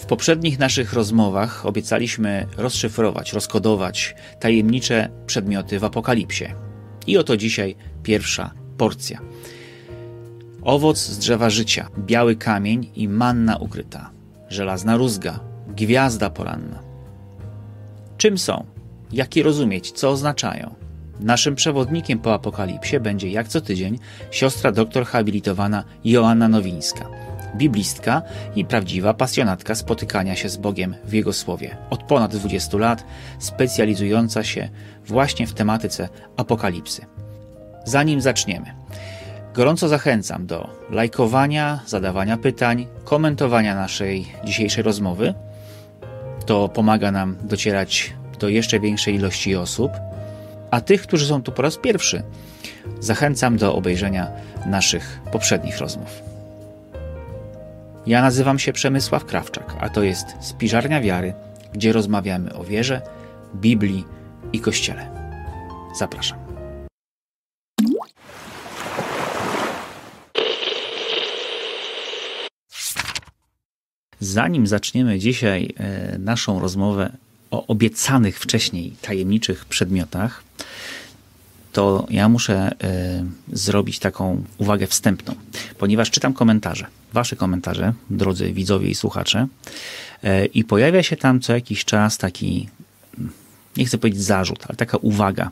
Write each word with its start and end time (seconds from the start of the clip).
W 0.00 0.06
poprzednich 0.06 0.58
naszych 0.58 0.92
rozmowach 0.92 1.66
obiecaliśmy 1.66 2.46
rozszyfrować, 2.56 3.32
rozkodować 3.32 4.14
tajemnicze 4.40 5.08
przedmioty 5.26 5.78
w 5.78 5.84
Apokalipsie. 5.84 6.44
I 7.06 7.18
oto 7.18 7.36
dzisiaj 7.36 7.76
pierwsza 8.02 8.50
porcja. 8.78 9.20
Owoc 10.62 10.98
z 10.98 11.18
drzewa 11.18 11.50
życia, 11.50 11.88
biały 11.98 12.36
kamień 12.36 12.90
i 12.94 13.08
manna 13.08 13.56
ukryta, 13.56 14.10
żelazna 14.48 14.96
rózga, 14.96 15.40
gwiazda 15.68 16.30
poranna. 16.30 16.82
Czym 18.16 18.38
są? 18.38 18.66
Jak 19.12 19.36
je 19.36 19.42
rozumieć? 19.42 19.92
Co 19.92 20.10
oznaczają? 20.10 20.74
Naszym 21.20 21.54
przewodnikiem 21.54 22.18
po 22.18 22.34
apokalipsie 22.34 23.00
będzie 23.00 23.30
jak 23.30 23.48
co 23.48 23.60
tydzień 23.60 23.98
siostra 24.30 24.72
doktor 24.72 25.04
habilitowana 25.04 25.84
Joanna 26.04 26.48
Nowińska, 26.48 27.08
biblistka 27.56 28.22
i 28.56 28.64
prawdziwa 28.64 29.14
pasjonatka 29.14 29.74
spotykania 29.74 30.36
się 30.36 30.48
z 30.48 30.56
Bogiem 30.56 30.94
w 31.04 31.12
Jego 31.12 31.32
Słowie. 31.32 31.76
Od 31.90 32.02
ponad 32.02 32.36
20 32.36 32.78
lat 32.78 33.04
specjalizująca 33.38 34.44
się 34.44 34.68
właśnie 35.06 35.46
w 35.46 35.54
tematyce 35.54 36.08
apokalipsy. 36.36 37.06
Zanim 37.84 38.20
zaczniemy, 38.20 38.66
gorąco 39.54 39.88
zachęcam 39.88 40.46
do 40.46 40.70
lajkowania, 40.90 41.80
zadawania 41.86 42.36
pytań, 42.36 42.86
komentowania 43.04 43.74
naszej 43.74 44.26
dzisiejszej 44.44 44.82
rozmowy. 44.82 45.34
To 46.46 46.68
pomaga 46.68 47.10
nam 47.10 47.36
docierać 47.42 48.14
do 48.38 48.48
jeszcze 48.48 48.80
większej 48.80 49.14
ilości 49.14 49.56
osób. 49.56 49.92
A 50.70 50.80
tych, 50.80 51.02
którzy 51.02 51.26
są 51.26 51.42
tu 51.42 51.52
po 51.52 51.62
raz 51.62 51.76
pierwszy, 51.76 52.22
zachęcam 53.00 53.56
do 53.56 53.74
obejrzenia 53.74 54.30
naszych 54.66 55.20
poprzednich 55.32 55.78
rozmów. 55.78 56.29
Ja 58.06 58.22
nazywam 58.22 58.58
się 58.58 58.72
Przemysław 58.72 59.24
Krawczak, 59.24 59.76
a 59.80 59.88
to 59.88 60.02
jest 60.02 60.26
Spiżarnia 60.40 61.00
Wiary, 61.00 61.34
gdzie 61.72 61.92
rozmawiamy 61.92 62.54
o 62.54 62.64
wierze, 62.64 63.02
Biblii 63.54 64.04
i 64.52 64.60
Kościele. 64.60 65.10
Zapraszam. 65.98 66.38
Zanim 74.20 74.66
zaczniemy 74.66 75.18
dzisiaj 75.18 75.74
e, 75.76 76.18
naszą 76.18 76.60
rozmowę 76.60 77.12
o 77.50 77.66
obiecanych 77.66 78.38
wcześniej 78.38 78.92
tajemniczych 79.02 79.64
przedmiotach, 79.64 80.42
to 81.72 82.06
ja 82.10 82.28
muszę 82.28 82.72
y, 83.50 83.56
zrobić 83.56 83.98
taką 83.98 84.44
uwagę 84.58 84.86
wstępną, 84.86 85.34
ponieważ 85.78 86.10
czytam 86.10 86.32
komentarze, 86.32 86.86
wasze 87.12 87.36
komentarze, 87.36 87.92
drodzy 88.10 88.52
widzowie 88.52 88.88
i 88.88 88.94
słuchacze, 88.94 89.46
y, 90.24 90.46
i 90.46 90.64
pojawia 90.64 91.02
się 91.02 91.16
tam 91.16 91.40
co 91.40 91.52
jakiś 91.52 91.84
czas 91.84 92.18
taki, 92.18 92.68
nie 93.76 93.84
chcę 93.84 93.98
powiedzieć 93.98 94.22
zarzut, 94.22 94.64
ale 94.68 94.76
taka 94.76 94.96
uwaga, 94.96 95.50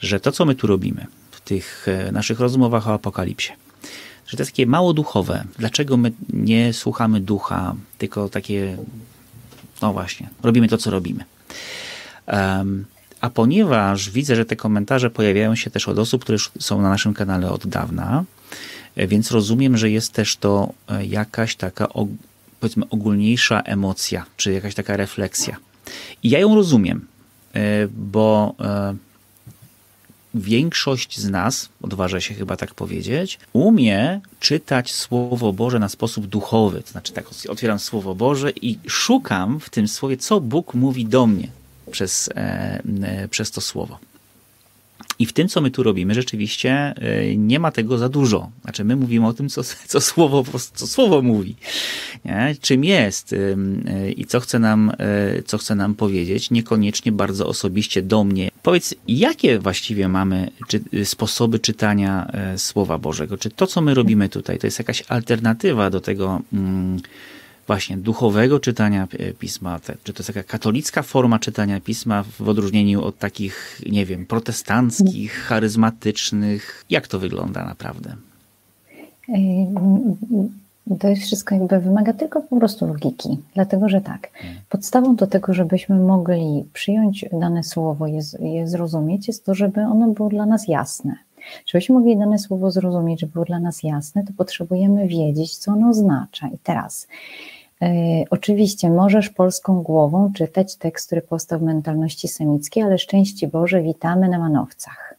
że 0.00 0.20
to, 0.20 0.32
co 0.32 0.44
my 0.44 0.54
tu 0.54 0.66
robimy 0.66 1.06
w 1.30 1.40
tych 1.40 1.88
y, 2.08 2.12
naszych 2.12 2.40
rozmowach 2.40 2.88
o 2.88 2.94
apokalipsie, 2.94 3.52
że 4.26 4.36
to 4.36 4.42
jest 4.42 4.52
takie 4.52 4.66
mało 4.66 4.92
duchowe. 4.92 5.44
Dlaczego 5.58 5.96
my 5.96 6.12
nie 6.32 6.72
słuchamy 6.72 7.20
ducha, 7.20 7.74
tylko 7.98 8.28
takie, 8.28 8.76
no 9.82 9.92
właśnie, 9.92 10.28
robimy 10.42 10.68
to, 10.68 10.78
co 10.78 10.90
robimy. 10.90 11.24
Um, 12.26 12.84
a 13.22 13.30
ponieważ 13.30 14.10
widzę, 14.10 14.36
że 14.36 14.44
te 14.44 14.56
komentarze 14.56 15.10
pojawiają 15.10 15.54
się 15.54 15.70
też 15.70 15.88
od 15.88 15.98
osób, 15.98 16.22
które 16.22 16.38
są 16.60 16.82
na 16.82 16.88
naszym 16.88 17.14
kanale 17.14 17.50
od 17.50 17.66
dawna, 17.66 18.24
e, 18.96 19.06
więc 19.06 19.30
rozumiem, 19.30 19.76
że 19.76 19.90
jest 19.90 20.12
też 20.12 20.36
to 20.36 20.72
e, 20.88 21.06
jakaś 21.06 21.56
taka 21.56 21.88
powiedzmy 22.60 22.88
ogólniejsza 22.90 23.60
emocja, 23.60 24.26
czy 24.36 24.52
jakaś 24.52 24.74
taka 24.74 24.96
refleksja. 24.96 25.56
I 26.22 26.30
ja 26.30 26.38
ją 26.38 26.54
rozumiem, 26.54 27.06
e, 27.54 27.88
bo 27.88 28.54
większość 30.34 31.20
z 31.20 31.30
nas, 31.30 31.68
odważa 31.82 32.20
się 32.20 32.34
chyba 32.34 32.56
tak 32.56 32.74
powiedzieć, 32.74 33.38
umie 33.52 34.20
czytać 34.40 34.92
Słowo 34.92 35.52
Boże 35.52 35.78
na 35.78 35.88
sposób 35.88 36.26
duchowy. 36.26 36.82
To 36.82 36.90
znaczy 36.90 37.12
tak, 37.12 37.24
otwieram 37.48 37.78
Słowo 37.78 38.14
Boże 38.14 38.50
i 38.50 38.78
szukam 38.86 39.60
w 39.60 39.70
tym 39.70 39.88
Słowie, 39.88 40.16
co 40.16 40.40
Bóg 40.40 40.74
mówi 40.74 41.06
do 41.06 41.26
mnie 41.26 41.48
przez, 41.92 42.28
e, 42.28 42.82
e, 43.02 43.28
przez 43.28 43.50
to 43.50 43.60
słowo. 43.60 43.98
I 45.18 45.26
w 45.26 45.32
tym, 45.32 45.48
co 45.48 45.60
my 45.60 45.70
tu 45.70 45.82
robimy, 45.82 46.14
rzeczywiście 46.14 46.70
e, 46.72 47.36
nie 47.36 47.58
ma 47.58 47.70
tego 47.70 47.98
za 47.98 48.08
dużo. 48.08 48.50
Znaczy, 48.62 48.84
my 48.84 48.96
mówimy 48.96 49.26
o 49.26 49.32
tym, 49.32 49.48
co, 49.48 49.62
co, 49.86 50.00
słowo, 50.00 50.44
co 50.74 50.86
słowo 50.86 51.22
mówi, 51.22 51.56
nie? 52.24 52.56
czym 52.60 52.84
jest 52.84 53.34
i 54.16 54.24
co 54.26 54.40
chce, 54.40 54.58
nam, 54.58 54.92
co 55.46 55.58
chce 55.58 55.74
nam 55.74 55.94
powiedzieć, 55.94 56.50
niekoniecznie 56.50 57.12
bardzo 57.12 57.46
osobiście 57.46 58.02
do 58.02 58.24
mnie. 58.24 58.50
Powiedz, 58.62 58.94
jakie 59.08 59.58
właściwie 59.58 60.08
mamy 60.08 60.50
czy, 60.68 60.80
sposoby 61.04 61.58
czytania 61.58 62.32
Słowa 62.56 62.98
Bożego? 62.98 63.38
Czy 63.38 63.50
to, 63.50 63.66
co 63.66 63.80
my 63.80 63.94
robimy 63.94 64.28
tutaj, 64.28 64.58
to 64.58 64.66
jest 64.66 64.78
jakaś 64.78 65.04
alternatywa 65.08 65.90
do 65.90 66.00
tego, 66.00 66.40
mm, 66.52 67.00
właśnie 67.72 67.96
duchowego 67.96 68.60
czytania 68.60 69.08
pisma, 69.38 69.80
czy 70.04 70.12
to 70.12 70.20
jest 70.20 70.26
taka 70.26 70.42
katolicka 70.42 71.02
forma 71.02 71.38
czytania 71.38 71.80
pisma 71.80 72.22
w 72.22 72.48
odróżnieniu 72.48 73.04
od 73.04 73.18
takich, 73.18 73.80
nie 73.90 74.06
wiem, 74.06 74.26
protestanckich, 74.26 75.32
charyzmatycznych. 75.32 76.84
Jak 76.90 77.08
to 77.08 77.18
wygląda 77.18 77.64
naprawdę? 77.64 78.14
To 81.00 81.08
jest 81.08 81.22
wszystko 81.22 81.54
jakby 81.54 81.80
wymaga 81.80 82.12
tylko 82.12 82.40
po 82.40 82.56
prostu 82.56 82.86
logiki, 82.86 83.28
dlatego 83.54 83.88
że 83.88 84.00
tak, 84.00 84.30
podstawą 84.68 85.16
do 85.16 85.26
tego, 85.26 85.54
żebyśmy 85.54 85.96
mogli 85.96 86.64
przyjąć 86.72 87.24
dane 87.40 87.62
słowo, 87.64 88.06
je, 88.06 88.20
je 88.40 88.68
zrozumieć, 88.68 89.28
jest 89.28 89.44
to, 89.44 89.54
żeby 89.54 89.80
ono 89.80 90.08
było 90.08 90.28
dla 90.28 90.46
nas 90.46 90.68
jasne. 90.68 91.16
Żebyśmy 91.66 91.94
mogli 91.94 92.16
dane 92.16 92.38
słowo 92.38 92.70
zrozumieć, 92.70 93.20
żeby 93.20 93.32
było 93.32 93.44
dla 93.44 93.60
nas 93.60 93.82
jasne, 93.82 94.24
to 94.24 94.32
potrzebujemy 94.36 95.08
wiedzieć, 95.08 95.56
co 95.56 95.72
ono 95.72 95.88
oznacza. 95.88 96.48
I 96.48 96.58
teraz, 96.62 97.08
oczywiście, 98.30 98.90
możesz 98.90 99.30
polską 99.30 99.82
głową 99.82 100.32
czytać 100.32 100.76
tekst, 100.76 101.06
który 101.06 101.22
powstał 101.22 101.58
w 101.58 101.62
mentalności 101.62 102.28
semickiej, 102.28 102.82
ale 102.82 102.98
szczęście 102.98 103.48
Boże, 103.48 103.82
witamy 103.82 104.28
na 104.28 104.38
manowcach. 104.38 105.14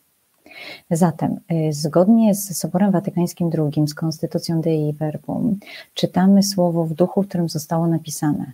Zatem, 0.91 1.39
yy, 1.49 1.73
zgodnie 1.73 2.35
z 2.35 2.57
Soborem 2.57 2.91
Watykańskim 2.91 3.49
II, 3.57 3.87
z 3.87 3.93
Konstytucją 3.93 4.61
Dei 4.61 4.93
Verbum, 4.93 5.59
czytamy 5.93 6.43
słowo 6.43 6.85
w 6.85 6.93
duchu, 6.93 7.23
w 7.23 7.27
którym 7.27 7.49
zostało 7.49 7.87
napisane. 7.87 8.51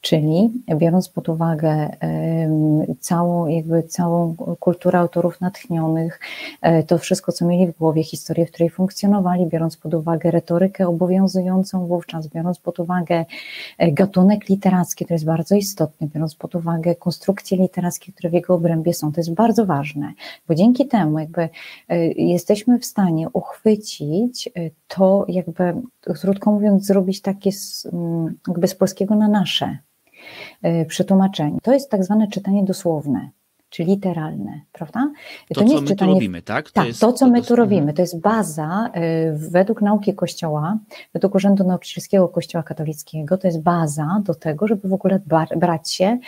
Czyli 0.00 0.50
biorąc 0.76 1.08
pod 1.08 1.28
uwagę 1.28 1.90
całą, 3.00 3.46
jakby 3.46 3.82
całą 3.82 4.36
kulturę 4.60 4.98
autorów 4.98 5.40
natchnionych, 5.40 6.20
e, 6.62 6.82
to 6.82 6.98
wszystko, 6.98 7.32
co 7.32 7.46
mieli 7.46 7.72
w 7.72 7.78
głowie, 7.78 8.04
historię, 8.04 8.46
w 8.46 8.50
której 8.50 8.70
funkcjonowali, 8.70 9.46
biorąc 9.46 9.76
pod 9.76 9.94
uwagę 9.94 10.30
retorykę 10.30 10.88
obowiązującą 10.88 11.86
wówczas, 11.86 12.28
biorąc 12.28 12.58
pod 12.58 12.80
uwagę 12.80 13.24
e, 13.78 13.92
gatunek 13.92 14.48
literacki, 14.48 15.06
to 15.06 15.14
jest 15.14 15.24
bardzo 15.24 15.54
istotne, 15.54 16.06
biorąc 16.06 16.34
pod 16.34 16.54
uwagę 16.54 16.94
konstrukcje 16.94 17.58
literackie, 17.58 18.12
które 18.12 18.30
w 18.30 18.32
jego 18.32 18.54
obrębie 18.54 18.94
są, 18.94 19.12
to 19.12 19.20
jest 19.20 19.34
bardzo 19.34 19.66
ważne, 19.66 20.12
bo 20.48 20.54
dzięki 20.54 20.88
temu 20.88 21.18
jakby 21.18 21.48
e, 21.88 22.06
jesteśmy 22.08 22.78
w 22.78 22.84
stanie 22.84 23.28
uchwycić 23.32 24.50
to 24.88 25.24
jakby, 25.28 25.74
krótko 26.00 26.52
mówiąc, 26.52 26.86
zrobić 26.86 27.20
takie 27.20 27.50
jakby 28.48 28.68
z 28.68 28.74
polskiego 28.74 29.14
na 29.14 29.28
nasze, 29.28 29.78
E, 30.62 30.84
przetłumaczeń. 30.84 31.58
To 31.62 31.72
jest 31.72 31.90
tak 31.90 32.04
zwane 32.04 32.28
czytanie 32.28 32.64
dosłowne 32.64 33.30
czy 33.70 33.84
literalne, 33.84 34.60
prawda? 34.72 35.12
To, 35.48 35.54
to 35.54 35.62
nie 35.62 35.74
co 35.74 35.80
my 35.80 35.86
czytanie... 35.86 36.10
tu 36.10 36.14
robimy, 36.14 36.42
tak? 36.42 36.66
To 36.66 36.72
tak, 36.72 36.86
jest, 36.86 37.00
to, 37.00 37.12
co 37.12 37.24
to 37.26 37.30
my 37.30 37.42
tu 37.42 37.56
robimy, 37.56 37.92
to 37.92 38.02
jest 38.02 38.20
baza 38.20 38.90
e, 38.92 39.32
według 39.32 39.82
nauki 39.82 40.14
Kościoła, 40.14 40.78
według 41.12 41.34
Urzędu 41.34 41.64
Nauczycielskiego 41.64 42.28
Kościoła 42.28 42.62
Katolickiego, 42.62 43.38
to 43.38 43.46
jest 43.46 43.62
baza 43.62 44.22
do 44.24 44.34
tego, 44.34 44.68
żeby 44.68 44.88
w 44.88 44.92
ogóle 44.92 45.20
brać 45.56 45.92
się 45.92 46.18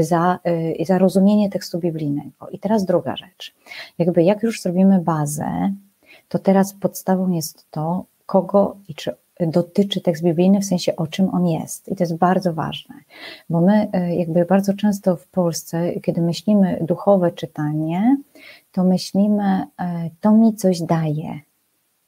za, 0.00 0.38
e, 0.44 0.84
za 0.84 0.98
rozumienie 0.98 1.50
tekstu 1.50 1.78
biblijnego. 1.78 2.48
I 2.50 2.58
teraz 2.58 2.84
druga 2.84 3.16
rzecz. 3.16 3.54
Jakby 3.98 4.22
jak 4.22 4.42
już 4.42 4.62
zrobimy 4.62 5.00
bazę, 5.00 5.72
to 6.28 6.38
teraz 6.38 6.74
podstawą 6.74 7.30
jest 7.30 7.66
to, 7.70 8.04
kogo 8.26 8.76
i 8.88 8.94
czy 8.94 9.14
dotyczy 9.46 10.00
tekst 10.00 10.22
biblijny, 10.22 10.60
w 10.60 10.64
sensie 10.64 10.96
o 10.96 11.06
czym 11.06 11.34
on 11.34 11.46
jest. 11.46 11.88
I 11.88 11.96
to 11.96 12.02
jest 12.02 12.16
bardzo 12.16 12.52
ważne, 12.52 12.94
bo 13.50 13.60
my 13.60 13.88
e, 13.92 14.16
jakby 14.16 14.44
bardzo 14.44 14.74
często 14.74 15.16
w 15.16 15.26
Polsce, 15.26 16.00
kiedy 16.00 16.22
myślimy 16.22 16.78
duchowe 16.80 17.32
czytanie, 17.32 18.16
to 18.72 18.84
myślimy, 18.84 19.66
e, 19.80 20.10
to 20.20 20.32
mi 20.32 20.54
coś 20.54 20.80
daje, 20.80 21.40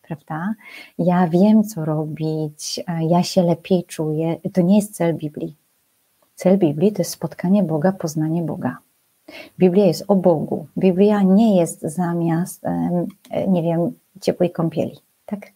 prawda? 0.03 0.55
Ja 0.99 1.29
wiem, 1.29 1.65
co 1.65 1.85
robić, 1.85 2.81
e, 2.87 3.07
ja 3.07 3.23
się 3.23 3.43
lepiej 3.43 3.85
czuję. 3.85 4.37
To 4.53 4.63
nie 4.63 4.77
jest 4.77 4.95
cel 4.95 5.15
Biblii. 5.15 5.57
Cel 6.35 6.59
Biblii 6.59 6.93
to 6.93 7.01
jest 7.01 7.11
spotkanie 7.11 7.63
Boga, 7.63 7.93
poznanie 7.93 8.43
Boga. 8.43 8.77
Biblia 9.59 9.87
jest 9.87 10.05
o 10.09 10.17
Bogu. 10.17 10.67
Biblia 10.79 11.23
nie 11.23 11.57
jest 11.57 11.83
zamiast, 11.83 12.63
nie 13.49 13.63
wiem, 13.63 13.93
ciepłej 14.21 14.51
kąpieli, 14.51 14.99
tak? 15.27 15.53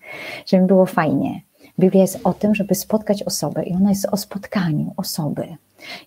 Żeby 0.47 0.67
było 0.67 0.87
fajnie 0.87 1.41
Biblia 1.79 2.03
jest 2.03 2.21
o 2.25 2.33
tym, 2.33 2.55
żeby 2.55 2.75
spotkać 2.75 3.23
osobę 3.23 3.65
i 3.65 3.75
ona 3.75 3.91
jest 3.91 4.07
o 4.13 4.17
spotkaniu 4.17 4.93
osoby. 4.97 5.57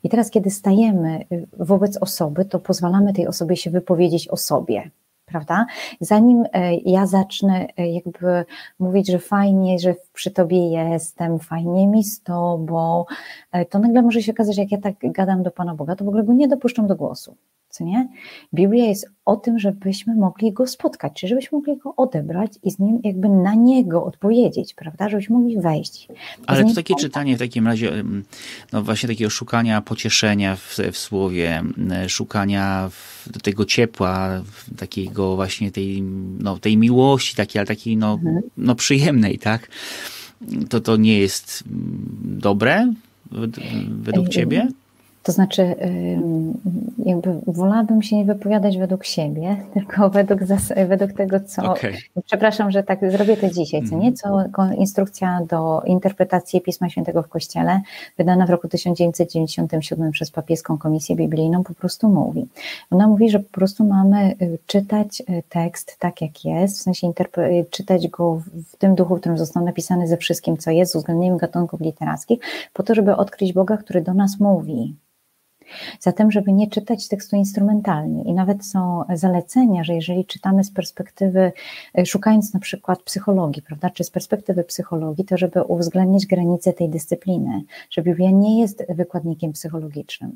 I 0.03 0.09
teraz, 0.09 0.31
kiedy 0.31 0.49
stajemy 0.49 1.25
y, 1.31 1.47
wobec 1.59 1.97
osoby, 1.97 2.45
to 2.45 2.59
pozwalamy 2.59 3.13
tej 3.13 3.27
osobie 3.27 3.57
się 3.57 3.69
wypowiedzieć 3.69 4.27
o 4.27 4.37
sobie 4.37 4.91
prawda? 5.27 5.65
Zanim 6.01 6.43
e, 6.53 6.75
ja 6.75 7.05
zacznę 7.05 7.67
e, 7.77 7.91
jakby 7.91 8.45
mówić, 8.79 9.07
że 9.07 9.19
fajnie, 9.19 9.79
że 9.79 9.95
przy 10.13 10.31
tobie 10.31 10.57
jestem, 10.57 11.39
fajnie 11.39 11.87
mi 11.87 12.03
z 12.03 12.23
tobą, 12.23 13.05
e, 13.51 13.65
to 13.65 13.79
nagle 13.79 14.01
może 14.01 14.21
się 14.21 14.31
okazać, 14.31 14.57
jak 14.57 14.71
ja 14.71 14.77
tak 14.77 14.95
gadam 15.01 15.43
do 15.43 15.51
Pana 15.51 15.75
Boga, 15.75 15.95
to 15.95 16.05
w 16.05 16.07
ogóle 16.07 16.23
go 16.23 16.33
nie 16.33 16.47
dopuszczam 16.47 16.87
do 16.87 16.95
głosu 16.95 17.35
co 17.69 17.83
nie? 17.83 18.07
Biblia 18.53 18.85
jest 18.85 19.09
o 19.25 19.35
tym, 19.35 19.59
żebyśmy 19.59 20.15
mogli 20.15 20.53
go 20.53 20.67
spotkać, 20.67 21.13
czyli 21.13 21.29
żebyśmy 21.29 21.57
mogli 21.57 21.77
go 21.77 21.95
odebrać 21.95 22.51
i 22.63 22.71
z 22.71 22.79
nim 22.79 22.99
jakby 23.03 23.29
na 23.29 23.55
niego 23.55 24.05
odpowiedzieć, 24.05 24.73
prawda? 24.73 25.09
Żebyśmy 25.09 25.35
mogli 25.37 25.59
wejść. 25.59 26.07
Ale 26.45 26.63
to 26.63 26.73
takie 26.73 26.95
czytanie 26.95 27.35
w 27.35 27.39
takim 27.39 27.67
razie, 27.67 28.03
no 28.71 28.83
właśnie 28.83 29.09
takiego 29.09 29.29
szukania 29.29 29.81
pocieszenia 29.81 30.55
w, 30.55 30.77
w 30.91 30.97
słowie, 30.97 31.63
szukania 32.07 32.89
w, 32.91 33.29
tego 33.43 33.65
ciepła, 33.65 34.43
takiego 34.77 35.35
właśnie 35.35 35.71
tej, 35.71 36.01
no, 36.39 36.59
tej 36.59 36.77
miłości, 36.77 37.35
takiej, 37.35 37.59
ale 37.59 37.67
takiej 37.67 37.97
no, 37.97 38.13
mhm. 38.13 38.41
no 38.57 38.75
przyjemnej, 38.75 39.39
tak? 39.39 39.69
To 40.69 40.79
to 40.81 40.97
nie 40.97 41.19
jest 41.19 41.63
dobre 42.23 42.93
według 43.89 44.29
ciebie? 44.29 44.67
To 45.27 45.31
znaczy, 45.31 45.75
jakby 47.05 47.33
wolałabym 47.47 48.01
się 48.01 48.15
nie 48.15 48.25
wypowiadać 48.25 48.77
według 48.77 49.05
siebie, 49.05 49.57
tylko 49.73 50.09
według, 50.09 50.39
według 50.87 51.13
tego, 51.13 51.39
co. 51.39 51.71
Okay. 51.71 51.93
Przepraszam, 52.25 52.71
że 52.71 52.83
tak 52.83 53.11
zrobię 53.11 53.37
to 53.37 53.49
dzisiaj, 53.49 53.83
co 53.89 53.95
nie? 53.95 54.13
Co 54.13 54.43
instrukcja 54.77 55.39
do 55.49 55.81
interpretacji 55.85 56.61
Pisma 56.61 56.89
Świętego 56.89 57.23
w 57.23 57.27
Kościele, 57.27 57.81
wydana 58.17 58.45
w 58.45 58.49
roku 58.49 58.67
1997 58.67 60.11
przez 60.11 60.31
Papieską 60.31 60.77
Komisję 60.77 61.15
Biblijną, 61.15 61.63
po 61.63 61.73
prostu 61.73 62.09
mówi. 62.09 62.47
Ona 62.91 63.07
mówi, 63.07 63.29
że 63.29 63.39
po 63.39 63.51
prostu 63.51 63.85
mamy 63.85 64.35
y, 64.41 64.57
czytać 64.65 65.21
y, 65.21 65.43
tekst 65.49 65.97
tak, 65.99 66.21
jak 66.21 66.45
jest, 66.45 66.77
w 66.77 66.81
sensie 66.81 67.07
y, 67.37 67.65
czytać 67.69 68.07
go 68.07 68.41
w 68.73 68.75
tym 68.77 68.95
duchu, 68.95 69.15
w 69.15 69.19
którym 69.19 69.37
został 69.37 69.65
napisany 69.65 70.07
ze 70.07 70.17
wszystkim, 70.17 70.57
co 70.57 70.71
jest, 70.71 70.91
z 70.91 70.95
uwzględnieniem 70.95 71.37
gatunków 71.37 71.81
literackich, 71.81 72.39
po 72.73 72.83
to, 72.83 72.95
żeby 72.95 73.15
odkryć 73.15 73.53
Boga, 73.53 73.77
który 73.77 74.01
do 74.01 74.13
nas 74.13 74.39
mówi 74.39 74.95
Zatem, 75.99 76.31
żeby 76.31 76.53
nie 76.53 76.67
czytać 76.67 77.07
tekstu 77.07 77.35
instrumentalnie 77.35 78.23
i 78.23 78.33
nawet 78.33 78.65
są 78.65 79.03
zalecenia, 79.13 79.83
że 79.83 79.93
jeżeli 79.93 80.25
czytamy 80.25 80.63
z 80.63 80.71
perspektywy, 80.71 81.51
e, 81.97 82.05
szukając 82.05 82.53
na 82.53 82.59
przykład 82.59 83.03
psychologii, 83.03 83.61
prawda, 83.61 83.89
czy 83.89 84.03
z 84.03 84.09
perspektywy 84.09 84.63
psychologii, 84.63 85.25
to 85.25 85.37
żeby 85.37 85.63
uwzględnić 85.63 86.25
granice 86.25 86.73
tej 86.73 86.89
dyscypliny, 86.89 87.61
że 87.89 88.01
Biblia 88.01 88.31
nie 88.31 88.59
jest 88.59 88.83
wykładnikiem 88.89 89.51
psychologicznym. 89.51 90.35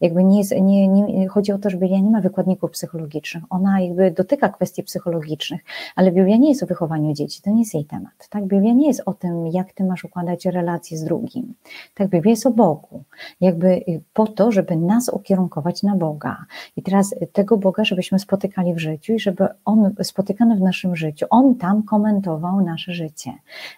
Jakby 0.00 0.24
nie, 0.24 0.38
jest, 0.38 0.52
nie, 0.62 0.88
nie 0.88 1.28
chodzi 1.28 1.52
o 1.52 1.58
to, 1.58 1.70
że 1.70 1.76
Biblia 1.76 1.98
nie 1.98 2.10
ma 2.10 2.20
wykładników 2.20 2.70
psychologicznych, 2.70 3.44
ona 3.50 3.80
jakby 3.80 4.10
dotyka 4.10 4.48
kwestii 4.48 4.82
psychologicznych, 4.82 5.60
ale 5.96 6.12
Biblia 6.12 6.36
nie 6.36 6.48
jest 6.48 6.62
o 6.62 6.66
wychowaniu 6.66 7.14
dzieci, 7.14 7.42
to 7.42 7.50
nie 7.50 7.58
jest 7.58 7.74
jej 7.74 7.84
temat. 7.84 8.28
Tak, 8.30 8.46
Biblia 8.46 8.72
nie 8.72 8.86
jest 8.86 9.02
o 9.06 9.14
tym, 9.14 9.46
jak 9.46 9.72
ty 9.72 9.84
masz 9.84 10.04
układać 10.04 10.46
relacje 10.46 10.98
z 10.98 11.04
drugim. 11.04 11.54
Tak, 11.94 12.08
Biblia 12.08 12.30
jest 12.30 12.46
o 12.46 12.50
Bogu. 12.50 13.02
Jakby 13.40 13.68
y, 13.68 14.00
po 14.12 14.26
to, 14.26 14.52
żeby 14.52 14.69
żeby 14.70 14.86
nas 14.86 15.08
ukierunkować 15.08 15.82
na 15.82 15.96
Boga. 15.96 16.44
I 16.76 16.82
teraz 16.82 17.14
tego 17.32 17.56
Boga, 17.56 17.84
żebyśmy 17.84 18.18
spotykali 18.18 18.74
w 18.74 18.78
życiu 18.78 19.12
i 19.12 19.20
żeby 19.20 19.46
On 19.64 19.94
spotykany 20.02 20.56
w 20.56 20.60
naszym 20.60 20.96
życiu, 20.96 21.26
On 21.30 21.54
tam 21.54 21.82
komentował 21.82 22.60
nasze 22.60 22.92
życie. 22.92 23.32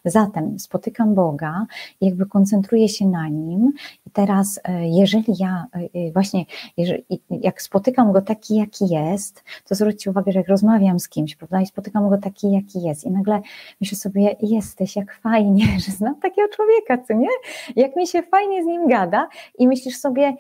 Zatem 0.04 0.58
spotykam 0.58 1.14
Boga 1.14 1.66
jakby 2.00 2.26
koncentruję 2.26 2.88
się 2.88 3.08
na 3.08 3.28
Nim 3.28 3.72
i 4.06 4.10
teraz 4.10 4.60
e, 4.64 4.88
jeżeli 4.88 5.34
ja 5.38 5.66
e, 5.74 5.78
e, 5.78 6.12
właśnie, 6.12 6.44
jeżeli, 6.76 7.04
jak 7.30 7.62
spotykam 7.62 8.12
Go 8.12 8.22
taki, 8.22 8.56
jaki 8.56 8.88
jest, 8.88 9.44
to 9.68 9.74
zwróćcie 9.74 10.10
uwagę, 10.10 10.32
że 10.32 10.38
jak 10.38 10.48
rozmawiam 10.48 11.00
z 11.00 11.08
kimś, 11.08 11.36
prawda, 11.36 11.60
i 11.60 11.66
spotykam 11.66 12.08
Go 12.08 12.18
taki, 12.18 12.52
jaki 12.52 12.82
jest 12.82 13.04
i 13.04 13.10
nagle 13.10 13.40
myślę 13.80 13.98
sobie, 13.98 14.36
jesteś, 14.42 14.96
jak 14.96 15.14
fajnie, 15.14 15.66
że 15.86 15.92
znam 15.92 16.20
takiego 16.20 16.48
człowieka, 16.48 16.98
co 16.98 17.14
nie? 17.14 17.28
Jak 17.76 17.96
mi 17.96 18.06
się 18.06 18.22
fajnie 18.22 18.62
z 18.62 18.66
Nim 18.66 18.88
gada 18.88 19.28
i 19.58 19.68
myślisz 19.68 19.96
sobie, 19.96 20.36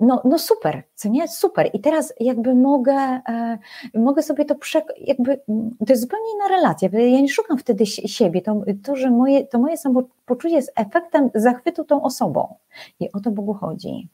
no, 0.00 0.22
no 0.24 0.38
super, 0.38 0.82
co 0.94 1.08
nie? 1.08 1.28
Super. 1.28 1.70
I 1.72 1.80
teraz 1.80 2.12
jakby 2.20 2.54
mogę, 2.54 2.92
e, 2.92 3.58
mogę 3.94 4.22
sobie 4.22 4.44
to 4.44 4.54
prze, 4.54 4.82
jakby, 5.00 5.40
to 5.86 5.92
jest 5.92 6.02
zupełnie 6.02 6.26
inna 6.34 6.48
relacja. 6.56 6.88
Ja 6.92 7.20
nie 7.20 7.28
szukam 7.28 7.58
wtedy 7.58 7.86
siebie. 7.86 8.42
To, 8.42 8.62
to 8.82 8.96
że 8.96 9.10
moje, 9.10 9.46
to 9.46 9.58
moje 9.58 9.76
samopoczucie 9.76 10.54
jest 10.54 10.72
efektem 10.76 11.30
zachwytu 11.34 11.84
tą 11.84 12.02
osobą. 12.02 12.54
I 13.00 13.12
o 13.12 13.20
to 13.20 13.30
Bogu 13.30 13.54
chodzi. 13.54 14.08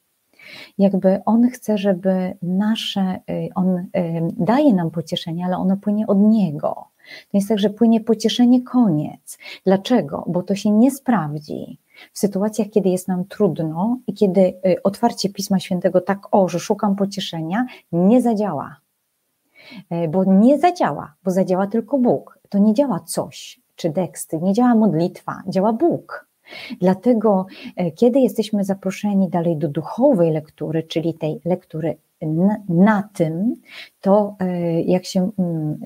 Jakby 0.78 1.20
On 1.24 1.48
chce, 1.50 1.78
żeby 1.78 2.36
nasze, 2.42 3.18
y, 3.30 3.48
On 3.54 3.76
y, 3.76 3.86
daje 4.36 4.74
nam 4.74 4.90
pocieszenie, 4.90 5.44
ale 5.44 5.56
ono 5.56 5.76
płynie 5.76 6.06
od 6.06 6.18
Niego. 6.18 6.88
To 7.30 7.38
jest 7.38 7.48
tak, 7.48 7.58
że 7.58 7.70
płynie 7.70 8.00
pocieszenie 8.00 8.62
koniec. 8.62 9.38
Dlaczego? 9.64 10.24
Bo 10.26 10.42
to 10.42 10.54
się 10.54 10.70
nie 10.70 10.90
sprawdzi 10.90 11.78
w 12.12 12.18
sytuacjach, 12.18 12.68
kiedy 12.70 12.88
jest 12.88 13.08
nam 13.08 13.24
trudno 13.24 13.98
i 14.06 14.14
kiedy 14.14 14.40
y, 14.40 14.82
otwarcie 14.82 15.30
Pisma 15.30 15.60
Świętego 15.60 16.00
tak 16.00 16.18
o, 16.30 16.48
że 16.48 16.58
szukam 16.58 16.96
pocieszenia, 16.96 17.66
nie 17.92 18.22
zadziała. 18.22 18.76
E, 19.90 20.08
bo 20.08 20.24
nie 20.24 20.58
zadziała, 20.58 21.14
bo 21.24 21.30
zadziała 21.30 21.66
tylko 21.66 21.98
Bóg. 21.98 22.38
To 22.48 22.58
nie 22.58 22.74
działa 22.74 23.00
coś, 23.00 23.60
czy 23.76 23.90
tekst, 23.90 24.32
nie 24.42 24.52
działa 24.52 24.74
modlitwa, 24.74 25.42
działa 25.48 25.72
Bóg. 25.72 26.26
Dlatego, 26.80 27.46
e, 27.76 27.90
kiedy 27.90 28.20
jesteśmy 28.20 28.64
zaproszeni 28.64 29.28
dalej 29.28 29.56
do 29.56 29.68
duchowej 29.68 30.32
lektury, 30.32 30.82
czyli 30.82 31.14
tej 31.14 31.40
lektury 31.44 31.96
na, 32.68 33.08
tym, 33.14 33.54
to 34.00 34.36
e, 34.38 34.82
jak 34.82 35.04
się 35.04 35.30
mm, 35.38 35.78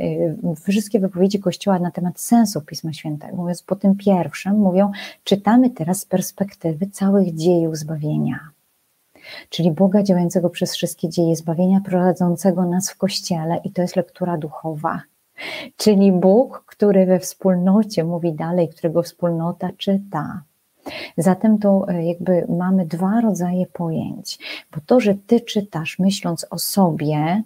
e, 0.50 0.55
wszystkie 0.55 1.00
wypowiedzi 1.00 1.41
Kościoła 1.41 1.79
na 1.79 1.91
temat 1.91 2.21
sensu 2.21 2.61
Pisma 2.61 2.93
Świętego, 2.93 3.37
mówiąc 3.37 3.62
po 3.62 3.77
tym 3.77 3.97
pierwszym, 3.97 4.56
mówią, 4.56 4.91
czytamy 5.25 5.71
teraz 5.71 6.00
z 6.00 6.06
perspektywy 6.06 6.87
całych 6.87 7.35
dziejów 7.35 7.77
zbawienia. 7.77 8.50
Czyli 9.49 9.71
Boga 9.73 10.03
działającego 10.03 10.50
przez 10.50 10.75
wszystkie 10.75 11.09
dzieje 11.09 11.37
zbawienia, 11.37 11.81
prowadzącego 11.81 12.65
nas 12.67 12.91
w 12.91 12.97
Kościele, 12.97 13.61
i 13.65 13.71
to 13.71 13.83
jest 13.83 13.97
lektura 13.97 14.38
duchowa. 14.38 15.03
Czyli 15.76 16.12
Bóg, 16.12 16.65
który 16.67 17.06
we 17.06 17.19
wspólnocie 17.19 18.05
mówi 18.05 18.33
dalej, 18.33 18.69
którego 18.69 19.03
wspólnota 19.03 19.69
czyta, 19.79 20.43
Zatem 21.16 21.58
to 21.58 21.87
e, 21.88 22.04
jakby 22.04 22.46
mamy 22.48 22.87
dwa 22.87 23.20
rodzaje 23.20 23.66
pojęć, 23.66 24.38
bo 24.75 24.80
to, 24.87 25.00
że 25.00 25.14
ty 25.14 25.40
czytasz 25.40 25.99
myśląc 25.99 26.47
o 26.50 26.59
sobie, 26.59 27.42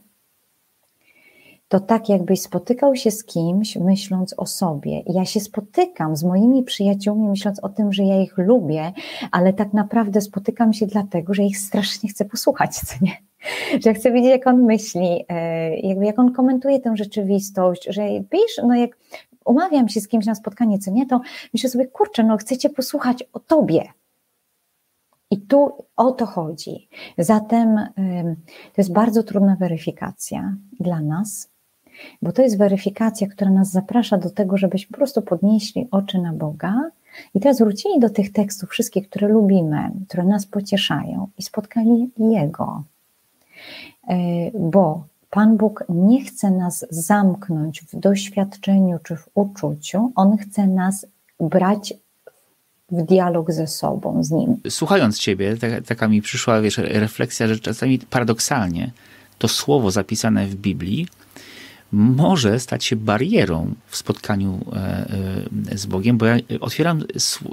to 1.69 1.81
tak 1.81 2.09
jakbyś 2.09 2.41
spotykał 2.41 2.97
się 2.97 3.11
z 3.11 3.25
kimś, 3.25 3.77
myśląc 3.77 4.35
o 4.37 4.47
sobie. 4.47 5.03
Ja 5.07 5.25
się 5.25 5.41
spotykam 5.41 6.17
z 6.17 6.25
moimi 6.25 6.63
przyjaciółmi, 6.63 7.29
myśląc 7.29 7.61
o 7.61 7.69
tym, 7.69 7.93
że 7.93 8.03
ja 8.03 8.21
ich 8.23 8.39
lubię, 8.39 8.93
ale 9.31 9.53
tak 9.53 9.73
naprawdę 9.73 10.21
spotykam 10.21 10.73
się 10.73 10.87
dlatego, 10.87 11.35
że 11.35 11.43
ich 11.43 11.59
strasznie 11.59 12.09
chcę 12.09 12.25
posłuchać, 12.25 12.77
co 12.77 12.95
nie? 13.03 13.13
Że 13.85 13.95
chcę 13.95 14.13
wiedzieć, 14.13 14.31
jak 14.31 14.47
on 14.47 14.63
myśli, 14.63 15.25
e, 15.29 15.77
jakby 15.77 16.05
jak 16.05 16.19
on 16.19 16.33
komentuje 16.33 16.81
tę 16.81 16.97
rzeczywistość, 16.97 17.87
że 17.91 18.09
wiesz, 18.09 18.61
no 18.67 18.75
jak 18.75 18.97
umawiam 19.45 19.89
się 19.89 20.01
z 20.01 20.09
kimś 20.09 20.27
na 20.27 20.35
spotkanie, 20.35 20.79
co 20.79 20.91
nie, 20.91 21.07
to 21.07 21.21
myślę 21.55 21.71
sobie, 21.71 21.87
kurczę, 21.87 22.25
no 22.25 22.37
chcecie 22.37 22.71
posłuchać 22.71 23.25
o 23.33 23.41
tobie. 23.41 23.85
I 25.31 25.41
tu 25.41 25.73
o 25.97 26.13
to 26.13 26.27
chodzi. 26.27 26.89
Zatem 27.19 27.77
to 28.47 28.75
jest 28.79 28.93
bardzo 28.93 29.23
trudna 29.23 29.57
weryfikacja 29.57 30.57
dla 30.81 31.01
nas, 31.01 31.51
bo 32.23 32.33
to 32.33 32.43
jest 32.43 32.59
weryfikacja, 32.59 33.27
która 33.27 33.51
nas 33.51 33.71
zaprasza 33.71 34.19
do 34.19 34.31
tego, 34.31 34.57
żebyśmy 34.57 34.93
po 34.93 34.97
prostu 34.97 35.23
podnieśli 35.23 35.89
oczy 35.91 36.19
na 36.19 36.33
Boga 36.33 36.91
i 37.35 37.41
teraz 37.41 37.59
wrócili 37.59 38.01
do 38.01 38.11
tych 38.11 38.33
tekstów, 38.33 38.71
wszystkich, 38.71 39.09
które 39.09 39.29
lubimy, 39.29 39.91
które 40.09 40.25
nas 40.25 40.47
pocieszają 40.47 41.29
i 41.39 41.43
spotkali 41.43 42.11
Jego. 42.19 42.83
E, 44.09 44.17
bo 44.59 45.05
Pan 45.35 45.57
Bóg 45.57 45.85
nie 45.89 46.25
chce 46.25 46.51
nas 46.51 46.87
zamknąć 46.91 47.83
w 47.83 48.01
doświadczeniu 48.01 48.99
czy 49.03 49.17
w 49.17 49.29
uczuciu, 49.35 50.13
On 50.15 50.39
chce 50.39 50.67
nas 50.67 51.07
brać 51.41 51.95
w 52.91 53.03
dialog 53.03 53.53
ze 53.53 53.67
sobą, 53.67 54.23
z 54.25 54.31
Nim. 54.31 54.57
Słuchając 54.69 55.19
Ciebie, 55.19 55.57
taka, 55.57 55.81
taka 55.81 56.09
mi 56.09 56.23
przyszła 56.23 56.61
wiesz, 56.61 56.79
refleksja, 56.79 57.49
że 57.49 57.59
czasami 57.59 57.99
paradoksalnie 57.99 58.91
to 59.39 59.49
słowo 59.49 59.91
zapisane 59.91 60.47
w 60.47 60.55
Biblii 60.55 61.07
może 61.93 62.61
stać 62.61 62.85
się 62.85 62.97
barierą 62.97 63.75
w 63.87 63.97
spotkaniu 63.97 64.61
e, 64.73 64.77
e, 65.73 65.79
z 65.79 65.87
Bogiem, 65.87 66.19
bo 66.19 66.27
ja 66.27 66.37
otwieram 66.61 67.03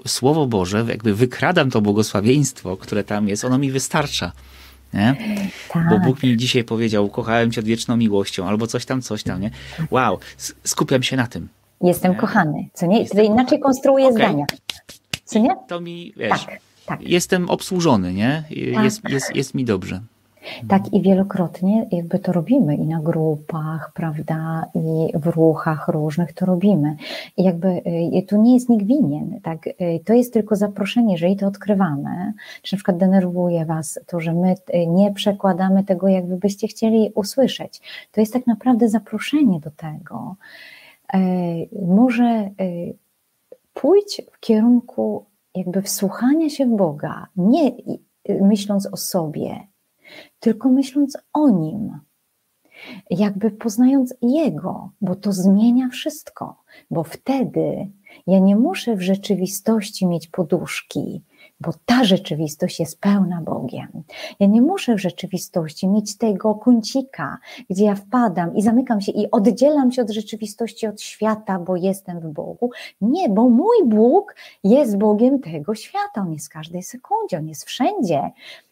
Słowo 0.07 0.47
Boże, 0.47 0.85
jakby 0.89 1.15
wykradam 1.15 1.71
to 1.71 1.81
błogosławieństwo, 1.81 2.77
które 2.77 3.03
tam 3.03 3.27
jest, 3.27 3.45
ono 3.45 3.57
mi 3.57 3.71
wystarcza. 3.71 4.31
Nie? 4.93 5.15
Tak. 5.73 5.89
Bo 5.89 5.99
Bóg 5.99 6.23
mi 6.23 6.37
dzisiaj 6.37 6.63
powiedział, 6.63 7.09
kochałem 7.09 7.51
cię 7.51 7.61
odwieczną 7.61 7.97
miłością, 7.97 8.47
albo 8.47 8.67
coś 8.67 8.85
tam, 8.85 9.01
coś 9.01 9.23
tam, 9.23 9.41
nie? 9.41 9.51
Wow, 9.91 10.19
skupiam 10.63 11.03
się 11.03 11.17
na 11.17 11.27
tym. 11.27 11.47
Jestem 11.81 12.11
nie? 12.11 12.17
kochany, 12.17 12.69
co 12.73 12.85
nie? 12.85 12.99
Jestem 12.99 13.25
inaczej 13.25 13.59
konstruuję 13.59 14.05
Okej. 14.05 14.15
zdania. 14.17 14.45
Co 15.25 15.39
nie? 15.39 15.55
To 15.67 15.81
mi, 15.81 16.13
wiesz, 16.17 16.29
Tak, 16.45 16.59
tak. 16.85 17.01
jestem 17.01 17.49
obsłużony, 17.49 18.13
nie? 18.13 18.43
Jest, 18.49 19.01
Tak. 19.01 19.11
jest, 19.11 19.35
jest 19.35 19.53
mi 19.53 19.65
dobrze. 19.65 20.01
Tak, 20.67 20.93
i 20.93 21.01
wielokrotnie 21.01 21.87
jakby 21.91 22.19
to 22.19 22.31
robimy 22.31 22.75
i 22.75 22.87
na 22.87 22.99
grupach, 22.99 23.91
prawda, 23.93 24.65
i 24.75 25.17
w 25.17 25.27
ruchach 25.27 25.87
różnych 25.87 26.33
to 26.33 26.45
robimy. 26.45 26.95
I 27.37 27.43
jakby 27.43 27.67
y, 28.17 28.25
tu 28.27 28.41
nie 28.41 28.53
jest 28.53 28.69
nikt 28.69 28.85
winien, 28.85 29.39
tak, 29.43 29.67
y, 29.67 29.73
to 30.05 30.13
jest 30.13 30.33
tylko 30.33 30.55
zaproszenie, 30.55 31.13
jeżeli 31.13 31.35
to 31.35 31.47
odkrywamy, 31.47 32.33
czy 32.61 32.75
na 32.75 32.77
przykład 32.77 32.97
denerwuje 32.97 33.65
Was 33.65 33.99
to, 34.07 34.19
że 34.19 34.33
my 34.33 34.51
y, 34.51 34.87
nie 34.87 35.13
przekładamy 35.13 35.83
tego, 35.83 36.07
jak 36.07 36.27
wy 36.27 36.37
byście 36.37 36.67
chcieli 36.67 37.11
usłyszeć. 37.15 37.81
To 38.11 38.21
jest 38.21 38.33
tak 38.33 38.47
naprawdę 38.47 38.89
zaproszenie 38.89 39.59
do 39.59 39.71
tego. 39.71 40.35
Może 41.87 42.49
pójdź 43.73 44.21
w 44.31 44.39
kierunku 44.39 45.25
jakby 45.55 45.81
wsłuchania 45.81 46.49
się 46.49 46.65
w 46.65 46.75
Boga, 46.75 47.27
nie 47.35 47.71
myśląc 48.41 48.87
o 48.91 48.97
sobie, 48.97 49.59
tylko 50.39 50.69
myśląc 50.69 51.17
o 51.33 51.49
nim, 51.49 51.99
jakby 53.09 53.51
poznając 53.51 54.13
Jego, 54.21 54.91
bo 55.01 55.15
to 55.15 55.31
zmienia 55.31 55.89
wszystko, 55.89 56.55
bo 56.91 57.03
wtedy 57.03 57.87
ja 58.27 58.39
nie 58.39 58.55
muszę 58.55 58.95
w 58.95 59.01
rzeczywistości 59.01 60.07
mieć 60.07 60.27
poduszki, 60.27 61.21
bo 61.59 61.71
ta 61.85 62.03
rzeczywistość 62.03 62.79
jest 62.79 62.99
pełna 62.99 63.41
Bogiem. 63.41 64.03
Ja 64.39 64.47
nie 64.47 64.61
muszę 64.61 64.95
w 64.95 65.01
rzeczywistości 65.01 65.87
mieć 65.87 66.17
tego 66.17 66.55
kącika, 66.55 67.37
gdzie 67.69 67.85
ja 67.85 67.95
wpadam 67.95 68.55
i 68.55 68.61
zamykam 68.61 69.01
się 69.01 69.11
i 69.11 69.31
oddzielam 69.31 69.91
się 69.91 70.01
od 70.01 70.09
rzeczywistości, 70.09 70.87
od 70.87 71.01
świata, 71.01 71.59
bo 71.59 71.75
jestem 71.75 72.19
w 72.19 72.27
Bogu. 72.27 72.69
Nie, 73.01 73.29
bo 73.29 73.49
mój 73.49 73.77
Bóg 73.85 74.35
jest 74.63 74.97
Bogiem 74.97 75.39
tego 75.39 75.75
świata. 75.75 76.21
On 76.21 76.33
jest 76.33 76.47
w 76.47 76.53
każdej 76.53 76.83
sekundzie, 76.83 77.37
on 77.37 77.47
jest 77.47 77.65
wszędzie. 77.65 78.31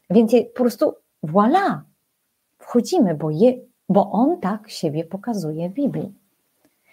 Więc 0.10 0.32
po 0.56 0.62
prostu 0.62 0.94
voilà, 1.24 1.82
wchodzimy, 2.58 3.16
bo, 3.16 3.30
je, 3.30 3.54
bo 3.90 4.12
on 4.12 4.40
tak 4.40 4.70
siebie 4.70 5.04
pokazuje 5.04 5.70
w 5.70 5.74
Biblii. 5.74 6.14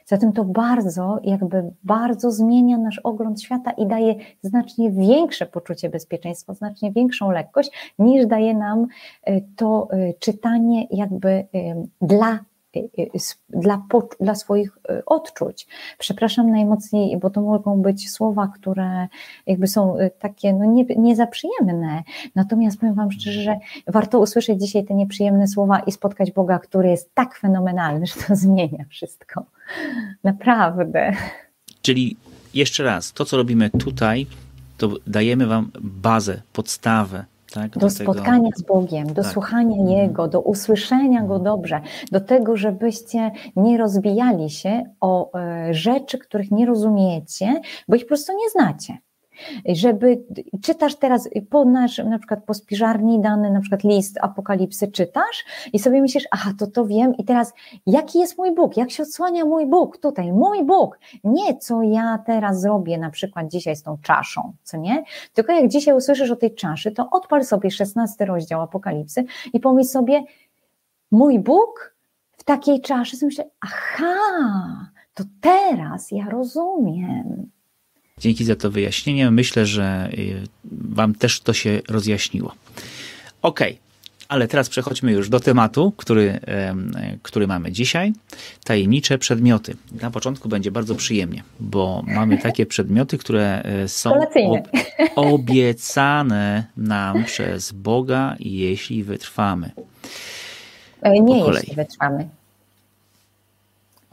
Zatem 0.06 0.32
to 0.32 0.44
bardzo, 0.44 1.18
jakby 1.24 1.72
bardzo 1.84 2.30
zmienia 2.30 2.78
nasz 2.78 2.98
ogląd 2.98 3.42
świata 3.42 3.70
i 3.70 3.86
daje 3.86 4.14
znacznie 4.42 4.90
większe 4.90 5.46
poczucie 5.46 5.88
bezpieczeństwa, 5.88 6.54
znacznie 6.54 6.92
większą 6.92 7.30
lekkość, 7.30 7.94
niż 7.98 8.26
daje 8.26 8.54
nam 8.54 8.86
y, 9.28 9.44
to 9.56 9.88
y, 9.92 10.14
czytanie 10.18 10.86
jakby 10.90 11.28
y, 11.28 11.46
dla 12.00 12.38
dla, 13.48 13.82
dla 14.20 14.34
swoich 14.34 14.78
odczuć. 15.06 15.66
Przepraszam 15.98 16.50
najmocniej, 16.50 17.18
bo 17.18 17.30
to 17.30 17.40
mogą 17.40 17.82
być 17.82 18.10
słowa, 18.10 18.52
które 18.54 19.08
jakby 19.46 19.66
są 19.66 19.96
takie 20.18 20.52
no 20.52 20.64
nie, 20.64 20.84
nie 20.84 21.16
za 21.16 21.26
przyjemne. 21.26 22.02
Natomiast 22.34 22.80
powiem 22.80 22.94
Wam 22.94 23.12
szczerze, 23.12 23.42
że 23.42 23.58
warto 23.86 24.20
usłyszeć 24.20 24.60
dzisiaj 24.60 24.84
te 24.84 24.94
nieprzyjemne 24.94 25.48
słowa 25.48 25.78
i 25.78 25.92
spotkać 25.92 26.32
Boga, 26.32 26.58
który 26.58 26.88
jest 26.88 27.14
tak 27.14 27.38
fenomenalny, 27.38 28.06
że 28.10 28.14
to 28.28 28.36
zmienia 28.36 28.84
wszystko. 28.88 29.44
Naprawdę. 30.24 31.12
Czyli 31.82 32.16
jeszcze 32.54 32.82
raz, 32.82 33.12
to 33.12 33.24
co 33.24 33.36
robimy 33.36 33.70
tutaj, 33.70 34.26
to 34.78 34.90
dajemy 35.06 35.46
Wam 35.46 35.70
bazę, 35.80 36.42
podstawę, 36.52 37.24
tak, 37.60 37.70
do, 37.70 37.80
do 37.80 37.90
spotkania 37.90 38.50
tego... 38.50 38.58
z 38.58 38.62
Bogiem, 38.62 39.06
do 39.06 39.22
tak. 39.22 39.32
słuchania 39.32 39.76
mm. 39.76 39.88
Jego, 39.88 40.28
do 40.28 40.40
usłyszenia 40.40 41.22
Go 41.22 41.38
dobrze, 41.38 41.80
do 42.12 42.20
tego, 42.20 42.56
żebyście 42.56 43.30
nie 43.56 43.78
rozbijali 43.78 44.50
się 44.50 44.82
o 45.00 45.38
e, 45.38 45.74
rzeczy, 45.74 46.18
których 46.18 46.50
nie 46.50 46.66
rozumiecie, 46.66 47.60
bo 47.88 47.96
ich 47.96 48.02
po 48.02 48.08
prostu 48.08 48.32
nie 48.32 48.50
znacie 48.50 48.98
żeby 49.68 50.24
czytasz 50.62 50.94
teraz 50.94 51.28
po 51.50 51.64
nasz, 51.64 51.98
na 51.98 52.18
przykład 52.18 52.44
po 52.44 52.54
spiżarni 52.54 53.20
dany 53.20 53.50
na 53.50 53.60
przykład 53.60 53.84
list 53.84 54.18
apokalipsy 54.22 54.88
czytasz 54.88 55.44
i 55.72 55.78
sobie 55.78 56.00
myślisz, 56.00 56.24
aha, 56.30 56.52
to 56.58 56.66
to 56.66 56.86
wiem 56.86 57.14
i 57.16 57.24
teraz 57.24 57.52
jaki 57.86 58.18
jest 58.18 58.38
mój 58.38 58.54
Bóg, 58.54 58.76
jak 58.76 58.90
się 58.90 59.02
odsłania 59.02 59.44
mój 59.44 59.66
Bóg 59.66 59.98
tutaj, 59.98 60.32
mój 60.32 60.64
Bóg, 60.64 60.98
nie 61.24 61.56
co 61.56 61.82
ja 61.82 62.18
teraz 62.26 62.60
zrobię 62.60 62.98
na 62.98 63.10
przykład 63.10 63.48
dzisiaj 63.48 63.76
z 63.76 63.82
tą 63.82 63.98
czaszą, 64.02 64.52
co 64.62 64.76
nie, 64.76 65.04
tylko 65.34 65.52
jak 65.52 65.68
dzisiaj 65.68 65.96
usłyszysz 65.96 66.30
o 66.30 66.36
tej 66.36 66.54
czaszy, 66.54 66.92
to 66.92 67.10
odpal 67.10 67.44
sobie 67.44 67.70
16 67.70 68.24
rozdział 68.24 68.60
apokalipsy 68.60 69.24
i 69.52 69.60
pomyśl 69.60 69.88
sobie, 69.88 70.22
mój 71.10 71.38
Bóg 71.38 71.96
w 72.36 72.44
takiej 72.44 72.80
czaszy, 72.80 73.16
myślę, 73.22 73.44
aha, 73.60 74.90
to 75.14 75.24
teraz 75.40 76.10
ja 76.10 76.30
rozumiem, 76.30 77.50
Dzięki 78.20 78.44
za 78.44 78.56
to 78.56 78.70
wyjaśnienie. 78.70 79.30
Myślę, 79.30 79.66
że 79.66 80.08
y, 80.12 80.44
Wam 80.64 81.14
też 81.14 81.40
to 81.40 81.52
się 81.52 81.80
rozjaśniło. 81.88 82.54
Ok, 83.42 83.60
ale 84.28 84.48
teraz 84.48 84.68
przechodźmy 84.68 85.12
już 85.12 85.28
do 85.28 85.40
tematu, 85.40 85.92
który, 85.96 86.40
który 87.22 87.46
mamy 87.46 87.72
dzisiaj. 87.72 88.12
Tajemnicze 88.64 89.18
przedmioty. 89.18 89.76
Na 90.02 90.10
początku 90.10 90.48
będzie 90.48 90.70
bardzo 90.70 90.94
przyjemnie, 90.94 91.42
bo 91.60 92.02
mamy 92.06 92.38
takie 92.38 92.66
przedmioty, 92.66 93.18
które 93.18 93.62
e, 93.62 93.88
są 93.88 94.12
ob 94.50 94.68
obiecane 95.16 96.64
nam 96.76 97.24
przez 97.24 97.72
Boga, 97.72 98.36
jeśli 98.40 99.04
wytrwamy. 99.04 99.70
E, 101.02 101.20
nie, 101.20 101.38
jeśli 101.38 101.74
wytrwamy. 101.74 102.28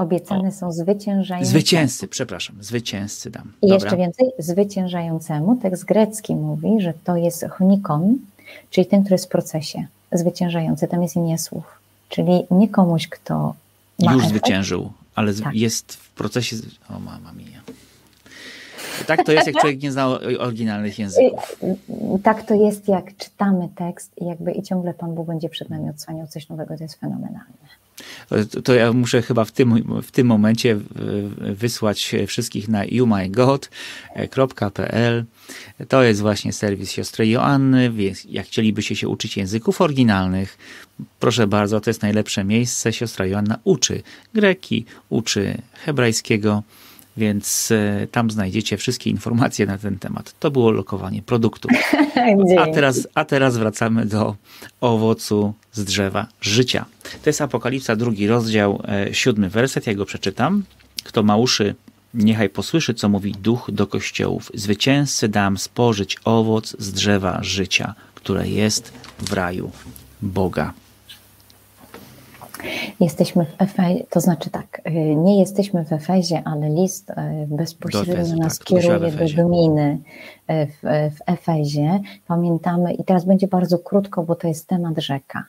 Obiecane 0.04 0.48
o. 0.48 0.52
są 0.52 0.72
zwyciężające. 0.72 1.50
Zwycięzcy, 1.50 2.08
przepraszam, 2.08 2.56
zwycięzcy 2.60 3.30
dam. 3.30 3.54
I 3.62 3.68
jeszcze 3.68 3.98
więcej, 3.98 4.32
zwyciężającemu. 4.40 5.56
Tekst 5.56 5.86
grecki 5.86 6.36
mówi, 6.36 6.82
że 6.82 6.94
to 7.04 7.16
jest 7.16 7.46
chonikon, 7.50 8.18
czyli 8.70 8.88
ten, 8.88 9.02
który 9.02 9.14
jest 9.14 9.26
w 9.26 9.30
procesie. 9.30 9.86
Zwyciężający, 10.12 10.88
tam 10.88 11.04
jest 11.04 11.16
imię 11.16 11.38
słów. 11.38 11.64
Czyli 12.10 12.44
nie 12.52 12.70
komuś, 12.70 13.08
kto 13.08 13.56
Już 14.00 14.12
efekt. 14.12 14.30
zwyciężył, 14.30 14.92
ale 15.16 15.34
tak. 15.34 15.56
jest 15.56 15.94
w 15.94 16.10
procesie... 16.10 16.56
O, 16.90 17.00
mama 17.00 17.32
mia. 17.34 17.62
Tak 19.08 19.26
to 19.26 19.32
jest, 19.32 19.48
jak 19.48 19.56
człowiek 19.56 19.82
nie 19.82 19.92
zna 19.92 20.08
oryginalnych 20.40 21.00
języków. 21.00 21.56
Tak 22.24 22.44
to 22.44 22.54
jest, 22.54 22.88
jak 22.88 23.18
czytamy 23.18 23.70
tekst 23.76 24.12
i 24.22 24.26
jakby 24.26 24.52
i 24.52 24.64
ciągle 24.64 24.94
Pan 24.94 25.16
Bóg 25.16 25.28
będzie 25.28 25.50
przed 25.50 25.70
nami 25.70 25.90
odsłaniał 25.90 26.28
coś 26.28 26.50
nowego, 26.50 26.78
to 26.78 26.84
jest 26.84 27.00
fenomenalne. 27.00 27.68
To 28.64 28.74
ja 28.74 28.94
muszę 28.94 29.22
chyba 29.22 29.46
w 29.46 29.52
tym, 29.52 30.02
w 30.04 30.12
tym 30.12 30.28
momencie 30.28 30.80
wysłać 31.36 32.16
wszystkich 32.28 32.68
na 32.68 32.86
youmygod.pl. 32.86 33.76
To 35.88 36.04
jest 36.04 36.22
właśnie 36.22 36.54
serwis 36.54 36.92
siostry 36.92 37.28
Joanny, 37.28 37.92
więc 37.92 38.26
jak 38.26 38.46
chcielibyście 38.46 38.96
się 38.96 39.08
uczyć 39.08 39.38
języków 39.38 39.82
oryginalnych, 39.82 40.58
proszę 41.20 41.48
bardzo, 41.48 41.82
to 41.82 41.90
jest 41.90 42.02
najlepsze 42.02 42.44
miejsce. 42.44 42.94
Siostra 42.94 43.26
Joanna 43.26 43.60
uczy 43.64 44.04
greki, 44.34 44.86
uczy 45.10 45.58
hebrajskiego, 45.74 46.64
więc 47.18 47.72
e, 47.72 48.08
tam 48.12 48.32
znajdziecie 48.32 48.78
wszystkie 48.78 49.10
informacje 49.10 49.66
na 49.66 49.78
ten 49.78 50.00
temat. 50.00 50.36
To 50.40 50.52
było 50.52 50.72
lokowanie 50.72 51.22
produktu. 51.22 51.68
A 52.60 52.68
teraz, 52.68 53.08
a 53.14 53.26
teraz 53.26 53.58
wracamy 53.58 54.06
do 54.06 54.36
owocu 54.82 55.54
z 55.74 55.84
drzewa 55.84 56.28
życia. 56.42 56.86
To 57.24 57.30
jest 57.30 57.42
Apokalipsa, 57.42 57.96
drugi 57.96 58.28
rozdział, 58.28 58.84
e, 58.88 59.14
siódmy 59.14 59.50
werset. 59.50 59.88
Ja 59.88 59.94
go 59.94 60.06
przeczytam. 60.06 60.64
Kto 61.04 61.24
ma 61.24 61.38
uszy, 61.38 61.76
niechaj 62.14 62.50
posłyszy, 62.50 62.94
co 62.94 63.10
mówi 63.10 63.32
duch 63.32 63.70
do 63.72 63.88
kościołów. 63.88 64.52
Zwycięzcy 64.54 65.28
dam 65.28 65.58
spożyć 65.58 66.18
owoc 66.26 66.76
z 66.80 66.94
drzewa 66.94 67.40
życia, 67.44 67.96
które 68.16 68.50
jest 68.50 68.94
w 69.20 69.34
raju 69.34 69.72
Boga. 70.22 70.74
Jesteśmy 73.00 73.46
w 73.46 73.62
Efezie, 73.62 74.04
to 74.10 74.20
znaczy 74.20 74.50
tak, 74.50 74.82
nie 75.16 75.40
jesteśmy 75.40 75.86
w 75.86 75.94
Efezie, 75.94 76.42
ale 76.46 76.70
list 76.70 77.12
bezpośrednio 77.48 78.14
Efezy, 78.14 78.36
nas 78.36 78.60
tak, 78.60 78.68
kieruje 78.68 79.12
do 79.12 79.44
gminy 79.44 79.98
w, 80.48 80.80
w 81.16 81.22
Efezie. 81.26 82.00
Pamiętamy, 82.28 82.94
i 82.94 83.04
teraz 83.04 83.26
będzie 83.26 83.48
bardzo 83.48 83.80
krótko, 83.80 84.24
bo 84.24 84.36
to 84.36 84.48
jest 84.48 84.68
temat 84.68 84.98
rzeka. 84.98 85.44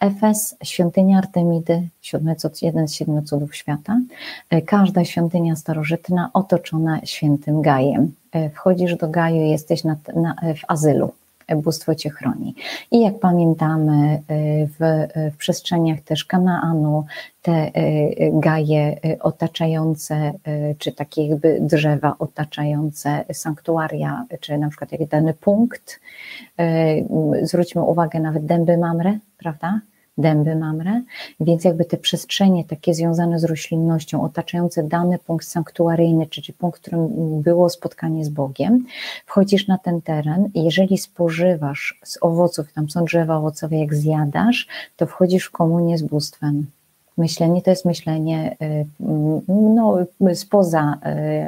Efes, 0.00 0.56
świątynia 0.62 1.18
Artemidy, 1.18 1.88
siódmy 2.02 2.36
cud, 2.36 2.62
jeden 2.62 2.88
z 2.88 2.94
siedmiu 2.94 3.22
cudów 3.22 3.56
świata. 3.56 4.00
Każda 4.66 5.04
świątynia 5.04 5.56
starożytna 5.56 6.30
otoczona 6.32 7.00
świętym 7.04 7.62
Gajem. 7.62 8.14
Wchodzisz 8.54 8.96
do 8.96 9.08
Gaju 9.08 9.42
i 9.42 9.50
jesteś 9.50 9.84
na, 9.84 9.96
na, 10.16 10.34
w 10.54 10.64
azylu 10.68 11.12
bóstwo 11.56 11.94
Cię 11.94 12.10
chroni. 12.10 12.54
I 12.90 13.00
jak 13.00 13.18
pamiętamy, 13.18 14.22
y, 14.30 14.68
w, 14.78 15.08
w 15.34 15.36
przestrzeniach 15.36 16.00
też 16.00 16.24
Kanaanu, 16.24 17.04
te 17.42 17.66
y, 17.66 18.30
gaje 18.32 18.96
y, 19.04 19.18
otaczające, 19.20 20.32
czy 20.78 20.92
takie 20.92 21.26
jakby 21.26 21.58
drzewa 21.60 22.16
otaczające 22.18 23.24
sanktuaria, 23.32 24.24
czy 24.40 24.58
na 24.58 24.68
przykład 24.68 24.92
jak 24.92 25.08
dany 25.08 25.34
punkt, 25.34 26.00
zwróćmy 27.42 27.82
uwagę 27.82 28.20
nawet 28.20 28.46
dęby 28.46 28.78
Mamre, 28.78 29.18
prawda? 29.38 29.80
Dęby 30.18 30.56
mamre, 30.56 31.02
więc 31.40 31.64
jakby 31.64 31.84
te 31.84 31.96
przestrzenie 31.96 32.64
takie 32.64 32.94
związane 32.94 33.38
z 33.38 33.44
roślinnością, 33.44 34.22
otaczające 34.22 34.82
dany 34.82 35.18
punkt 35.18 35.46
sanktuaryjny, 35.46 36.26
czyli 36.26 36.52
punkt, 36.52 36.78
w 36.78 36.82
którym 36.82 37.08
było 37.42 37.70
spotkanie 37.70 38.24
z 38.24 38.28
Bogiem, 38.28 38.86
wchodzisz 39.26 39.66
na 39.68 39.78
ten 39.78 40.02
teren 40.02 40.50
i 40.54 40.64
jeżeli 40.64 40.98
spożywasz 40.98 42.00
z 42.04 42.18
owoców, 42.20 42.72
tam 42.72 42.90
są 42.90 43.04
drzewa 43.04 43.36
owocowe, 43.36 43.76
jak 43.76 43.94
zjadasz, 43.94 44.66
to 44.96 45.06
wchodzisz 45.06 45.44
w 45.44 45.50
komunię 45.50 45.98
z 45.98 46.02
bóstwem. 46.02 46.66
Myślenie 47.16 47.62
to 47.62 47.70
jest 47.70 47.84
myślenie 47.84 48.56
y, 48.62 48.86
no, 49.48 49.98
spoza 50.34 50.98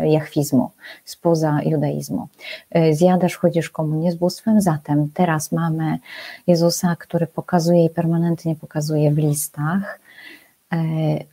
y, 0.03 0.09
jachwizmu, 0.09 0.71
spoza 1.05 1.61
judaizmu. 1.65 2.29
Y, 2.77 2.95
zjadasz, 2.95 3.37
chodzisz 3.37 3.71
komunię 3.71 4.13
z 4.13 4.15
bóstwem, 4.15 4.61
zatem 4.61 5.11
teraz 5.15 5.53
mamy 5.53 5.99
Jezusa, 6.47 6.97
który 6.97 7.27
pokazuje 7.27 7.85
i 7.85 7.91
permanentnie 7.91 8.57
pokazuje 8.57 9.11
w 9.11 9.19
listach, 9.19 10.01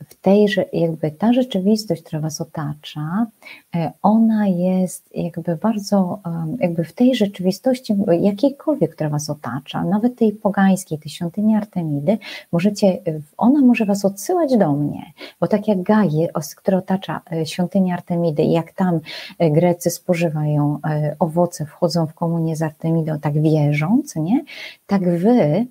w 0.08 0.14
tej, 0.20 0.46
jakby 0.72 1.10
ta 1.10 1.32
rzeczywistość, 1.32 2.02
która 2.02 2.20
Was 2.20 2.40
otacza, 2.40 3.26
e, 3.74 3.92
ona 4.02 4.46
jest 4.46 5.16
jakby 5.16 5.56
bardzo, 5.56 6.18
jakby 6.58 6.84
w 6.84 6.92
tej 6.92 7.14
rzeczywistości, 7.14 7.94
jakiejkolwiek, 8.20 8.94
która 8.94 9.10
Was 9.10 9.30
otacza, 9.30 9.84
nawet 9.84 10.16
tej 10.16 10.32
pogańskiej, 10.32 10.98
tej 10.98 11.10
świątyni 11.10 11.56
Artemidy, 11.56 12.18
możecie, 12.52 12.98
ona 13.36 13.60
może 13.60 13.84
Was 13.84 14.04
odsyłać 14.04 14.56
do 14.56 14.72
mnie, 14.72 15.12
bo 15.40 15.46
tak 15.46 15.68
jak 15.68 15.82
Gaje, 15.82 16.28
która 16.56 16.78
otacza 16.78 17.20
e, 17.32 17.46
świątynię 17.46 17.94
Artemidy, 17.94 18.42
jak 18.42 18.72
tam 18.72 19.00
Grecy 19.38 19.90
spożywają 19.90 20.78
owoce, 21.18 21.66
wchodzą 21.66 22.06
w 22.06 22.14
komunię 22.14 22.56
z 22.56 22.62
Artemidą, 22.62 23.18
tak 23.20 23.42
wierząc, 23.42 24.16
nie? 24.16 24.44
Tak 24.86 25.18
Wy 25.18 25.66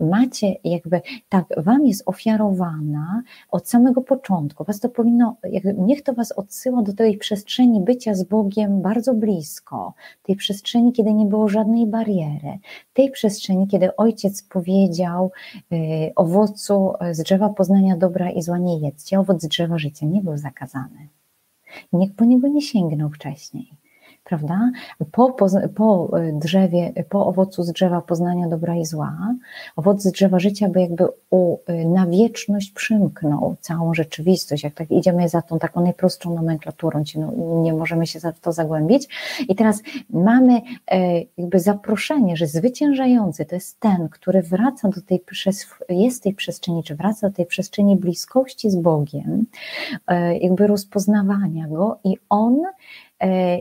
macie 0.00 0.54
jakby, 0.64 1.00
tak 1.28 1.44
Wam 1.56 1.86
jest 1.86 2.02
ofiarowane, 2.06 2.71
od 3.50 3.68
samego 3.68 4.02
początku. 4.02 4.64
Was 4.64 4.80
to 4.80 4.88
powinno, 4.88 5.36
niech 5.78 6.02
to 6.02 6.12
Was 6.12 6.32
odsyła 6.32 6.82
do 6.82 6.92
tej 6.92 7.18
przestrzeni 7.18 7.80
bycia 7.80 8.14
z 8.14 8.24
Bogiem 8.24 8.82
bardzo 8.82 9.14
blisko, 9.14 9.94
tej 10.22 10.36
przestrzeni, 10.36 10.92
kiedy 10.92 11.14
nie 11.14 11.26
było 11.26 11.48
żadnej 11.48 11.86
bariery, 11.86 12.58
tej 12.94 13.10
przestrzeni, 13.10 13.68
kiedy 13.68 13.96
Ojciec 13.96 14.42
powiedział 14.42 15.30
y, 15.72 15.76
owocu 16.16 16.92
z 17.12 17.22
drzewa 17.22 17.48
poznania 17.48 17.96
dobra 17.96 18.30
i 18.30 18.42
zła 18.42 18.58
nie 18.58 18.78
jedzcie, 18.78 19.20
owoc 19.20 19.42
z 19.42 19.48
drzewa 19.48 19.78
życia 19.78 20.06
nie 20.06 20.22
był 20.22 20.36
zakazany. 20.36 21.08
Nikt 21.92 22.16
po 22.16 22.24
niego 22.24 22.48
nie 22.48 22.62
sięgnął 22.62 23.10
wcześniej 23.10 23.81
prawda? 24.24 24.70
Po, 25.12 25.36
po 25.74 26.18
e, 26.18 26.32
drzewie, 26.32 26.92
po 27.08 27.26
owocu 27.26 27.62
z 27.62 27.72
drzewa 27.72 28.00
poznania 28.00 28.48
dobra 28.48 28.76
i 28.76 28.84
zła, 28.84 29.34
owoc 29.76 30.02
z 30.02 30.12
drzewa 30.12 30.38
życia 30.38 30.68
by 30.68 30.80
jakby 30.80 31.04
u, 31.30 31.58
e, 31.66 31.84
na 31.84 32.06
wieczność 32.06 32.70
przymknął 32.70 33.56
całą 33.60 33.94
rzeczywistość. 33.94 34.64
Jak 34.64 34.74
tak 34.74 34.90
idziemy 34.90 35.28
za 35.28 35.42
tą 35.42 35.58
taką 35.58 35.80
najprostszą 35.84 36.34
nomenklaturą, 36.34 37.02
no, 37.16 37.32
nie 37.62 37.74
możemy 37.74 38.06
się 38.06 38.20
w 38.20 38.40
to 38.40 38.52
zagłębić. 38.52 39.08
I 39.48 39.54
teraz 39.54 39.82
mamy 40.10 40.60
e, 40.90 41.20
jakby 41.38 41.60
zaproszenie, 41.60 42.36
że 42.36 42.46
zwyciężający 42.46 43.44
to 43.44 43.54
jest 43.54 43.80
ten, 43.80 44.08
który 44.08 44.42
wraca 44.42 44.88
do 44.88 45.00
tej, 45.00 45.24
jest 45.88 46.22
tej 46.22 46.34
przestrzeni, 46.34 46.82
czy 46.84 46.94
wraca 46.94 47.28
do 47.28 47.36
tej 47.36 47.46
przestrzeni 47.46 47.96
bliskości 47.96 48.70
z 48.70 48.76
Bogiem, 48.76 49.46
jakby 50.40 50.66
rozpoznawania 50.66 51.68
Go 51.68 51.98
i 52.04 52.16
On 52.28 52.62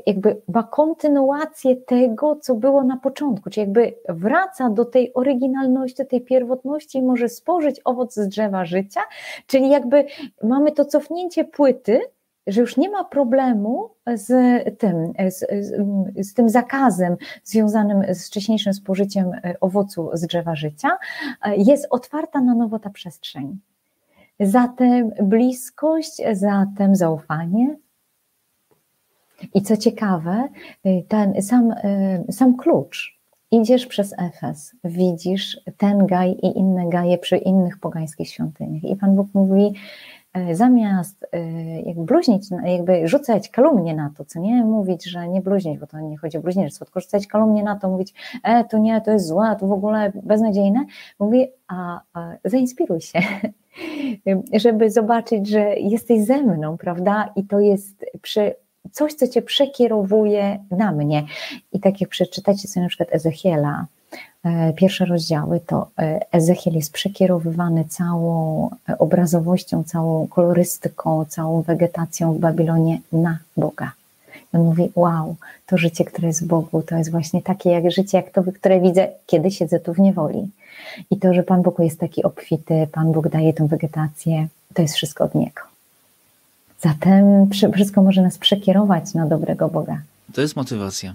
jakby 0.05 0.41
ma 0.47 0.63
kontynuację 0.63 1.75
tego, 1.75 2.35
co 2.35 2.55
było 2.55 2.83
na 2.83 2.97
początku, 2.97 3.49
czyli 3.49 3.61
jakby 3.61 3.93
wraca 4.09 4.69
do 4.69 4.85
tej 4.85 5.13
oryginalności, 5.13 6.05
tej 6.05 6.21
pierwotności 6.21 6.97
i 6.97 7.01
może 7.03 7.29
spożyć 7.29 7.81
owoc 7.85 8.13
z 8.13 8.27
drzewa 8.27 8.65
życia, 8.65 9.01
czyli 9.47 9.69
jakby 9.69 10.05
mamy 10.43 10.71
to 10.71 10.85
cofnięcie 10.85 11.43
płyty, 11.43 12.01
że 12.47 12.61
już 12.61 12.77
nie 12.77 12.89
ma 12.89 13.03
problemu 13.03 13.89
z 14.13 14.29
tym, 14.77 15.13
z, 15.29 15.39
z, 15.39 16.27
z, 16.27 16.33
tym 16.33 16.49
zakazem 16.49 17.17
związanym 17.43 18.03
z 18.13 18.27
wcześniejszym 18.27 18.73
spożyciem 18.73 19.33
e, 19.33 19.55
owocu 19.59 20.09
z 20.13 20.27
drzewa 20.27 20.55
życia, 20.55 20.89
e, 21.43 21.55
jest 21.55 21.87
otwarta 21.89 22.41
na 22.41 22.55
nowo 22.55 22.79
ta 22.79 22.89
przestrzeń. 22.89 23.59
Zatem 24.39 25.11
bliskość, 25.21 26.21
zatem 26.31 26.95
zaufanie, 26.95 27.75
i 29.53 29.61
co 29.61 29.77
ciekawe, 29.77 30.49
y, 30.85 31.03
ten 31.07 31.41
sam, 31.41 31.71
y, 31.71 32.31
sam 32.31 32.57
klucz, 32.57 33.21
idziesz 33.51 33.87
przez 33.87 34.15
Efes, 34.19 34.75
widzisz 34.83 35.61
ten 35.77 36.05
gaj 36.07 36.31
i 36.31 36.57
inne 36.57 36.89
gaje 36.89 37.17
przy 37.17 37.37
innych 37.37 37.79
pogańskich 37.79 38.29
świątyniach. 38.29 38.83
I 38.83 38.95
Pan 38.95 39.15
Bóg 39.15 39.27
mówi, 39.33 39.73
y, 40.37 40.55
zamiast 40.55 41.27
jak 41.85 41.99
bluźnić, 41.99 42.47
jakby 42.65 43.07
rzucać 43.07 43.49
kalumnię 43.49 43.95
na 43.95 44.11
to, 44.17 44.25
co 44.25 44.39
nie 44.39 44.63
mówić, 44.63 45.05
że 45.05 45.27
nie 45.27 45.41
bluźnić, 45.41 45.79
bo 45.79 45.87
to 45.87 45.99
nie 45.99 46.17
chodzi 46.17 46.37
o 46.37 46.41
bluźnierstwo, 46.41 46.85
tylko 46.85 46.99
rzucać 46.99 47.27
kalumnię 47.27 47.63
na 47.63 47.75
to, 47.75 47.89
mówić, 47.89 48.13
e, 48.43 48.63
to 48.63 48.77
nie, 48.77 49.01
to 49.01 49.11
jest 49.11 49.27
złe, 49.27 49.55
to 49.59 49.67
w 49.67 49.71
ogóle 49.71 50.11
beznadziejne, 50.23 50.85
mówi, 51.19 51.47
a, 51.67 52.01
a 52.13 52.31
zainspiruj 52.45 53.01
się, 53.01 53.19
żeby 54.53 54.89
zobaczyć, 54.89 55.47
że 55.47 55.75
jesteś 55.75 56.23
ze 56.23 56.43
mną, 56.43 56.77
prawda? 56.77 57.33
I 57.35 57.43
to 57.43 57.59
jest 57.59 58.05
przy 58.21 58.55
coś, 58.91 59.13
co 59.13 59.27
cię 59.27 59.41
przekierowuje 59.41 60.59
na 60.71 60.91
mnie. 60.91 61.23
I 61.73 61.79
tak 61.79 62.01
jak 62.01 62.09
przeczytacie 62.09 62.67
sobie 62.67 62.83
na 62.83 62.89
przykład 62.89 63.09
Ezechiela, 63.11 63.85
e, 64.43 64.73
pierwsze 64.73 65.05
rozdziały, 65.05 65.59
to 65.59 65.87
e, 65.99 66.19
Ezechiel 66.31 66.73
jest 66.73 66.93
przekierowywany 66.93 67.85
całą 67.85 68.69
e, 68.89 68.97
obrazowością, 68.97 69.83
całą 69.83 70.27
kolorystyką, 70.27 71.25
całą 71.25 71.61
wegetacją 71.61 72.33
w 72.33 72.39
Babilonie 72.39 72.99
na 73.11 73.37
Boga. 73.57 73.91
I 74.53 74.57
on 74.57 74.63
mówi, 74.63 74.91
wow, 74.95 75.35
to 75.65 75.77
życie, 75.77 76.05
które 76.05 76.27
jest 76.27 76.43
w 76.43 76.47
Bogu, 76.47 76.81
to 76.81 76.95
jest 76.95 77.11
właśnie 77.11 77.41
takie 77.41 77.69
jak 77.69 77.91
życie, 77.91 78.17
jak 78.17 78.29
to, 78.29 78.43
które 78.43 78.79
widzę, 78.79 79.07
kiedy 79.25 79.51
siedzę 79.51 79.79
tu 79.79 79.93
w 79.93 79.99
niewoli. 79.99 80.49
I 81.11 81.17
to, 81.17 81.33
że 81.33 81.43
Pan 81.43 81.61
Bóg 81.61 81.79
jest 81.79 81.99
taki 81.99 82.23
obfity, 82.23 82.87
Pan 82.91 83.11
Bóg 83.11 83.29
daje 83.29 83.53
tą 83.53 83.67
wegetację, 83.67 84.47
to 84.73 84.81
jest 84.81 84.95
wszystko 84.95 85.23
od 85.23 85.35
Niego. 85.35 85.70
Zatem 86.81 87.49
wszystko 87.73 88.01
może 88.01 88.21
nas 88.21 88.37
przekierować 88.37 89.13
na 89.13 89.27
dobrego 89.27 89.69
Boga. 89.69 90.01
To 90.33 90.41
jest 90.41 90.55
motywacja, 90.55 91.13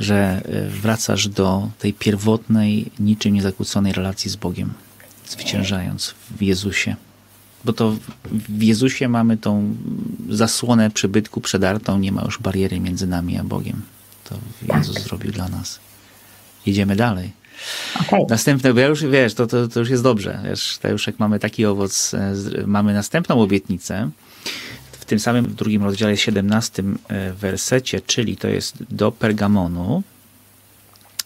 że 0.00 0.42
e, 0.44 0.68
wracasz 0.68 1.28
do 1.28 1.68
tej 1.78 1.92
pierwotnej, 1.92 2.90
niczym 3.00 3.34
niezakłóconej 3.34 3.92
relacji 3.92 4.30
z 4.30 4.36
Bogiem, 4.36 4.72
zwyciężając 5.26 6.14
w 6.30 6.42
Jezusie. 6.42 6.96
Bo 7.64 7.72
to 7.72 7.96
w 8.24 8.62
Jezusie 8.62 9.08
mamy 9.08 9.36
tą 9.36 9.74
zasłonę 10.28 10.90
przybytku 10.90 11.40
przedartą, 11.40 11.98
nie 11.98 12.12
ma 12.12 12.22
już 12.22 12.38
bariery 12.38 12.80
między 12.80 13.06
nami 13.06 13.38
a 13.38 13.44
Bogiem. 13.44 13.82
To 14.24 14.34
Jezus 14.76 14.94
tak. 14.94 15.04
zrobił 15.04 15.32
dla 15.32 15.48
nas. 15.48 15.80
Idziemy 16.66 16.96
dalej. 16.96 17.32
Okay. 18.06 18.20
Następne, 18.28 18.74
bo 18.74 18.80
ja 18.80 18.86
już 18.86 19.04
wiesz, 19.04 19.34
to, 19.34 19.46
to, 19.46 19.68
to 19.68 19.80
już 19.80 19.90
jest 19.90 20.02
dobrze. 20.02 20.40
Wiesz, 20.44 20.78
to 20.82 20.88
już 20.88 21.06
jak 21.06 21.18
mamy 21.18 21.38
taki 21.38 21.66
owoc, 21.66 22.14
e, 22.14 22.34
mamy 22.66 22.94
następną 22.94 23.40
obietnicę, 23.40 24.10
w 24.92 25.04
tym 25.04 25.18
samym 25.18 25.54
drugim 25.54 25.84
rozdziale, 25.84 26.16
17 26.16 26.82
e, 27.08 27.32
wersecie, 27.32 28.00
czyli 28.00 28.36
to 28.36 28.48
jest 28.48 28.76
do 28.90 29.12
Pergamonu, 29.12 30.02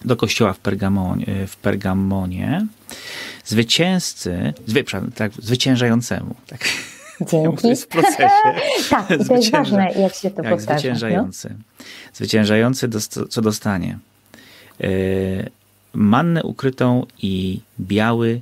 do 0.05 0.17
kościoła 0.17 0.53
w, 0.53 0.59
Pergamonie, 0.59 1.47
w 1.47 1.57
Pergamonie, 1.57 2.67
zwycięzcy, 3.45 4.55
zwy, 4.67 4.85
tak, 5.15 5.33
zwyciężającemu, 5.33 6.35
tak, 6.47 6.61
Dzięki. 7.21 7.77
w 7.83 7.87
procesie. 7.87 8.29
tak, 8.91 9.11
i 9.11 9.25
to 9.25 9.37
jest 9.37 9.51
ważne, 9.51 9.93
jak 9.99 10.15
się 10.15 10.31
to 10.31 10.43
tak, 10.43 10.53
powtarza. 10.53 10.79
Zwyciężający. 10.79 11.49
No? 11.51 11.85
Zwyciężający, 12.15 12.89
co 13.31 13.43
dostanie? 13.43 13.99
Yy, 14.81 14.89
mannę 15.97 16.43
ukrytą 16.43 17.07
i 17.23 17.61
biały 17.81 18.41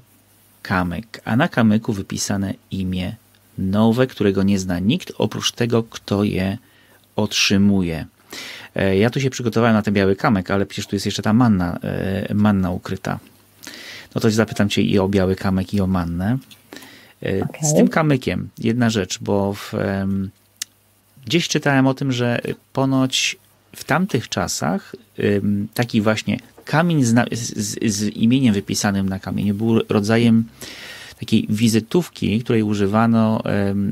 kamyk, 0.62 1.20
a 1.24 1.36
na 1.36 1.48
kamyku 1.48 1.92
wypisane 1.92 2.54
imię 2.70 3.16
nowe, 3.58 4.06
którego 4.06 4.42
nie 4.42 4.58
zna 4.58 4.78
nikt, 4.78 5.12
oprócz 5.18 5.52
tego, 5.52 5.82
kto 5.82 6.24
je 6.24 6.58
otrzymuje. 7.16 8.06
E, 8.74 8.96
ja 8.96 9.10
tu 9.10 9.20
się 9.20 9.30
przygotowałem 9.30 9.76
na 9.76 9.82
ten 9.82 9.94
biały 9.94 10.16
kamyk, 10.16 10.50
ale 10.50 10.66
przecież 10.66 10.86
tu 10.86 10.96
jest 10.96 11.06
jeszcze 11.06 11.22
ta 11.22 11.32
manna, 11.32 11.78
e, 11.82 12.34
manna 12.34 12.70
ukryta. 12.70 13.18
No 14.14 14.20
to 14.20 14.30
zapytam 14.30 14.68
cię 14.68 14.82
i 14.82 14.98
o 14.98 15.08
biały 15.08 15.36
kamyk, 15.36 15.74
i 15.74 15.80
o 15.80 15.86
mannę. 15.86 16.38
E, 17.22 17.42
okay. 17.42 17.70
Z 17.70 17.74
tym 17.74 17.88
kamykiem 17.88 18.48
jedna 18.58 18.90
rzecz, 18.90 19.18
bo 19.18 19.54
w, 19.54 19.72
gdzieś 21.26 21.48
czytałem 21.48 21.86
o 21.86 21.94
tym, 21.94 22.12
że 22.12 22.40
ponoć 22.72 23.36
w 23.76 23.84
tamtych 23.84 24.28
czasach 24.28 24.96
taki 25.74 26.00
właśnie 26.00 26.38
kamień 26.64 27.04
z, 27.04 27.14
z, 27.32 27.94
z 27.94 28.02
imieniem 28.16 28.54
wypisanym 28.54 29.08
na 29.08 29.18
kamieniu 29.18 29.54
był 29.54 29.80
rodzajem 29.88 30.44
takiej 31.20 31.46
wizytówki, 31.48 32.40
której 32.40 32.62
używano 32.62 33.42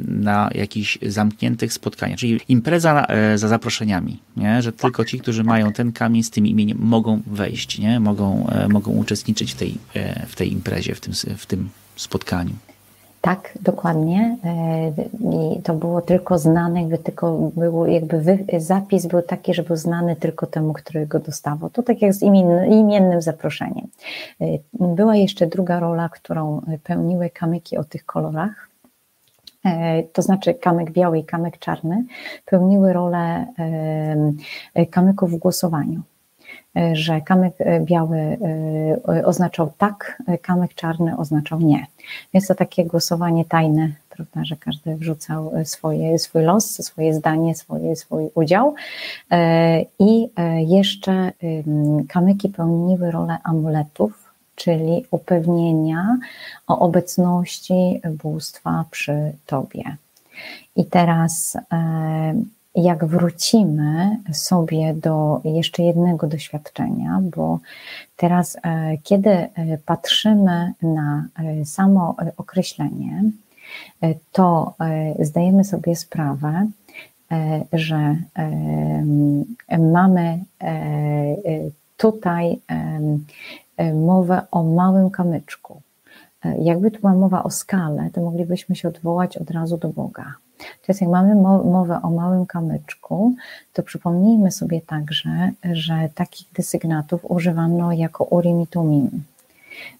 na 0.07 0.51
jakichś 0.55 0.99
zamkniętych 1.03 1.73
spotkaniach, 1.73 2.19
czyli 2.19 2.41
impreza 2.49 3.07
za 3.37 3.49
zaproszeniami, 3.49 4.19
nie? 4.37 4.63
że 4.63 4.73
tylko 4.73 5.05
ci, 5.05 5.19
którzy 5.19 5.45
mają 5.45 5.73
ten 5.73 5.93
kamień 5.93 6.23
z 6.23 6.31
tym 6.31 6.47
imieniem 6.47 6.79
mogą 6.81 7.23
wejść, 7.27 7.79
nie? 7.79 8.01
Mogą, 8.01 8.51
mogą 8.69 8.93
uczestniczyć 8.93 9.53
w 9.53 9.55
tej, 9.55 9.75
w 10.29 10.37
tej 10.37 10.53
imprezie, 10.53 10.95
w 10.95 11.01
tym, 11.01 11.15
w 11.37 11.47
tym 11.47 11.69
spotkaniu. 11.97 12.72
Tak, 13.23 13.59
dokładnie. 13.61 14.37
E, 14.45 14.93
I 15.57 15.63
to 15.63 15.75
było 15.75 16.01
tylko 16.01 16.39
znane, 16.39 16.81
jakby 16.81 16.99
tylko 16.99 17.39
było, 17.57 17.87
jakby 17.87 18.21
wy, 18.21 18.39
zapis 18.59 19.07
był 19.07 19.23
taki, 19.23 19.55
że 19.55 19.63
był 19.63 19.77
znany 19.77 20.17
tylko 20.17 20.47
temu, 20.47 20.73
który 20.73 21.07
go 21.07 21.19
dostawał. 21.19 21.71
To 21.71 21.83
tak 21.83 22.03
jak 22.03 22.15
z 22.15 22.23
imiennym 22.69 23.23
zaproszeniem. 23.23 23.87
E, 24.41 24.47
była 24.73 25.17
jeszcze 25.17 25.47
druga 25.47 25.81
rola, 25.81 26.09
którą 26.09 26.61
pełniły 26.85 27.31
kamyki 27.31 27.77
o 27.77 27.85
tych 27.85 28.07
kolorach. 28.07 28.69
E, 29.65 30.03
to 30.03 30.23
znaczy 30.23 30.55
kamyk 30.55 30.91
biały 30.91 31.19
i 31.19 31.25
kamyk 31.25 31.59
czarny 31.59 32.05
pełniły 32.45 32.93
rolę 32.93 33.47
kamyków 34.91 35.31
w 35.31 35.37
głosowaniu 35.37 36.03
że 36.93 37.21
kamyk 37.21 37.55
biały 37.81 38.39
oznaczał 39.25 39.73
tak, 39.79 40.23
kamyk 40.43 40.75
czarny 40.75 41.17
oznaczał 41.17 41.61
nie. 41.61 41.87
Jest 42.33 42.49
to 42.49 42.55
takie 42.55 42.85
głosowanie 42.85 43.45
tajne, 43.45 43.93
prawda, 44.11 44.45
że 44.45 44.57
każdy 44.57 44.97
wrzucał 44.97 45.53
swoje, 45.65 46.19
swój 46.19 46.43
los, 46.43 46.85
swoje 46.85 47.15
zdanie, 47.15 47.55
swoje, 47.55 47.97
swój 47.97 48.31
udział. 48.35 48.75
I 49.99 50.29
jeszcze 50.67 51.33
kamyki 52.09 52.49
pełniły 52.49 53.11
rolę 53.11 53.37
amuletów, 53.45 54.33
czyli 54.55 55.07
upewnienia 55.11 56.19
o 56.67 56.79
obecności 56.79 58.01
bóstwa 58.23 58.85
przy 58.91 59.33
tobie. 59.47 59.83
I 60.77 60.85
teraz 60.85 61.57
jak 62.75 63.05
wrócimy 63.05 64.19
sobie 64.33 64.95
do 64.95 65.41
jeszcze 65.45 65.83
jednego 65.83 66.27
doświadczenia, 66.27 67.21
bo 67.37 67.59
teraz, 68.17 68.57
e, 68.63 68.99
kiedy 69.03 69.31
e, 69.31 69.51
patrzymy 69.87 70.73
na 70.83 71.25
e, 71.39 71.65
samo 71.65 72.17
określenie, 72.37 73.23
to 74.33 74.75
zdajemy 75.19 75.65
sobie 75.65 75.97
sprawę, 75.97 76.67
że 77.73 78.17
mamy 79.79 80.45
tutaj 81.97 82.61
mowę 83.95 84.43
o 84.51 84.63
małym 84.63 85.11
kamyczku. 85.11 85.83
Jakby 86.59 86.91
tu 86.91 87.01
była 87.01 87.15
mowa 87.15 87.43
o 87.43 87.51
skale, 87.51 88.11
to 88.13 88.21
moglibyśmy 88.21 88.77
się 88.77 88.89
odwołać 88.89 89.37
od 89.37 89.51
razu 89.51 89.77
do 89.77 89.89
Boga. 89.89 90.35
Teraz 90.87 91.01
jak 91.01 91.11
mamy 91.11 91.35
mowę 91.65 92.01
o 92.03 92.11
małym 92.11 92.47
kamyczku, 92.47 93.35
to 93.73 93.83
przypomnijmy 93.83 94.53
sobie 94.53 94.81
także, 94.81 95.51
że 95.73 96.09
takich 96.15 96.49
desygnatów 96.53 97.31
używano 97.31 97.93
jako 97.93 98.25
urim 98.25 98.63
i 98.63 98.67
tumim, 98.67 99.25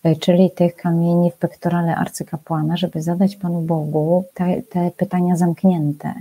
e, 0.03 0.17
czyli 0.17 0.51
tych 0.51 0.77
kamieni 0.77 1.31
w 1.31 1.35
pektorale 1.35 1.97
arcykapłana, 1.97 2.77
żeby 2.77 3.03
zadać 3.03 3.37
Panu 3.37 3.61
Bogu 3.61 4.25
te, 4.35 4.63
te 4.63 4.91
pytania 4.97 5.37
zamknięte. 5.37 6.15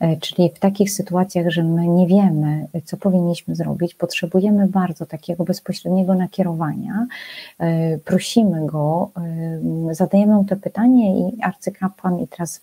E, 0.00 0.16
czyli 0.16 0.50
w 0.50 0.58
takich 0.58 0.92
sytuacjach, 0.92 1.50
że 1.50 1.62
my 1.62 1.86
nie 1.88 2.06
wiemy, 2.06 2.66
co 2.84 2.96
powinniśmy 2.96 3.56
zrobić, 3.56 3.94
potrzebujemy 3.94 4.68
bardzo 4.68 5.06
takiego 5.06 5.44
bezpośredniego 5.44 6.14
nakierowania, 6.14 7.06
e, 7.58 7.98
prosimy 7.98 8.66
go, 8.66 9.10
zadajemy 9.90 10.34
mu 10.34 10.44
to 10.44 10.56
pytanie 10.56 11.20
i 11.20 11.42
arcykapłan 11.42 12.20
i 12.20 12.28
teraz 12.28 12.60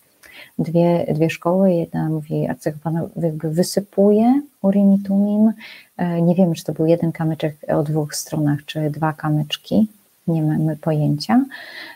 dwie, 0.58 1.06
dwie 1.14 1.30
szkoły. 1.30 1.72
Jedna 1.72 2.08
mówi, 2.08 2.46
arcykapłan 2.46 3.08
jakby 3.22 3.50
wysypuje 3.50 4.42
urim 4.62 4.94
i 4.94 4.98
tumim. 4.98 5.52
E, 5.96 6.22
nie 6.22 6.34
wiemy, 6.34 6.54
czy 6.54 6.64
to 6.64 6.72
był 6.72 6.86
jeden 6.86 7.12
kamyczek 7.12 7.56
o 7.68 7.82
dwóch 7.82 8.14
stronach, 8.14 8.64
czy 8.64 8.90
dwa 8.90 9.12
kamyczki 9.12 9.88
nie 10.28 10.42
mamy 10.42 10.76
pojęcia, 10.76 11.44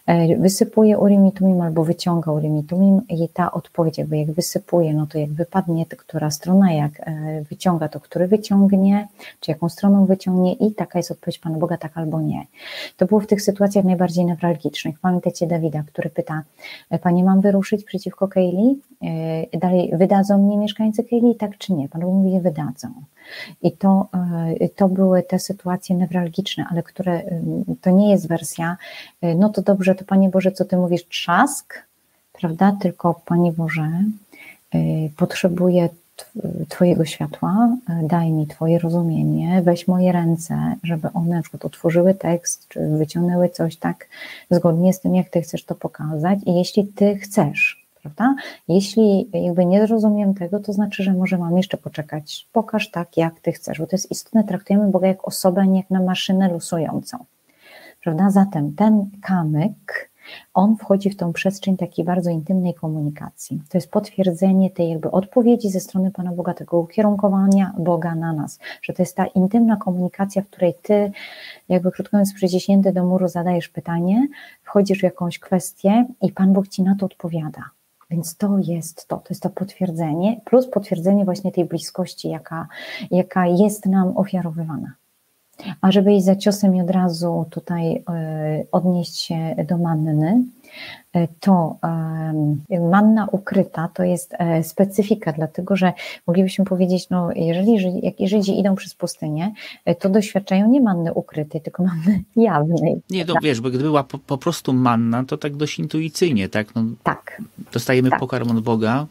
e, 0.06 0.36
wysypuje 0.36 0.98
urimitumim 0.98 1.60
albo 1.60 1.84
wyciąga 1.84 2.32
urimitumim 2.32 3.00
i 3.08 3.28
ta 3.28 3.52
odpowiedź 3.52 3.98
jakby 3.98 4.18
jak 4.18 4.32
wysypuje, 4.32 4.94
no 4.94 5.06
to 5.06 5.18
jak 5.18 5.32
wypadnie, 5.32 5.86
to 5.86 5.96
która 5.96 6.30
strona 6.30 6.72
jak 6.72 7.00
e, 7.00 7.42
wyciąga, 7.50 7.88
to 7.88 8.00
który 8.00 8.26
wyciągnie, 8.26 9.08
czy 9.40 9.50
jaką 9.50 9.68
stroną 9.68 10.06
wyciągnie 10.06 10.52
i 10.52 10.74
taka 10.74 10.98
jest 10.98 11.10
odpowiedź 11.10 11.38
Pana 11.38 11.58
Boga, 11.58 11.76
tak 11.76 11.92
albo 11.94 12.20
nie. 12.20 12.46
To 12.96 13.06
było 13.06 13.20
w 13.20 13.26
tych 13.26 13.42
sytuacjach 13.42 13.84
najbardziej 13.84 14.24
newralgicznych. 14.24 15.00
Pamiętacie 15.00 15.46
Dawida, 15.46 15.82
który 15.86 16.10
pyta, 16.10 16.42
e, 16.90 16.98
Panie 16.98 17.24
mam 17.24 17.40
wyruszyć 17.40 17.84
przeciwko 17.84 18.28
Kejli? 18.28 18.80
Dalej, 19.60 19.90
wydadzą 19.94 20.38
mnie 20.38 20.58
mieszkańcy 20.58 21.04
Kejli, 21.04 21.34
tak 21.34 21.58
czy 21.58 21.72
nie? 21.72 21.88
Pan 21.88 22.00
Bóg 22.00 22.14
mówi, 22.14 22.40
wydadzą. 22.40 22.88
I 23.62 23.72
to, 23.72 24.08
to 24.76 24.88
były 24.88 25.22
te 25.22 25.38
sytuacje 25.38 25.96
newralgiczne, 25.96 26.66
ale 26.70 26.82
które 26.82 27.22
to 27.80 27.90
nie 27.90 28.10
jest 28.10 28.17
wersja, 28.26 28.76
e, 29.22 29.34
no 29.34 29.48
to 29.48 29.62
dobrze, 29.62 29.94
to 29.94 30.04
Panie 30.04 30.28
Boże, 30.28 30.52
co 30.52 30.64
Ty 30.64 30.76
mówisz, 30.76 31.08
trzask, 31.08 31.74
prawda? 32.32 32.76
Tylko 32.80 33.20
Panie 33.24 33.52
Boże, 33.52 34.02
e, 34.74 34.78
potrzebuję 35.16 35.88
Twojego 36.68 37.04
światła, 37.04 37.76
daj 38.02 38.32
mi 38.32 38.46
Twoje 38.46 38.78
rozumienie, 38.78 39.62
weź 39.62 39.88
moje 39.88 40.12
ręce, 40.12 40.74
żeby 40.82 41.08
one 41.14 41.36
na 41.36 41.42
przykład 41.42 41.64
otworzyły 41.64 42.14
tekst, 42.14 42.68
czy 42.68 42.88
wyciągnęły 42.88 43.48
coś 43.48 43.76
tak 43.76 44.08
zgodnie 44.50 44.92
z 44.92 45.00
tym, 45.00 45.14
jak 45.14 45.28
Ty 45.28 45.42
chcesz 45.42 45.64
to 45.64 45.74
pokazać. 45.74 46.38
I 46.46 46.54
jeśli 46.54 46.86
Ty 46.86 47.16
chcesz, 47.16 47.86
prawda? 48.02 48.34
Jeśli 48.68 49.28
jakby 49.32 49.64
nie 49.64 49.86
zrozumiem 49.86 50.34
tego, 50.34 50.60
to 50.60 50.72
znaczy, 50.72 51.02
że 51.02 51.12
może 51.12 51.38
mam 51.38 51.56
jeszcze 51.56 51.76
poczekać. 51.76 52.46
Pokaż 52.52 52.90
tak, 52.90 53.16
jak 53.16 53.40
ty 53.40 53.52
chcesz, 53.52 53.78
bo 53.78 53.86
to 53.86 53.96
jest 53.96 54.10
istotne, 54.10 54.44
traktujemy 54.44 54.90
Boga 54.90 55.06
jak 55.06 55.28
osobę, 55.28 55.66
nie 55.66 55.76
jak 55.76 55.90
na 55.90 56.00
maszynę 56.00 56.48
losującą. 56.48 57.18
Prawda? 58.08 58.30
Zatem 58.30 58.74
ten 58.74 59.10
kamyk, 59.22 60.10
on 60.54 60.76
wchodzi 60.76 61.10
w 61.10 61.16
tą 61.16 61.32
przestrzeń 61.32 61.76
takiej 61.76 62.04
bardzo 62.04 62.30
intymnej 62.30 62.74
komunikacji. 62.74 63.62
To 63.68 63.78
jest 63.78 63.90
potwierdzenie 63.90 64.70
tej 64.70 64.90
jakby 64.90 65.10
odpowiedzi 65.10 65.70
ze 65.70 65.80
strony 65.80 66.10
Pana 66.10 66.32
Boga, 66.32 66.54
tego 66.54 66.78
ukierunkowania 66.78 67.74
Boga 67.78 68.14
na 68.14 68.32
nas, 68.32 68.58
że 68.82 68.92
to 68.92 69.02
jest 69.02 69.16
ta 69.16 69.26
intymna 69.26 69.76
komunikacja, 69.76 70.42
w 70.42 70.46
której 70.46 70.74
ty, 70.82 71.12
jakby 71.68 71.92
krótko 71.92 72.16
mówiąc, 72.16 72.34
przyciśnięty 72.34 72.92
do 72.92 73.04
muru 73.04 73.28
zadajesz 73.28 73.68
pytanie, 73.68 74.28
wchodzisz 74.62 74.98
w 75.00 75.02
jakąś 75.02 75.38
kwestię 75.38 76.06
i 76.22 76.32
Pan 76.32 76.52
Bóg 76.52 76.68
ci 76.68 76.82
na 76.82 76.96
to 76.96 77.06
odpowiada. 77.06 77.62
Więc 78.10 78.36
to 78.36 78.58
jest 78.58 79.08
to, 79.08 79.16
to 79.16 79.26
jest 79.30 79.42
to 79.42 79.50
potwierdzenie, 79.50 80.40
plus 80.44 80.66
potwierdzenie 80.66 81.24
właśnie 81.24 81.52
tej 81.52 81.64
bliskości, 81.64 82.28
jaka, 82.28 82.68
jaka 83.10 83.46
jest 83.46 83.86
nam 83.86 84.16
ofiarowywana. 84.16 84.92
A 85.80 85.92
żeby 85.92 86.14
iść 86.14 86.24
za 86.24 86.36
ciosem 86.36 86.76
i 86.76 86.80
od 86.80 86.90
razu 86.90 87.46
tutaj 87.50 88.04
e, 88.10 88.64
odnieść 88.72 89.16
się 89.16 89.56
do 89.68 89.78
manny, 89.78 90.44
e, 91.12 91.28
to 91.40 91.76
manna 92.90 93.28
ukryta 93.32 93.88
to 93.94 94.02
jest 94.02 94.34
e, 94.38 94.64
specyfika, 94.64 95.32
dlatego 95.32 95.76
że 95.76 95.92
moglibyśmy 96.26 96.64
powiedzieć, 96.64 97.10
no 97.10 97.28
jeżeli, 97.36 98.00
jak 98.02 98.14
Żydzi 98.28 98.60
idą 98.60 98.74
przez 98.74 98.94
pustynię, 98.94 99.52
to 99.98 100.08
doświadczają 100.08 100.70
nie 100.70 100.80
manny 100.80 101.12
ukrytej, 101.14 101.60
tylko 101.60 101.82
manny 101.82 102.22
jawnej. 102.36 102.96
Nie, 103.10 103.24
to 103.24 103.34
wiesz, 103.42 103.60
bo 103.60 103.68
gdyby 103.68 103.84
była 103.84 104.04
po, 104.04 104.18
po, 104.18 104.38
prostu 104.38 104.72
manna, 104.72 105.24
to 105.24 105.38
tak 105.38 105.56
dość 105.56 105.78
intuicyjnie, 105.78 106.48
tak? 106.48 106.74
No, 106.74 106.84
tak. 107.02 107.42
Dostajemy 107.72 108.10
tak. 108.10 108.20
pokarm 108.20 108.50
od 108.50 108.60
Boga, 108.60 109.06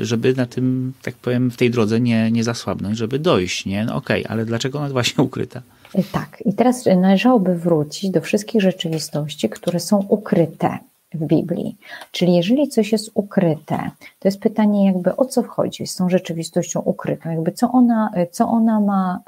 żeby 0.00 0.34
na 0.34 0.46
tym, 0.46 0.92
tak 1.02 1.14
powiem, 1.14 1.50
w 1.50 1.56
tej 1.56 1.70
drodze 1.70 2.00
nie, 2.00 2.30
nie 2.30 2.44
zasłabnąć, 2.44 2.98
żeby 2.98 3.18
dojść, 3.18 3.66
nie? 3.66 3.84
No 3.84 3.94
okej, 3.94 4.24
okay, 4.24 4.32
ale 4.32 4.44
dlaczego 4.44 4.78
ona 4.78 4.88
właśnie 4.88 5.24
ukryta? 5.24 5.62
Tak, 6.12 6.42
i 6.44 6.54
teraz 6.54 6.86
należałoby 6.86 7.54
wrócić 7.54 8.10
do 8.10 8.20
wszystkich 8.20 8.62
rzeczywistości, 8.62 9.48
które 9.48 9.80
są 9.80 10.06
ukryte 10.08 10.78
w 11.14 11.24
Biblii. 11.26 11.76
Czyli 12.10 12.34
jeżeli 12.34 12.68
coś 12.68 12.92
jest 12.92 13.10
ukryte, 13.14 13.90
to 14.18 14.28
jest 14.28 14.40
pytanie 14.40 14.86
jakby 14.86 15.16
o 15.16 15.24
co 15.24 15.42
wchodzi 15.42 15.86
z 15.86 15.96
tą 15.96 16.08
rzeczywistością 16.08 16.80
ukrytą, 16.80 17.30
jakby 17.30 17.52
co 17.52 17.72
ona, 17.72 18.10
co 18.30 18.48
ona 18.48 18.80
ma 18.80 19.20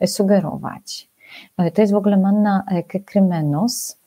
e, 0.00 0.06
sugerować. 0.06 1.08
E, 1.58 1.70
to 1.70 1.80
jest 1.80 1.92
w 1.92 1.96
ogóle 1.96 2.16
manna 2.16 2.64
krymenos, 3.04 3.98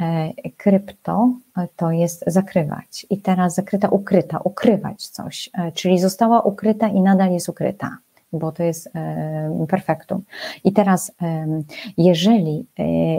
e, 0.00 0.32
krypto 0.56 1.32
to 1.76 1.90
jest 1.90 2.24
zakrywać. 2.26 3.06
I 3.10 3.18
teraz 3.18 3.54
zakryta, 3.54 3.88
ukryta, 3.88 4.38
ukrywać 4.38 5.06
coś, 5.06 5.50
czyli 5.74 5.98
została 5.98 6.40
ukryta 6.40 6.88
i 6.88 7.00
nadal 7.00 7.32
jest 7.32 7.48
ukryta 7.48 7.96
bo 8.32 8.52
to 8.52 8.62
jest 8.62 8.90
perfektum. 9.68 10.22
I 10.64 10.72
teraz, 10.72 11.12
jeżeli 11.96 12.66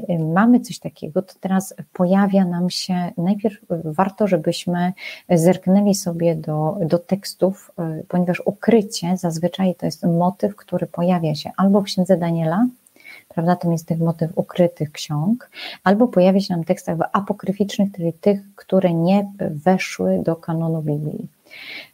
e, 0.09 0.19
mamy 0.19 0.59
coś 0.59 0.79
takiego, 0.79 1.21
to 1.21 1.33
teraz 1.39 1.73
pojawia 1.93 2.45
nam 2.45 2.69
się, 2.69 3.11
najpierw 3.17 3.57
warto, 3.83 4.27
żebyśmy 4.27 4.93
zerknęli 5.29 5.95
sobie 5.95 6.35
do, 6.35 6.77
do 6.85 6.99
tekstów, 6.99 7.71
e, 7.79 8.03
ponieważ 8.07 8.41
ukrycie 8.45 9.17
zazwyczaj 9.17 9.75
to 9.75 9.85
jest 9.85 10.03
motyw, 10.03 10.55
który 10.55 10.87
pojawia 10.87 11.35
się 11.35 11.51
albo 11.57 11.81
w 11.81 11.83
księdze 11.83 12.17
Daniela, 12.17 12.67
prawda? 13.29 13.55
Tam 13.55 13.71
jest 13.71 13.87
tych 13.87 13.99
motyw 13.99 14.31
ukrytych 14.35 14.91
ksiąg, 14.91 15.49
albo 15.83 16.07
pojawia 16.07 16.39
się 16.39 16.53
nam 16.53 16.63
w 16.63 16.67
tekstach 16.67 16.97
apokryficznych, 17.13 17.91
czyli 17.91 18.13
tych, 18.13 18.41
które 18.55 18.93
nie 18.93 19.31
weszły 19.49 20.21
do 20.25 20.35
kanonu 20.35 20.81
Biblii. 20.81 21.27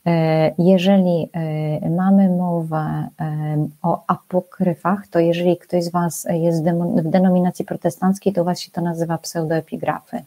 E, 0.05 0.53
jeżeli 0.59 1.29
e, 1.33 1.89
mamy 1.89 2.29
mowę 2.29 3.07
e, 3.19 3.67
o 3.81 4.03
apokryfach, 4.07 5.07
to 5.07 5.19
jeżeli 5.19 5.57
ktoś 5.57 5.83
z 5.83 5.91
Was 5.91 6.27
jest 6.31 6.63
w 6.95 7.09
denominacji 7.09 7.65
protestanckiej, 7.65 8.33
to 8.33 8.55
się 8.55 8.71
to 8.71 8.81
nazywa 8.81 9.17
pseudoepigrafy, 9.17 10.21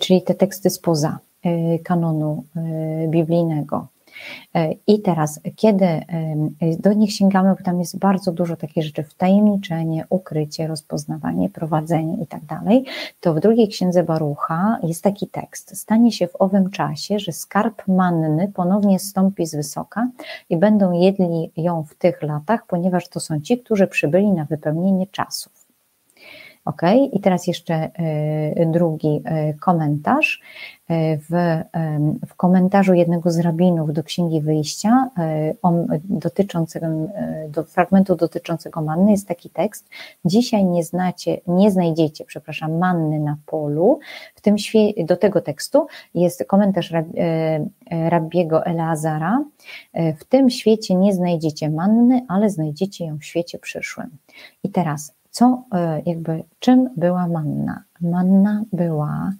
czyli 0.00 0.22
te 0.22 0.34
teksty 0.34 0.70
spoza 0.70 1.18
kanonu 1.84 2.44
biblijnego. 3.08 3.86
E, 4.54 4.72
I 4.86 5.02
teraz, 5.02 5.40
kiedy 5.56 5.86
do 6.78 6.92
nich 6.92 7.12
sięgamy, 7.12 7.54
bo 7.58 7.64
tam 7.64 7.78
jest 7.78 7.98
bardzo 7.98 8.32
dużo 8.32 8.56
takich 8.56 8.84
rzeczy, 8.84 9.02
wtajemniczenie, 9.02 10.04
ukrycie, 10.10 10.66
rozpoznawanie, 10.66 11.50
prowadzenie 11.50 12.22
i 12.22 12.26
tak 12.26 12.44
dalej, 12.44 12.84
to 13.20 13.34
w 13.34 13.40
drugiej 13.40 13.68
księdze 13.68 14.02
Barucha 14.02 14.78
jest 14.82 15.04
taki 15.04 15.26
tekst. 15.26 15.76
Stanie 15.78 16.12
się 16.12 16.26
w 16.26 16.36
owym 16.38 16.70
czasie, 16.70 17.18
że 17.18 17.32
skarb 17.32 17.88
manny 17.88 18.52
ponownie 18.54 18.98
stąpi 18.98 19.46
z 19.46 19.54
wysoka 19.54 20.08
i 20.50 20.56
będą 20.56 20.92
jedli 20.92 21.50
ją 21.56 21.84
w 21.84 21.94
tych 21.94 22.22
latach, 22.22 22.66
ponieważ 22.66 23.08
to 23.08 23.20
są 23.20 23.40
ci, 23.40 23.58
którzy 23.58 23.86
przybyli 23.86 24.32
na 24.32 24.44
wypełnienie 24.44 25.06
czasów. 25.06 25.61
Ok, 26.64 26.82
i 27.12 27.20
teraz 27.20 27.46
jeszcze 27.46 27.74
e, 27.74 28.66
drugi 28.66 29.22
komentarz. 29.60 30.40
E, 30.88 31.18
w, 31.18 31.30
w 32.26 32.34
komentarzu 32.34 32.94
jednego 32.94 33.30
z 33.30 33.38
rabinów 33.38 33.92
do 33.92 34.02
Księgi 34.04 34.40
Wyjścia 34.40 35.10
dotyczącego, 36.04 36.86
do 37.48 37.64
fragmentu 37.64 38.16
dotyczącego 38.16 38.82
manny 38.82 39.10
jest 39.10 39.28
taki 39.28 39.50
tekst. 39.50 39.88
Dzisiaj 40.24 40.64
nie 40.64 40.84
znacie, 40.84 41.40
nie 41.46 41.70
znajdziecie, 41.70 42.24
przepraszam, 42.24 42.78
manny 42.78 43.20
na 43.20 43.36
polu. 43.46 43.98
W 44.34 44.40
tym 44.40 44.56
do 45.06 45.16
tego 45.16 45.40
tekstu 45.40 45.86
jest 46.14 46.44
komentarz 46.44 46.90
rab, 46.90 47.06
rabbiego 47.90 48.66
Eleazara. 48.66 49.44
W 49.94 50.24
tym 50.24 50.50
świecie 50.50 50.94
nie 50.94 51.12
znajdziecie 51.12 51.70
manny, 51.70 52.24
ale 52.28 52.50
znajdziecie 52.50 53.06
ją 53.06 53.18
w 53.18 53.24
świecie 53.24 53.58
przyszłym. 53.58 54.10
I 54.64 54.68
teraz, 54.68 55.14
co 55.32 55.62
jakby, 56.06 56.42
czym 56.60 56.90
była 56.96 57.26
manna? 57.26 57.82
Manna 58.00 58.64
była 58.72 59.32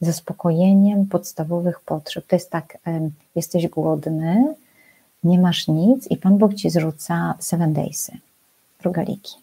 zaspokojeniem 0.00 1.06
podstawowych 1.06 1.80
potrzeb. 1.80 2.26
To 2.26 2.36
jest 2.36 2.50
tak, 2.50 2.78
jesteś 3.36 3.68
głodny, 3.68 4.54
nie 5.24 5.38
masz 5.38 5.68
nic 5.68 6.10
i 6.10 6.16
Pan 6.16 6.38
Bóg 6.38 6.54
ci 6.54 6.70
zrzuca 6.70 7.34
seven 7.38 7.72
daysy, 7.72 8.12
rogaliki. 8.82 9.34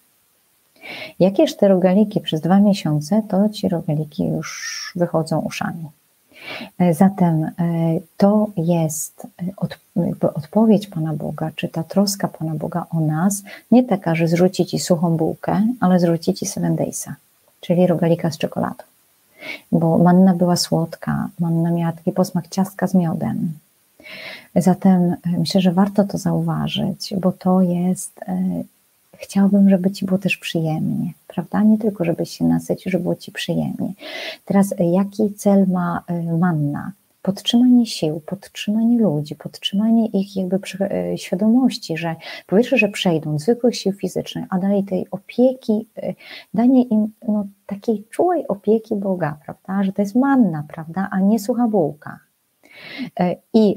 Jak 1.19 1.39
jesz 1.39 1.57
te 1.57 1.67
rogaliki 1.67 2.21
przez 2.21 2.41
dwa 2.41 2.59
miesiące, 2.59 3.21
to 3.29 3.49
ci 3.49 3.69
rogaliki 3.69 4.27
już 4.27 4.91
wychodzą 4.95 5.39
uszami. 5.39 5.85
E, 6.79 6.93
zatem 6.93 7.43
e, 7.43 7.51
to 8.17 8.47
jest 8.57 9.27
e, 9.41 10.29
odpowiedź 10.33 10.87
Pana 10.87 11.13
Boga, 11.13 11.51
czy 11.55 11.67
ta 11.69 11.83
troska 11.83 12.27
Pana 12.27 12.55
Boga 12.55 12.85
o 12.89 12.99
nas, 12.99 13.43
nie 13.71 13.83
taka, 13.83 14.15
że 14.15 14.27
zrzuci 14.27 14.65
ci 14.65 14.79
suchą 14.79 15.17
bułkę, 15.17 15.67
ale 15.79 15.99
zrzuci 15.99 16.33
ci 16.33 16.45
seven 16.45 16.75
daysa, 16.75 17.15
czyli 17.61 17.87
rogalika 17.87 18.31
z 18.31 18.37
czekoladą 18.37 18.83
bo 19.71 19.97
manna 19.97 20.33
była 20.33 20.55
słodka, 20.55 21.29
manna 21.39 21.71
miała 21.71 21.91
taki 21.91 22.11
posmak 22.11 22.47
ciastka 22.47 22.87
z 22.87 22.93
miodem. 22.93 23.51
Zatem 24.55 25.15
myślę, 25.37 25.61
że 25.61 25.71
warto 25.71 26.03
to 26.03 26.17
zauważyć, 26.17 27.13
bo 27.21 27.31
to 27.31 27.61
jest, 27.61 28.19
chciałbym, 29.21 29.69
żeby 29.69 29.91
Ci 29.91 30.05
było 30.05 30.17
też 30.17 30.37
przyjemnie, 30.37 31.13
prawda? 31.27 31.63
Nie 31.63 31.77
tylko, 31.77 32.05
żebyś 32.05 32.29
się 32.29 32.45
nasycił, 32.45 32.91
żeby 32.91 33.01
było 33.01 33.15
Ci 33.15 33.31
przyjemnie. 33.31 33.93
Teraz, 34.45 34.73
e, 34.79 34.91
jaki 34.91 35.33
cel 35.33 35.67
ma 35.67 36.03
manna? 36.39 36.91
podtrzymanie 37.21 37.85
sił, 37.85 38.21
podtrzymanie 38.25 38.99
ludzi, 38.99 39.35
podtrzymanie 39.35 40.07
ich 40.07 40.35
jakby 40.35 40.59
e, 40.79 41.17
świadomości, 41.17 41.97
że 41.97 42.15
po 42.47 42.55
pierwsze, 42.55 42.77
że 42.77 42.89
przejdą 42.89 43.39
zwykłych 43.39 43.75
sił 43.75 43.93
fizycznych, 43.93 44.45
a 44.49 44.59
dalej 44.59 44.83
tej 44.83 45.07
opieki, 45.11 45.87
e, 45.97 46.13
danie 46.53 46.83
im 46.83 47.07
no, 47.27 47.45
takiej 47.65 48.03
czułej 48.09 48.47
opieki 48.47 48.95
Boga, 48.95 49.37
prawda, 49.45 49.83
że 49.83 49.93
to 49.93 50.01
jest 50.01 50.15
manna, 50.15 50.63
prawda, 50.67 51.07
a 51.11 51.19
nie 51.19 51.39
sucha 51.39 51.67
bułka. 51.67 52.19
E, 53.19 53.35
I 53.53 53.75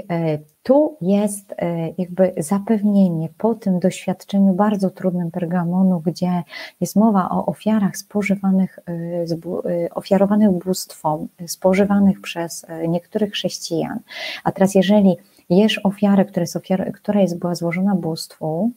tu 0.65 0.97
jest 1.01 1.55
e, 1.59 1.89
jakby 1.99 2.33
zapewnienie 2.37 3.29
po 3.39 3.55
tym 3.55 3.79
doświadczeniu 3.79 4.53
bardzo 4.53 4.91
trudnym 4.91 5.31
Pergamonu, 5.31 6.01
gdzie 6.01 6.43
jest 6.81 6.97
mowa 6.97 7.29
o 7.31 7.47
ofiarach 7.47 7.97
spożywanych, 7.97 8.79
e, 8.79 8.93
e, 8.93 9.95
ofiarowanych 9.95 10.51
bóstwom, 10.51 11.29
spożywanych 11.47 12.21
przez 12.21 12.67
niektórych 12.89 13.33
chrześcijan. 13.33 14.01
A 14.45 14.53
teraz 14.53 14.75
jeżeli 14.75 15.17
jesz 15.51 15.81
ofiarę, 15.85 16.25
która 16.25 16.43
jest, 16.43 16.57
ofiar, 16.57 16.93
która 16.93 17.21
jest 17.21 17.39
była 17.39 17.55
złożona 17.55 17.95
bóstwu, 17.95 18.71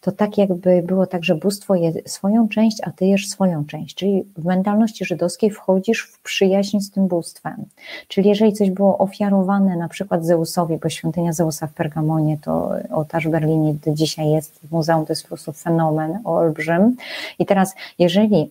to 0.00 0.12
tak 0.12 0.38
jakby 0.38 0.82
było 0.82 1.06
tak, 1.06 1.24
że 1.24 1.34
bóstwo 1.34 1.74
je 1.74 1.92
swoją 2.06 2.48
część, 2.48 2.78
a 2.84 2.90
ty 2.90 3.06
jesz 3.06 3.28
swoją 3.28 3.64
część. 3.64 3.94
Czyli 3.94 4.24
w 4.36 4.44
mentalności 4.44 5.04
żydowskiej 5.04 5.50
wchodzisz 5.50 6.02
w 6.02 6.22
przyjaźń 6.22 6.80
z 6.80 6.90
tym 6.90 7.08
bóstwem. 7.08 7.64
Czyli 8.08 8.28
jeżeli 8.28 8.52
coś 8.52 8.70
było 8.70 8.98
ofiarowane 8.98 9.76
na 9.76 9.88
przykład 9.88 10.24
Zeusowi, 10.24 10.78
bo 10.82 10.88
świątynia 10.88 11.32
Zeusa 11.32 11.66
w 11.66 11.72
Pergamonie 11.72 12.38
to 12.42 12.70
ołtarz 12.90 13.26
w 13.26 13.30
Berlinie 13.30 13.74
dzisiaj 13.86 14.30
jest 14.30 14.60
w 14.64 14.72
muzeum, 14.72 15.06
to 15.06 15.12
jest 15.12 15.22
po 15.22 15.28
prostu 15.28 15.52
fenomen 15.52 16.18
olbrzym. 16.24 16.96
I 17.38 17.46
teraz 17.46 17.74
jeżeli 17.98 18.50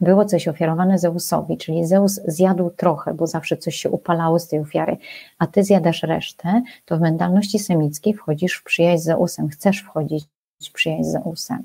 było 0.00 0.24
coś 0.24 0.48
ofiarowane 0.48 0.98
Zeusowi, 0.98 1.56
czyli 1.56 1.86
Zeus 1.86 2.20
zjadł 2.26 2.70
trochę, 2.70 3.14
bo 3.14 3.26
zawsze 3.26 3.56
coś 3.56 3.76
się 3.76 3.90
upalało 3.90 4.38
z 4.38 4.48
tej 4.48 4.58
ofiary, 4.58 4.96
a 5.38 5.46
ty 5.46 5.64
zjadasz 5.64 6.02
resztę, 6.02 6.62
to 6.84 6.96
w 6.96 7.00
mentalności 7.00 7.58
semickiej 7.58 8.14
wchodzisz 8.14 8.54
w 8.54 8.64
przyjaźń 8.64 9.02
z 9.02 9.04
Zeusem, 9.04 9.48
chcesz 9.48 9.78
wchodzić 9.78 10.24
przyjaźń 10.72 11.02
z 11.02 11.12
Zeusem. 11.12 11.62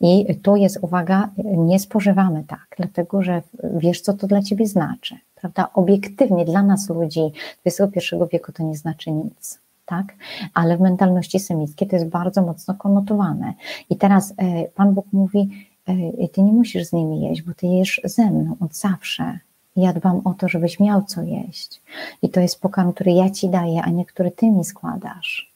I 0.00 0.36
tu 0.42 0.56
jest 0.56 0.78
uwaga, 0.82 1.28
nie 1.44 1.80
spożywamy 1.80 2.44
tak, 2.48 2.66
dlatego 2.76 3.22
że 3.22 3.42
wiesz, 3.74 4.00
co 4.00 4.12
to 4.12 4.26
dla 4.26 4.42
ciebie 4.42 4.66
znaczy. 4.66 5.16
Prawda? 5.34 5.68
Obiektywnie 5.74 6.44
dla 6.44 6.62
nas 6.62 6.88
ludzi 6.88 7.20
XXI 7.66 8.16
wieku 8.32 8.52
to 8.52 8.62
nie 8.62 8.76
znaczy 8.76 9.10
nic. 9.10 9.58
Tak? 9.86 10.14
Ale 10.54 10.76
w 10.76 10.80
mentalności 10.80 11.40
semickiej 11.40 11.88
to 11.88 11.96
jest 11.96 12.08
bardzo 12.08 12.42
mocno 12.42 12.74
konotowane. 12.74 13.54
I 13.90 13.96
teraz 13.96 14.34
e, 14.36 14.68
Pan 14.68 14.94
Bóg 14.94 15.06
mówi, 15.12 15.50
e, 15.86 16.28
ty 16.28 16.42
nie 16.42 16.52
musisz 16.52 16.84
z 16.84 16.92
nimi 16.92 17.20
jeść, 17.20 17.42
bo 17.42 17.54
ty 17.54 17.66
jesz 17.66 18.00
ze 18.04 18.30
mną 18.30 18.56
od 18.60 18.76
zawsze. 18.76 19.38
Ja 19.76 19.92
dbam 19.92 20.20
o 20.24 20.34
to, 20.34 20.48
żebyś 20.48 20.80
miał 20.80 21.02
co 21.02 21.22
jeść. 21.22 21.82
I 22.22 22.28
to 22.28 22.40
jest 22.40 22.60
pokarm, 22.60 22.92
który 22.92 23.12
ja 23.12 23.30
ci 23.30 23.48
daję, 23.48 23.82
a 23.82 23.90
nie 23.90 24.04
który 24.04 24.30
ty 24.30 24.50
mi 24.50 24.64
składasz. 24.64 25.47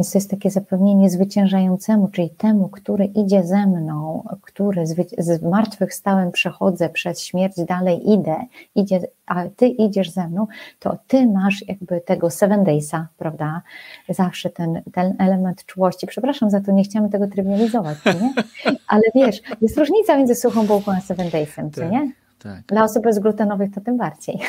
Więc 0.00 0.12
to 0.12 0.18
jest 0.18 0.30
takie 0.30 0.50
zapewnienie 0.50 1.10
zwyciężającemu, 1.10 2.08
czyli 2.08 2.30
temu, 2.30 2.68
który 2.68 3.04
idzie 3.04 3.44
ze 3.44 3.66
mną, 3.66 4.24
który 4.42 4.86
z 5.18 5.42
martwych 5.42 5.94
stałem 5.94 6.32
przechodzę 6.32 6.88
przez 6.88 7.22
śmierć, 7.22 7.54
dalej 7.68 8.10
idę, 8.12 8.36
idzie, 8.74 9.00
a 9.26 9.44
ty 9.56 9.68
idziesz 9.68 10.10
ze 10.10 10.28
mną, 10.28 10.46
to 10.78 10.98
ty 11.06 11.26
masz 11.26 11.68
jakby 11.68 12.00
tego 12.00 12.30
seven 12.30 12.64
daysa, 12.64 13.08
prawda? 13.18 13.62
Zawsze 14.08 14.50
ten, 14.50 14.82
ten 14.92 15.14
element 15.18 15.66
czułości. 15.66 16.06
Przepraszam 16.06 16.50
za 16.50 16.60
to, 16.60 16.72
nie 16.72 16.84
chciałam 16.84 17.10
tego 17.10 17.26
trywializować, 17.26 17.98
nie? 18.04 18.34
Ale 18.88 19.02
wiesz, 19.14 19.42
jest 19.60 19.78
różnica 19.78 20.16
między 20.16 20.34
suchą 20.34 20.66
bułką 20.66 20.92
a 20.92 21.00
seven 21.00 21.30
daysem, 21.30 21.70
tak, 21.70 21.90
nie? 21.90 22.12
Tak. 22.38 22.62
Dla 22.66 22.84
osób 22.84 23.02
bezglutenowych 23.02 23.74
to 23.74 23.80
tym 23.80 23.96
bardziej. 23.96 24.34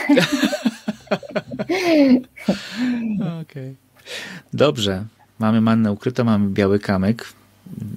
Okej. 3.42 3.42
Okay. 3.42 3.76
Dobrze. 4.54 5.06
Mamy 5.42 5.62
mannę 5.62 5.92
ukrytą, 5.92 6.24
mamy 6.24 6.50
biały 6.50 6.80
kamyk. 6.80 7.34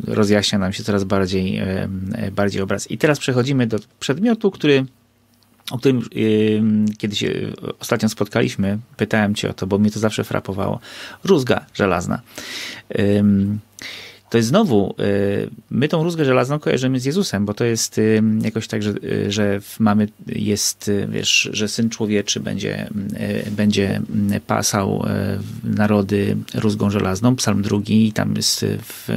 Rozjaśnia 0.07 0.59
nam 0.59 0.72
się 0.72 0.85
coraz 0.85 1.04
bardziej, 1.04 1.59
e, 1.59 1.88
bardziej 2.33 2.62
obraz. 2.62 2.90
I 2.90 2.98
teraz 2.98 3.18
przechodzimy 3.18 3.66
do 3.66 3.78
przedmiotu, 4.00 4.50
który 4.50 4.85
o 5.70 5.78
którym 5.78 6.02
yy, 6.12 6.62
kiedyś 6.98 7.22
yy, 7.22 7.52
ostatnio 7.80 8.09
spotkaliśmy, 8.09 8.78
pytałem 8.96 9.35
cię 9.35 9.50
o 9.50 9.52
to, 9.52 9.66
bo 9.66 9.78
mnie 9.78 9.90
to 9.90 10.00
zawsze 10.00 10.24
frapowało. 10.24 10.80
Rózga 11.24 11.66
żelazna. 11.74 12.20
Yy, 12.90 13.24
to 14.35 14.38
jest 14.38 14.49
znowu, 14.49 14.94
y, 15.01 15.51
my 15.70 15.88
tą 15.88 16.05
rózgę 16.05 16.25
żelazną 16.25 16.59
kojarzymy 16.59 17.01
z 17.01 17.05
Jezusem, 17.05 17.47
bo 17.47 17.55
to 17.55 17.64
jest 17.64 17.99
y, 17.99 18.23
jakoś 18.42 18.68
tak, 18.68 18.83
że, 18.83 18.90
y, 18.90 19.33
że 19.33 19.61
mamy, 19.79 20.09
jest, 20.27 20.90
wiesz, 21.09 21.49
że 21.53 21.68
Syn 21.68 21.90
Człowieczy 21.90 22.40
będzie, 22.40 22.88
będzie 23.51 24.03
pasał 24.47 25.05
narody 25.64 26.37
rózgą 26.55 26.90
żelazną, 26.90 27.37
psalm 27.37 27.62
drugi, 27.62 28.12
tam 28.12 28.37
jest 28.37 28.64
w, 28.83 29.09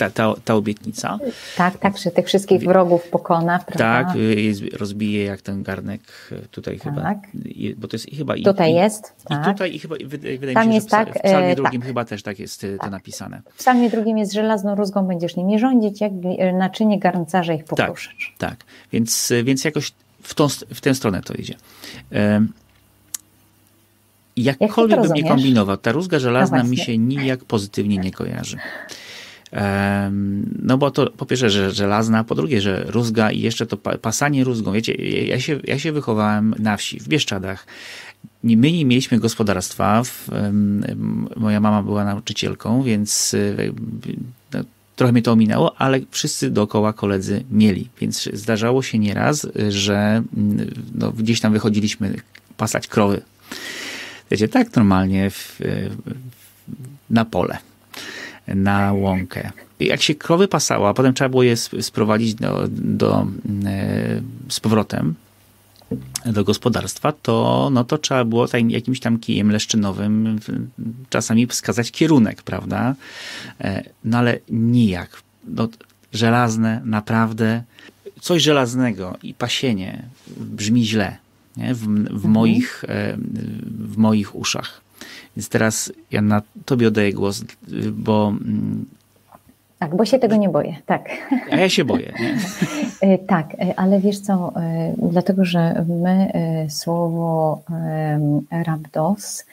ta, 0.00 0.10
ta, 0.10 0.34
ta 0.44 0.54
obietnica. 0.54 1.18
Tak, 1.56 1.78
tak, 1.78 1.98
że 1.98 2.10
tych 2.10 2.26
wszystkich 2.26 2.60
wrogów 2.60 3.08
pokona, 3.08 3.58
prawda? 3.58 4.04
Tak, 4.04 4.16
rozbije 4.72 5.24
jak 5.24 5.42
ten 5.42 5.62
garnek 5.62 6.00
tutaj 6.50 6.78
tak. 6.78 6.84
chyba, 6.84 7.14
bo 7.76 7.88
to 7.88 7.96
jest 7.96 8.06
chyba... 8.16 8.34
Tutaj 8.44 8.72
i, 8.72 8.74
jest, 8.74 9.14
i, 9.24 9.28
tak. 9.28 9.46
I 9.46 9.52
tutaj 9.52 9.74
i 9.74 9.78
chyba, 9.78 9.96
wydaje 10.06 10.54
Tam 10.54 10.66
mi 10.66 10.72
się, 10.72 10.74
jest 10.74 10.86
że 10.86 10.90
tak, 10.90 11.18
w 11.18 11.22
psalmie 11.22 11.48
e, 11.48 11.56
drugim 11.56 11.80
tak. 11.80 11.88
chyba 11.88 12.04
też 12.04 12.22
tak 12.22 12.38
jest 12.38 12.60
tak. 12.60 12.80
to 12.80 12.90
napisane. 12.90 13.42
W 13.54 13.58
psalmie 13.58 13.90
drugim 13.90 14.18
jest 14.18 14.32
żelazną 14.32 14.74
rózgą 14.74 15.06
będziesz 15.06 15.36
nimi 15.36 15.58
rządzić, 15.58 16.00
jak 16.00 16.12
naczynie 16.52 16.98
garncarza 16.98 17.52
ich 17.52 17.64
pokruszysz. 17.64 18.34
Tak, 18.38 18.50
tak. 18.50 18.64
Więc, 18.92 19.32
więc 19.44 19.64
jakoś 19.64 19.92
w, 20.22 20.34
tą, 20.34 20.48
w 20.48 20.80
tę 20.80 20.94
stronę 20.94 21.22
to 21.22 21.34
idzie. 21.34 21.54
Jakkolwiek 24.36 24.98
Jak 24.98 25.08
bym 25.08 25.16
nie 25.16 25.28
kombinował, 25.28 25.76
ta 25.76 25.92
rózga 25.92 26.18
żelazna 26.18 26.62
no 26.62 26.68
mi 26.68 26.76
się 26.76 26.98
nijak 26.98 27.44
pozytywnie 27.44 27.98
nie 27.98 28.10
kojarzy. 28.10 28.56
No 30.62 30.78
bo 30.78 30.90
to 30.90 31.10
po 31.10 31.26
pierwsze, 31.26 31.50
że 31.50 31.70
żelazna, 31.70 32.24
po 32.24 32.34
drugie, 32.34 32.60
że 32.60 32.84
rózga 32.88 33.30
i 33.30 33.40
jeszcze 33.40 33.66
to 33.66 33.76
pasanie 33.76 34.44
rózgą. 34.44 34.72
Wiecie, 34.72 34.94
ja 35.26 35.40
się, 35.40 35.60
ja 35.64 35.78
się 35.78 35.92
wychowałem 35.92 36.54
na 36.58 36.76
wsi, 36.76 37.00
w 37.00 37.08
Bieszczadach. 37.08 37.66
My 38.42 38.72
nie 38.72 38.84
mieliśmy 38.84 39.18
gospodarstwa. 39.18 40.02
Moja 41.36 41.60
mama 41.60 41.82
była 41.82 42.04
nauczycielką, 42.04 42.82
więc 42.82 43.36
no, 44.52 44.60
trochę 44.96 45.12
mnie 45.12 45.22
to 45.22 45.32
ominęło, 45.32 45.80
ale 45.80 46.00
wszyscy 46.10 46.50
dookoła 46.50 46.92
koledzy 46.92 47.44
mieli. 47.50 47.88
Więc 48.00 48.28
zdarzało 48.32 48.82
się 48.82 48.98
nieraz, 48.98 49.46
że 49.68 50.22
no, 50.94 51.12
gdzieś 51.12 51.40
tam 51.40 51.52
wychodziliśmy 51.52 52.14
pasać 52.56 52.86
krowy. 52.86 53.20
Wiecie, 54.30 54.48
tak 54.48 54.76
normalnie 54.76 55.30
w, 55.30 55.60
na 57.10 57.24
pole 57.24 57.69
na 58.54 58.92
łąkę. 58.92 59.50
Jak 59.80 60.02
się 60.02 60.14
krowy 60.14 60.48
pasało, 60.48 60.88
a 60.88 60.94
potem 60.94 61.14
trzeba 61.14 61.28
było 61.28 61.42
je 61.42 61.56
sprowadzić 61.56 62.34
do, 62.34 62.64
do, 62.68 63.26
z 64.48 64.60
powrotem 64.60 65.14
do 66.26 66.44
gospodarstwa, 66.44 67.12
to, 67.12 67.68
no 67.72 67.84
to 67.84 67.98
trzeba 67.98 68.24
było 68.24 68.48
tam, 68.48 68.70
jakimś 68.70 69.00
tam 69.00 69.18
kijem 69.18 69.52
leszczynowym 69.52 70.38
czasami 71.10 71.46
wskazać 71.46 71.90
kierunek, 71.90 72.42
prawda? 72.42 72.94
No 74.04 74.18
ale 74.18 74.38
nijak. 74.50 75.22
No, 75.44 75.68
żelazne, 76.12 76.80
naprawdę 76.84 77.62
coś 78.20 78.42
żelaznego 78.42 79.16
i 79.22 79.34
pasienie 79.34 80.02
brzmi 80.36 80.86
źle 80.86 81.16
nie? 81.56 81.74
W, 81.74 81.78
w 81.80 81.86
mhm. 81.86 82.32
moich, 82.32 82.84
w 83.68 83.96
moich 83.96 84.36
uszach. 84.36 84.80
Więc 85.36 85.48
teraz 85.48 85.92
ja 86.10 86.22
na 86.22 86.42
tobie 86.64 86.88
oddaję 86.88 87.12
głos, 87.12 87.44
bo. 87.92 88.32
Tak, 89.78 89.96
bo 89.96 90.04
się 90.04 90.18
tego 90.18 90.36
nie 90.36 90.48
boję, 90.48 90.76
tak. 90.86 91.08
A 91.50 91.56
ja 91.56 91.68
się 91.68 91.84
boję. 91.84 92.12
Nie? 92.20 93.18
tak, 93.34 93.56
ale 93.76 94.00
wiesz 94.00 94.18
co, 94.18 94.52
dlatego, 95.10 95.44
że 95.44 95.84
my 95.88 96.32
słowo 96.68 97.62
rabdos. 98.50 99.44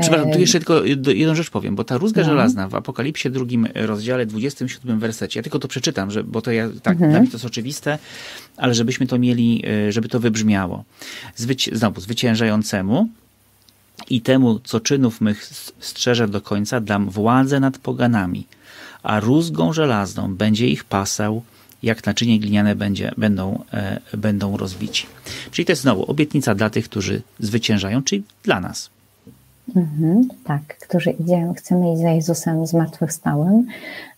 Przepraszam, 0.00 0.32
tu 0.32 0.40
jeszcze 0.40 0.58
tylko 0.58 0.84
jedną 1.14 1.34
rzecz 1.34 1.50
powiem, 1.50 1.74
bo 1.74 1.84
ta 1.84 1.98
rózga 1.98 2.22
no. 2.22 2.28
żelazna 2.28 2.68
w 2.68 2.74
Apokalipsie 2.74 3.30
drugim 3.30 3.68
rozdziale, 3.74 4.26
27 4.26 4.98
wersecie, 4.98 5.38
ja 5.38 5.42
tylko 5.42 5.58
to 5.58 5.68
przeczytam, 5.68 6.10
że, 6.10 6.24
bo 6.24 6.42
to 6.42 6.52
ja, 6.52 6.68
tak, 6.82 6.92
mhm. 6.92 7.10
dla 7.10 7.20
mnie 7.20 7.28
to 7.28 7.34
jest 7.34 7.44
oczywiste, 7.44 7.98
ale 8.56 8.74
żebyśmy 8.74 9.06
to 9.06 9.18
mieli, 9.18 9.62
żeby 9.88 10.08
to 10.08 10.20
wybrzmiało. 10.20 10.84
Zwyci 11.36 11.76
znowu, 11.76 12.00
zwyciężającemu, 12.00 13.08
i 14.10 14.20
temu, 14.20 14.58
co 14.58 14.80
czynów 14.80 15.20
mych 15.20 15.44
strzeże 15.80 16.28
do 16.28 16.40
końca, 16.40 16.80
dam 16.80 17.10
władzę 17.10 17.60
nad 17.60 17.78
poganami, 17.78 18.46
a 19.02 19.20
rózgą 19.20 19.72
żelazną 19.72 20.34
będzie 20.34 20.68
ich 20.68 20.84
pasał, 20.84 21.42
jak 21.82 22.06
naczynie 22.06 22.40
gliniane 22.40 22.74
będzie, 22.74 23.12
będą, 23.16 23.64
e, 23.72 24.00
będą 24.16 24.56
rozbici. 24.56 25.06
Czyli 25.50 25.66
to 25.66 25.72
jest 25.72 25.82
znowu 25.82 26.10
obietnica 26.10 26.54
dla 26.54 26.70
tych, 26.70 26.84
którzy 26.84 27.22
zwyciężają, 27.38 28.02
czyli 28.02 28.22
dla 28.42 28.60
nas. 28.60 28.90
Mhm, 29.76 30.28
tak, 30.44 30.78
którzy 30.78 31.10
idziemy, 31.10 31.54
chcemy 31.54 31.92
iść 31.92 32.02
za 32.02 32.10
Jezusem 32.10 32.66
zmartwychwstałym, 32.66 33.66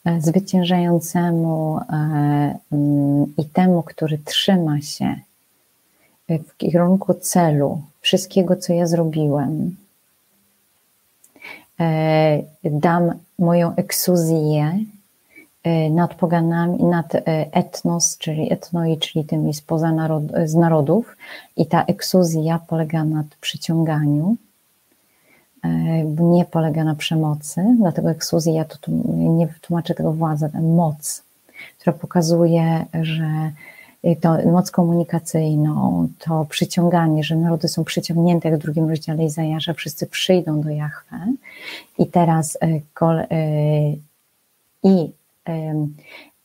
e, 0.04 0.20
zwyciężającemu 0.20 1.78
e, 1.78 2.58
mm, 2.72 3.34
i 3.38 3.44
temu, 3.44 3.82
który 3.82 4.18
trzyma 4.18 4.80
się 4.80 5.16
w 6.28 6.56
kierunku 6.56 7.14
celu, 7.14 7.82
wszystkiego, 8.06 8.56
co 8.56 8.72
ja 8.72 8.86
zrobiłem. 8.86 9.76
E, 11.80 12.42
dam 12.64 13.12
moją 13.38 13.76
eksuzję 13.76 14.78
e, 15.64 15.90
nad 15.90 16.14
poganami, 16.14 16.84
nad 16.84 17.14
e, 17.14 17.20
etnos, 17.52 18.18
czyli 18.18 18.52
etnoi, 18.52 18.98
czyli 18.98 19.24
tymi 19.24 19.54
spoza 19.54 19.92
narod, 19.92 20.22
z 20.44 20.54
narodów. 20.54 21.16
I 21.56 21.66
ta 21.66 21.84
eksuzja 21.84 22.60
polega 22.66 23.04
nad 23.04 23.26
przyciąganiu, 23.40 24.36
nie 26.18 26.44
polega 26.44 26.84
na 26.84 26.94
przemocy, 26.94 27.64
dlatego 27.78 28.10
eksuzja 28.10 28.64
to 28.64 28.78
nie 29.14 29.48
tłumaczę 29.60 29.94
tego 29.94 30.12
władza, 30.12 30.48
moc, 30.62 31.22
która 31.78 31.92
pokazuje, 31.92 32.84
że 33.02 33.52
to 34.20 34.50
moc 34.52 34.70
komunikacyjną, 34.70 36.08
to 36.18 36.46
przyciąganie, 36.48 37.24
że 37.24 37.36
narody 37.36 37.68
są 37.68 37.84
przyciągnięte, 37.84 38.48
jak 38.48 38.58
w 38.58 38.62
drugim 38.62 38.88
rozdziale 38.88 39.24
Izajasza, 39.24 39.72
wszyscy 39.74 40.06
przyjdą 40.06 40.60
do 40.60 40.70
Jahwe 40.70 41.32
i 41.98 42.06
teraz 42.06 42.58
e, 42.60 42.80
e, 43.30 43.92
i 44.82 45.12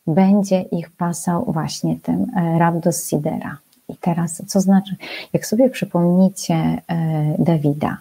będzie 0.07 0.61
ich 0.61 0.89
pasał 0.89 1.45
właśnie 1.51 1.95
tym 2.03 2.31
Rabdos 2.57 3.09
Sidera. 3.09 3.57
I 3.89 3.95
teraz, 3.95 4.41
co 4.47 4.61
znaczy, 4.61 4.95
jak 5.33 5.45
sobie 5.45 5.69
przypomnicie 5.69 6.81
Dawida, 7.39 7.97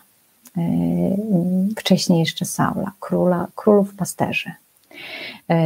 wcześniej 1.77 2.21
jeszcze 2.21 2.45
Saula, 2.45 2.93
króla, 3.01 3.47
królów 3.55 3.95
pasterzy, 3.95 4.51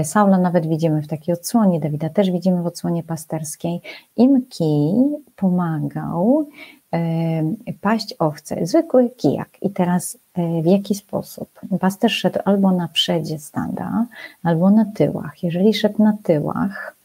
Saula 0.04 0.38
nawet 0.38 0.66
widzimy 0.66 1.02
w 1.02 1.08
takiej 1.08 1.34
odsłonie, 1.34 1.80
Dawida 1.80 2.08
też 2.08 2.30
widzimy 2.30 2.62
w 2.62 2.66
odsłonie 2.66 3.02
pasterskiej. 3.02 3.80
Im 4.16 4.46
kij 4.48 4.94
pomagał 5.37 6.48
e, 6.92 7.42
paść 7.80 8.14
owce, 8.18 8.66
zwykły 8.66 9.10
kijak. 9.10 9.48
I 9.62 9.70
teraz 9.70 10.18
e, 10.34 10.62
w 10.62 10.66
jaki 10.66 10.94
sposób? 10.94 11.60
Pasterz 11.80 12.12
szedł 12.12 12.38
albo 12.44 12.70
na 12.70 12.88
przedzie 12.88 13.38
stada, 13.38 14.06
albo 14.42 14.70
na 14.70 14.84
tyłach. 14.84 15.42
Jeżeli 15.42 15.74
szedł 15.74 16.02
na 16.02 16.16
tyłach, 16.22 16.96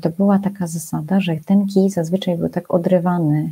to 0.00 0.10
była 0.10 0.38
taka 0.38 0.66
zasada, 0.66 1.20
że 1.20 1.36
ten 1.46 1.66
kij 1.66 1.90
zazwyczaj 1.90 2.38
był 2.38 2.48
tak 2.48 2.74
odrywany 2.74 3.50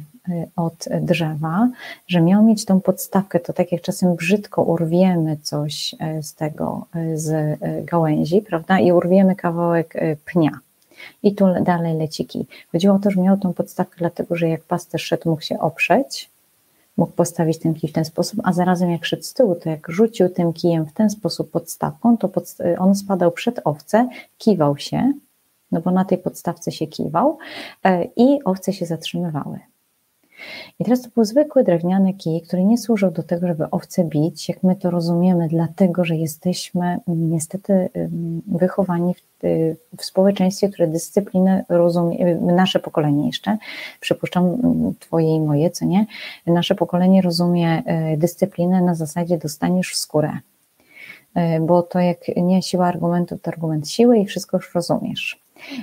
od 0.57 0.89
drzewa, 1.01 1.69
że 2.07 2.21
miał 2.21 2.43
mieć 2.45 2.65
tą 2.65 2.81
podstawkę, 2.81 3.41
to 3.41 3.53
tak 3.53 3.73
jak 3.73 3.83
czasem 3.83 4.17
brzydko 4.17 4.63
urwiemy 4.63 5.37
coś 5.37 5.95
y, 6.19 6.23
z 6.23 6.35
tego, 6.35 6.87
y, 6.97 7.19
z 7.19 7.59
gałęzi, 7.85 8.43
prawda, 8.43 8.79
i 8.79 8.93
urwiemy 8.93 9.37
kawałek 9.37 9.95
pnia. 10.25 10.51
I 11.23 11.35
tu 11.35 11.47
dalej 11.65 11.99
leci 11.99 12.27
kij. 12.27 12.47
Chodziło 12.73 12.95
o 12.95 12.99
to, 12.99 13.11
że 13.11 13.21
miał 13.21 13.37
tą 13.37 13.53
podstawkę, 13.53 13.97
dlatego 13.99 14.37
że 14.37 14.49
jak 14.49 14.63
pasterz 14.63 15.03
szedł, 15.03 15.31
mógł 15.31 15.43
się 15.43 15.59
oprzeć, 15.59 16.31
mógł 16.97 17.13
postawić 17.13 17.59
ten 17.59 17.75
kij 17.75 17.91
w 17.91 17.93
ten 17.93 18.05
sposób, 18.05 18.41
a 18.45 18.53
zarazem 18.53 18.91
jak 18.91 19.05
szedł 19.05 19.23
z 19.23 19.35
tyłu, 19.35 19.55
to 19.55 19.71
jak 19.71 19.89
rzucił 19.89 20.29
tym 20.29 20.53
kijem 20.53 20.87
w 20.87 20.93
ten 20.93 21.11
sposób 21.11 21.51
podstawką, 21.51 22.17
to 22.17 22.31
on 22.79 22.95
spadał 22.95 23.33
przed 23.33 23.61
owce, 23.65 24.09
kiwał 24.39 24.77
się, 24.77 25.13
no 25.73 25.81
bo 25.81 25.91
na 25.91 26.05
tej 26.05 26.19
podstawce 26.19 26.73
się 26.73 26.87
kiwał 26.87 27.39
i 28.17 28.39
owce 28.45 28.73
się 28.73 28.87
zatrzymywały. 28.87 29.70
I 30.79 30.85
teraz 30.85 31.03
to 31.03 31.09
był 31.15 31.25
zwykły 31.25 31.65
drewniany 31.65 32.15
kij, 32.15 32.43
który 32.43 32.65
nie 32.65 32.79
służył 32.79 33.11
do 33.11 33.23
tego, 33.23 33.47
żeby 33.47 33.71
owce 33.71 34.05
bić, 34.05 34.49
jak 34.49 34.63
my 34.63 34.77
to 34.77 34.91
rozumiemy, 34.91 35.49
dlatego 35.49 36.05
że 36.05 36.17
jesteśmy 36.17 36.85
mm, 36.85 37.31
niestety 37.31 37.89
wychowani 38.47 39.15
w, 39.15 39.45
y, 39.45 39.77
w 39.97 40.05
społeczeństwie, 40.05 40.69
które 40.69 40.89
dyscyplinę 40.89 41.65
rozumie, 41.69 42.27
y, 42.27 42.41
nasze 42.41 42.79
pokolenie 42.79 43.27
jeszcze, 43.27 43.59
przypuszczam 44.01 44.45
mm, 44.45 44.95
twoje 45.01 45.37
i 45.37 45.41
moje, 45.41 45.71
co 45.71 45.85
nie, 45.85 46.07
nasze 46.47 46.75
pokolenie 46.75 47.23
rozumie 47.23 47.83
y, 48.13 48.17
dyscyplinę 48.17 48.83
na 48.83 48.95
zasadzie 48.95 49.39
dostaniesz 49.39 49.93
w 49.93 49.97
skórę 49.97 50.33
bo 51.61 51.83
to 51.83 51.99
jak 52.01 52.19
nie 52.37 52.63
siła 52.63 52.87
argumentu, 52.87 53.39
to 53.39 53.51
argument 53.51 53.91
siły 53.91 54.19
i 54.19 54.27
wszystko 54.27 54.57
już 54.57 54.75
rozumiesz. 54.75 55.40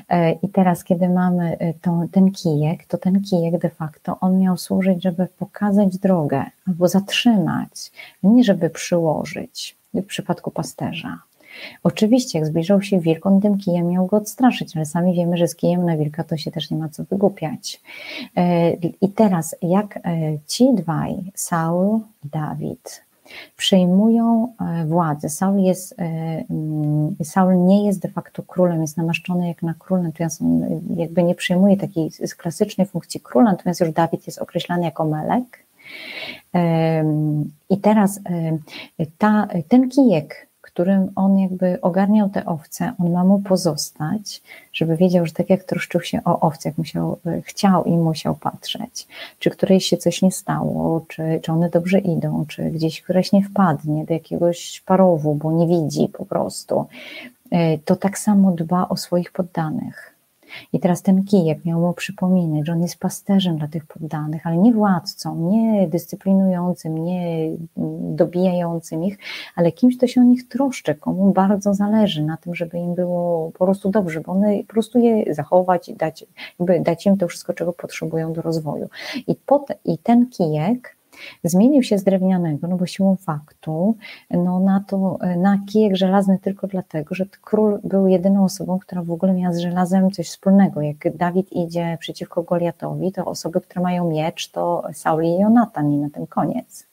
E, 0.10 0.32
I 0.32 0.50
teraz, 0.50 0.84
kiedy 0.84 1.10
mamy 1.10 1.58
e, 1.60 1.74
ten 2.12 2.32
kijek, 2.32 2.86
to 2.86 2.98
ten 2.98 3.22
kijek 3.22 3.62
de 3.62 3.70
facto 3.70 4.18
on 4.22 4.40
miał 4.40 4.58
służyć, 4.58 5.04
żeby 5.04 5.28
pokazać 5.28 5.98
drogę 5.98 6.46
albo 6.68 6.88
zatrzymać, 6.88 7.92
nie 8.24 8.44
żeby 8.44 8.70
przyłożyć 8.70 9.78
w 9.94 10.06
przypadku 10.06 10.52
pasterza. 10.52 11.20
Oczywiście, 11.84 12.40
jak 12.40 12.48
zbliżał 12.48 12.82
się 12.82 13.00
wilk, 13.00 13.26
on 13.26 13.42
tym 13.42 13.58
kijem 13.58 13.88
miał 13.88 14.06
go 14.06 14.18
odstraszyć, 14.18 14.76
ale 14.76 14.86
sami 14.86 15.14
wiemy, 15.14 15.38
że 15.38 15.48
z 15.48 15.56
kijem 15.56 15.86
na 15.86 15.98
wilka 15.98 16.24
to 16.24 16.38
się 16.38 16.52
też 16.52 16.72
nie 16.72 16.78
ma 16.78 16.90
co 16.90 17.04
wygłupiać. 17.04 17.82
E, 18.36 18.74
I 18.74 19.10
teraz, 19.16 19.56
jak 19.62 20.00
ci 20.48 20.74
dwaj, 20.74 21.16
Saul 21.36 22.00
i 22.26 22.30
Dawid, 22.30 23.07
przejmują 23.58 24.54
e, 24.62 24.86
władzę. 24.86 25.30
Saul, 25.30 25.60
jest, 25.60 25.96
e, 26.00 26.04
mm, 26.50 27.16
Saul 27.24 27.66
nie 27.66 27.86
jest 27.86 28.00
de 28.00 28.10
facto 28.10 28.44
królem, 28.44 28.82
jest 28.82 28.98
namaszczony 28.98 29.48
jak 29.48 29.64
na 29.64 29.74
król, 29.80 30.02
natomiast 30.02 30.42
on 30.42 30.62
jakby 30.96 31.24
nie 31.24 31.36
przejmuje 31.36 31.78
takiej 31.78 32.10
klasycznej 32.38 32.88
funkcji 32.88 33.20
króla, 33.22 33.52
natomiast 33.52 33.80
już 33.80 33.92
Dawid 33.92 34.28
jest 34.28 34.40
określany 34.40 34.84
jako 34.84 35.06
melek. 35.06 35.68
I 37.70 37.78
teraz 37.78 38.20
ta, 39.18 39.48
ten 39.68 39.90
kijek, 39.90 40.47
którym 40.78 41.12
on 41.16 41.40
jakby 41.40 41.82
ogarniał 41.82 42.30
te 42.30 42.46
owce, 42.46 42.94
on 43.00 43.12
ma 43.12 43.24
mu 43.24 43.40
pozostać, 43.40 44.42
żeby 44.74 44.98
wiedział, 44.98 45.26
że 45.26 45.32
tak 45.32 45.50
jak 45.50 45.64
troszczył 45.64 46.02
się 46.02 46.24
o 46.26 46.52
jak 46.66 46.78
musiał, 46.78 47.20
e, 47.26 47.42
chciał 47.42 47.84
i 47.84 47.92
musiał 47.92 48.36
patrzeć, 48.36 49.08
czy 49.40 49.50
którejś 49.50 49.86
się 49.86 49.98
coś 49.98 50.22
nie 50.22 50.32
stało, 50.32 51.06
czy, 51.08 51.40
czy 51.44 51.52
one 51.52 51.70
dobrze 51.70 52.00
idą, 52.00 52.46
czy 52.48 52.70
gdzieś 52.70 53.02
któraś 53.02 53.32
nie 53.32 53.44
wpadnie 53.44 54.06
do 54.06 54.14
jakiegoś 54.14 54.84
parowu, 54.86 55.36
bo 55.36 55.52
nie 55.52 55.68
widzi 55.68 56.10
po 56.10 56.26
prostu, 56.26 56.86
e, 57.52 57.78
to 57.78 57.96
tak 57.96 58.20
samo 58.20 58.52
dba 58.52 58.90
o 58.90 58.98
swoich 58.98 59.32
poddanych 59.32 60.17
i 60.74 60.80
teraz 60.80 61.02
ten 61.02 61.24
kijek 61.24 61.66
miał 61.66 61.80
mu 61.80 61.94
przypominać, 61.94 62.66
że 62.68 62.72
on 62.74 62.82
jest 62.82 63.00
pasterzem 63.00 63.58
dla 63.58 63.68
tych 63.68 63.86
poddanych, 63.86 64.48
ale 64.48 64.58
nie 64.58 64.74
władcą, 64.74 65.50
nie 65.50 65.88
dyscyplinującym, 65.88 66.98
nie 66.98 67.52
dobijającym 68.16 69.04
ich, 69.04 69.18
ale 69.56 69.72
kimś, 69.72 69.98
kto 69.98 70.08
się 70.08 70.22
o 70.22 70.24
nich 70.24 70.48
troszczy, 70.48 70.96
komu 70.96 71.34
bardzo 71.34 71.74
zależy 71.74 72.24
na 72.24 72.38
tym, 72.38 72.56
żeby 72.56 72.78
im 72.78 72.96
było 72.96 73.52
po 73.52 73.66
prostu 73.66 73.90
dobrze, 73.90 74.22
bo 74.22 74.32
one 74.32 74.64
po 74.64 74.74
prostu 74.74 75.00
je 75.00 75.34
zachować 75.34 75.90
i 75.90 75.96
dać, 75.96 76.26
dać 76.80 77.06
im 77.06 77.18
to 77.18 77.28
wszystko, 77.28 77.54
czego 77.54 77.74
potrzebują 77.74 78.34
do 78.34 78.42
rozwoju. 78.42 78.90
I, 79.28 79.36
pot, 79.36 79.68
i 79.86 79.98
ten 79.98 80.30
kijek 80.30 80.97
Zmienił 81.44 81.84
się 81.84 81.98
z 81.98 82.04
drewnianego, 82.04 82.68
no 82.68 82.78
bo 82.78 82.86
siłą 82.86 83.16
faktu, 83.16 83.96
no 84.32 84.60
na 84.60 84.84
to, 84.88 85.18
na 85.38 85.60
kijek 85.70 85.96
żelazny 85.96 86.40
tylko 86.40 86.68
dlatego, 86.68 87.16
że 87.16 87.26
król 87.42 87.80
był 87.84 88.08
jedyną 88.08 88.44
osobą, 88.44 88.80
która 88.80 89.04
w 89.04 89.12
ogóle 89.12 89.34
miała 89.34 89.54
z 89.54 89.60
żelazem 89.60 90.12
coś 90.12 90.28
wspólnego. 90.28 90.82
Jak 90.82 91.18
Dawid 91.18 91.54
idzie 91.54 91.98
przeciwko 92.00 92.44
Goliatowi, 92.44 93.12
to 93.12 93.26
osoby, 93.26 93.62
które 93.62 93.82
mają 93.82 94.10
miecz, 94.10 94.52
to 94.52 94.84
Saul 94.94 95.24
i 95.24 95.40
Jonatan 95.40 95.92
i 95.92 95.98
na 95.98 96.10
tym 96.10 96.28
koniec. 96.28 96.88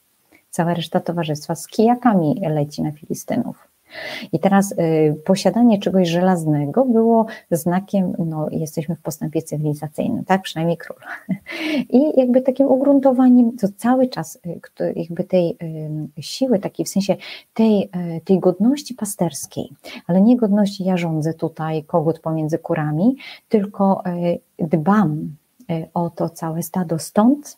Cała 0.49 0.73
reszta 0.73 0.99
towarzystwa 0.99 1.55
z 1.55 1.67
kijakami 1.67 2.41
leci 2.49 2.81
na 2.81 2.91
Filistynów. 2.91 3.74
I 4.31 4.39
teraz 4.39 4.71
y, 4.71 4.75
posiadanie 5.25 5.79
czegoś 5.79 6.09
żelaznego 6.09 6.85
było 6.85 7.25
znakiem, 7.51 8.13
no 8.19 8.47
jesteśmy 8.51 8.95
w 8.95 9.01
postępie 9.01 9.41
cywilizacyjnym, 9.41 10.25
tak, 10.25 10.41
przynajmniej 10.41 10.77
król. 10.77 10.97
I 11.97 12.19
jakby 12.19 12.41
takim 12.41 12.67
ugruntowaniem, 12.67 13.57
to 13.57 13.67
cały 13.77 14.07
czas 14.07 14.39
y, 14.81 14.93
jakby 14.95 15.23
tej 15.23 15.57
y, 16.17 16.21
siły, 16.21 16.59
takiej 16.59 16.85
w 16.85 16.89
sensie 16.89 17.15
tej, 17.53 17.89
tej 18.23 18.39
godności 18.39 18.93
pasterskiej, 18.93 19.69
ale 20.07 20.21
nie 20.21 20.37
godności 20.37 20.83
ja 20.83 20.97
rządzę 20.97 21.33
tutaj 21.33 21.83
kogut 21.83 22.19
pomiędzy 22.19 22.57
kurami, 22.57 23.15
tylko 23.49 24.03
dbam 24.59 25.35
o 25.93 26.09
to 26.09 26.29
całe 26.29 26.63
stado 26.63 26.99
stąd, 26.99 27.57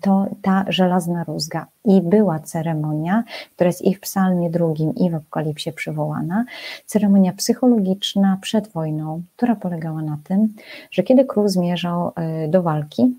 to 0.00 0.26
ta 0.42 0.64
żelazna 0.68 1.24
rózga. 1.24 1.66
I 1.84 2.00
była 2.00 2.38
ceremonia, 2.38 3.24
która 3.54 3.68
jest 3.68 3.82
i 3.82 3.94
w 3.94 4.00
psalmie 4.00 4.50
drugim, 4.50 4.94
i 4.94 5.10
w 5.10 5.14
Apokalipsie 5.14 5.72
przywołana, 5.72 6.44
ceremonia 6.86 7.32
psychologiczna 7.32 8.38
przed 8.42 8.68
wojną, 8.68 9.22
która 9.36 9.56
polegała 9.56 10.02
na 10.02 10.18
tym, 10.24 10.54
że 10.90 11.02
kiedy 11.02 11.24
król 11.24 11.48
zmierzał 11.48 12.12
e, 12.16 12.48
do 12.48 12.62
walki, 12.62 13.14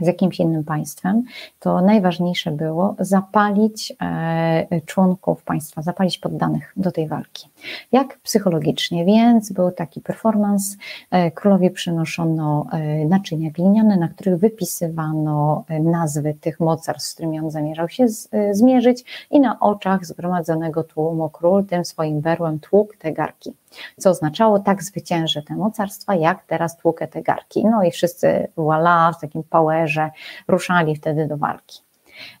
z 0.00 0.06
jakimś 0.06 0.40
innym 0.40 0.64
państwem, 0.64 1.22
to 1.58 1.80
najważniejsze 1.80 2.50
było 2.50 2.94
zapalić 2.98 3.92
e, 4.02 4.80
członków 4.86 5.42
państwa, 5.42 5.82
zapalić 5.82 6.18
poddanych 6.18 6.72
do 6.76 6.92
tej 6.92 7.08
walki. 7.08 7.48
Jak 7.92 8.18
psychologicznie, 8.18 9.04
więc 9.04 9.52
był 9.52 9.70
taki 9.70 10.00
performance. 10.00 10.76
E, 11.10 11.30
królowi 11.30 11.70
przynoszono 11.70 12.66
e, 12.72 13.04
naczynia 13.04 13.50
gliniane, 13.50 13.96
na 13.96 14.08
których 14.08 14.36
wypisywano 14.36 15.64
nazwy 15.80 16.34
tych 16.40 16.60
mocarstw, 16.60 17.10
z 17.10 17.14
którymi 17.14 17.40
on 17.40 17.50
zamierzał 17.50 17.88
się 17.88 18.06
zmierzyć, 18.50 19.04
i 19.30 19.40
na 19.40 19.60
oczach 19.60 20.06
zgromadzonego 20.06 20.84
tłumu 20.84 21.28
król 21.28 21.64
tym 21.64 21.84
swoim 21.84 22.20
berłem 22.20 22.60
tłukł 22.60 22.94
te 22.98 23.12
garki 23.12 23.52
co 23.98 24.10
oznaczało 24.10 24.58
tak 24.58 24.82
zwyciężę 24.82 25.42
te 25.42 25.56
mocarstwa, 25.56 26.14
jak 26.14 26.44
teraz 26.44 26.76
tłukę 26.76 27.08
te 27.08 27.22
garki. 27.22 27.64
No 27.64 27.82
i 27.82 27.90
wszyscy 27.90 28.48
voilà, 28.56 29.12
w 29.12 29.20
takim 29.20 29.42
powerze 29.42 30.10
ruszali 30.48 30.96
wtedy 30.96 31.26
do 31.26 31.36
walki. 31.36 31.80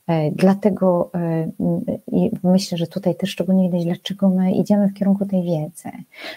E, 0.06 0.30
dlatego 0.30 1.10
e, 1.14 1.50
myślę, 2.44 2.78
że 2.78 2.86
tutaj 2.86 3.14
też 3.14 3.30
szczególnie 3.30 3.70
widać, 3.70 3.84
dlaczego 3.84 4.28
my 4.28 4.52
idziemy 4.52 4.88
w 4.88 4.94
kierunku 4.94 5.26
tej 5.26 5.42
wiedzy. 5.42 5.90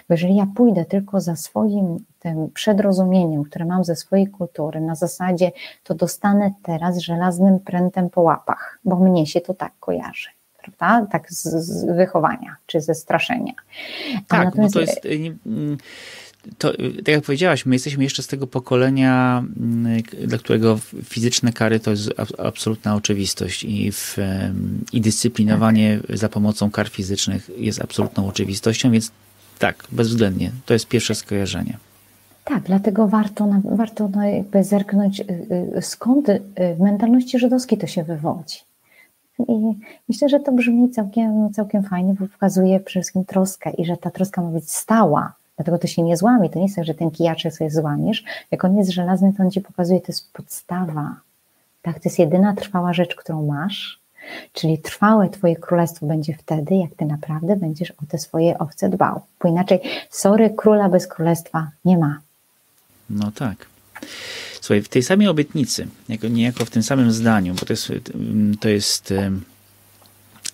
Bo 0.08 0.14
jeżeli 0.14 0.36
ja 0.36 0.46
pójdę 0.56 0.84
tylko 0.84 1.20
za 1.20 1.36
swoim 1.36 2.04
tym 2.18 2.50
przedrozumieniem, 2.50 3.44
które 3.44 3.64
mam 3.64 3.84
ze 3.84 3.96
swojej 3.96 4.28
kultury, 4.28 4.80
na 4.80 4.94
zasadzie 4.94 5.52
to 5.84 5.94
dostanę 5.94 6.52
teraz 6.62 6.98
żelaznym 6.98 7.60
prętem 7.60 8.10
po 8.10 8.20
łapach, 8.20 8.78
bo 8.84 8.96
mnie 8.96 9.26
się 9.26 9.40
to 9.40 9.54
tak 9.54 9.72
kojarzy 9.80 10.28
prawda? 10.64 11.06
Tak 11.12 11.32
z, 11.32 11.42
z 11.42 11.96
wychowania 11.96 12.56
czy 12.66 12.80
ze 12.80 12.94
straszenia. 12.94 13.52
A 14.16 14.20
tak, 14.28 14.44
natomiast... 14.44 14.74
no 14.74 14.80
to 14.80 14.90
jest. 14.90 15.04
Y, 15.04 15.36
mm, 15.46 15.78
to, 16.58 16.72
tak 16.96 17.08
jak 17.08 17.24
powiedziałaś, 17.24 17.66
my 17.66 17.74
jesteśmy 17.74 18.04
jeszcze 18.04 18.22
z 18.22 18.26
tego 18.26 18.46
pokolenia, 18.46 19.44
mm, 19.56 20.02
dla 20.24 20.38
którego 20.38 20.78
fizyczne 21.04 21.52
kary 21.52 21.80
to 21.80 21.90
jest 21.90 22.10
absolutna 22.38 22.94
oczywistość 22.94 23.64
i, 23.64 23.92
w, 23.92 24.16
i 24.92 25.00
dyscyplinowanie 25.00 26.00
tak. 26.06 26.16
za 26.16 26.28
pomocą 26.28 26.70
kar 26.70 26.88
fizycznych 26.88 27.50
jest 27.56 27.82
absolutną 27.82 28.28
oczywistością, 28.28 28.90
więc 28.90 29.10
tak, 29.58 29.84
bezwzględnie. 29.92 30.52
To 30.66 30.74
jest 30.74 30.88
pierwsze 30.88 31.14
skojarzenie. 31.14 31.78
Tak, 32.44 32.62
dlatego 32.62 33.08
warto, 33.08 33.48
warto 33.64 34.10
jakby 34.22 34.64
zerknąć, 34.64 35.20
y, 35.20 35.24
y, 35.76 35.82
skąd 35.82 36.26
w 36.76 36.80
mentalności 36.80 37.38
żydowskiej 37.38 37.78
to 37.78 37.86
się 37.86 38.04
wywodzi. 38.04 38.58
I 39.38 39.78
myślę, 40.08 40.28
że 40.28 40.40
to 40.40 40.52
brzmi 40.52 40.90
całkiem, 40.90 41.52
całkiem 41.52 41.82
fajnie, 41.82 42.14
bo 42.20 42.28
pokazuje 42.28 42.80
przede 42.80 43.02
wszystkim 43.02 43.24
troskę 43.24 43.70
i 43.70 43.84
że 43.84 43.96
ta 43.96 44.10
troska 44.10 44.42
ma 44.42 44.48
być 44.48 44.72
stała, 44.72 45.32
dlatego 45.56 45.78
to 45.78 45.86
się 45.86 46.02
nie 46.02 46.16
złamie. 46.16 46.50
To 46.50 46.58
nie 46.58 46.64
jest 46.64 46.76
tak, 46.76 46.84
że 46.84 46.94
ten 46.94 47.10
kijaczek 47.10 47.54
sobie 47.54 47.70
złamiesz. 47.70 48.24
Jak 48.50 48.64
on 48.64 48.76
jest 48.76 48.90
żelazny, 48.90 49.32
to 49.36 49.42
on 49.42 49.50
ci 49.50 49.60
pokazuje, 49.60 50.00
to 50.00 50.06
jest 50.08 50.32
podstawa. 50.32 51.16
Tak, 51.82 51.94
to 51.94 52.00
jest 52.04 52.18
jedyna 52.18 52.54
trwała 52.54 52.92
rzecz, 52.92 53.14
którą 53.14 53.46
masz. 53.46 54.00
Czyli 54.52 54.78
trwałe 54.78 55.28
Twoje 55.28 55.56
królestwo 55.56 56.06
będzie 56.06 56.34
wtedy, 56.34 56.74
jak 56.74 56.94
Ty 56.94 57.04
naprawdę 57.04 57.56
będziesz 57.56 57.90
o 57.90 58.06
te 58.08 58.18
swoje 58.18 58.58
owce 58.58 58.88
dbał. 58.88 59.20
Bo 59.42 59.48
inaczej, 59.48 59.80
sorry, 60.10 60.50
króla 60.50 60.88
bez 60.88 61.06
królestwa 61.06 61.70
nie 61.84 61.98
ma. 61.98 62.20
No 63.10 63.32
tak. 63.32 63.66
Słuchaj, 64.64 64.82
w 64.82 64.88
tej 64.88 65.02
samej 65.02 65.28
obietnicy, 65.28 65.88
jako, 66.08 66.28
niejako 66.28 66.64
w 66.64 66.70
tym 66.70 66.82
samym 66.82 67.12
zdaniu, 67.12 67.54
bo 67.54 67.66
to 67.66 67.72
jest, 67.72 67.92
to 68.60 68.68
jest 68.68 69.14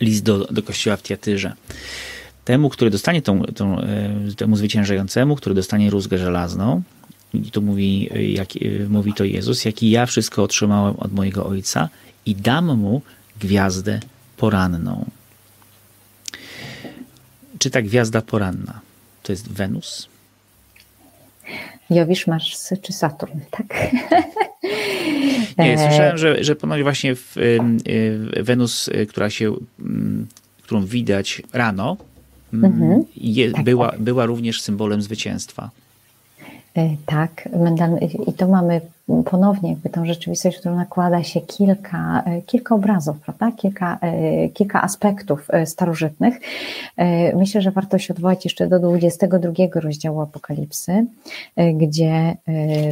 list 0.00 0.24
do, 0.24 0.38
do 0.38 0.62
kościoła 0.62 0.96
w 0.96 1.02
Tiatyrze. 1.02 1.52
Temu, 2.44 2.68
który 2.68 2.90
dostanie 2.90 3.22
tą, 3.22 3.42
tą, 3.42 3.76
temu 4.36 4.56
zwyciężającemu, 4.56 5.36
który 5.36 5.54
dostanie 5.54 5.90
rózgę 5.90 6.18
żelazną, 6.18 6.82
i 7.34 7.50
tu 7.50 7.62
mówi, 7.62 8.10
jak, 8.34 8.48
e, 8.56 8.88
mówi 8.88 9.14
to 9.14 9.24
Jezus, 9.24 9.64
jak 9.64 9.82
i 9.82 9.90
ja 9.90 10.06
wszystko 10.06 10.42
otrzymałem 10.42 10.96
od 10.96 11.12
mojego 11.12 11.46
Ojca 11.46 11.88
i 12.26 12.34
dam 12.34 12.78
mu 12.78 13.02
gwiazdę 13.40 14.00
poranną. 14.36 15.10
Czy 17.58 17.70
ta 17.70 17.82
gwiazda 17.82 18.22
poranna 18.22 18.80
to 19.22 19.32
jest 19.32 19.52
Wenus? 19.52 20.08
Jowisz 21.90 22.26
Mars 22.26 22.72
czy 22.82 22.92
Saturn, 22.92 23.38
tak? 23.50 23.66
Nie, 25.58 25.78
słyszałem, 25.78 26.18
że, 26.18 26.44
że 26.44 26.56
ponoć 26.56 26.82
właśnie 26.82 27.14
w, 27.14 27.36
Wenus, 28.40 28.88
y, 28.88 29.06
która 29.06 29.30
się, 29.30 29.54
którą 30.62 30.86
widać 30.86 31.42
rano, 31.52 31.96
mhm. 32.52 33.04
je, 33.16 33.50
tak, 33.50 33.64
była, 33.64 33.90
tak. 33.90 34.00
była 34.00 34.26
również 34.26 34.60
symbolem 34.60 35.02
zwycięstwa. 35.02 35.70
E, 36.76 36.96
tak, 37.06 37.48
i 38.26 38.32
to 38.32 38.48
mamy 38.48 38.80
ponownie 39.24 39.70
jakby 39.70 39.90
tą 39.90 40.06
rzeczywistość, 40.06 40.56
w 40.56 40.60
którą 40.60 40.76
nakłada 40.76 41.22
się 41.22 41.40
kilka, 41.40 42.22
e, 42.26 42.42
kilka 42.42 42.74
obrazów, 42.74 43.20
prawda? 43.20 43.52
Kilka, 43.52 43.98
e, 44.00 44.48
kilka 44.48 44.82
aspektów 44.82 45.48
starożytnych. 45.64 46.40
Myślę, 47.36 47.62
że 47.62 47.70
warto 47.70 47.98
się 47.98 48.14
odwołać 48.14 48.44
jeszcze 48.44 48.68
do 48.68 48.78
22 48.78 49.80
rozdziału 49.80 50.20
Apokalipsy, 50.20 51.06
gdzie 51.74 52.36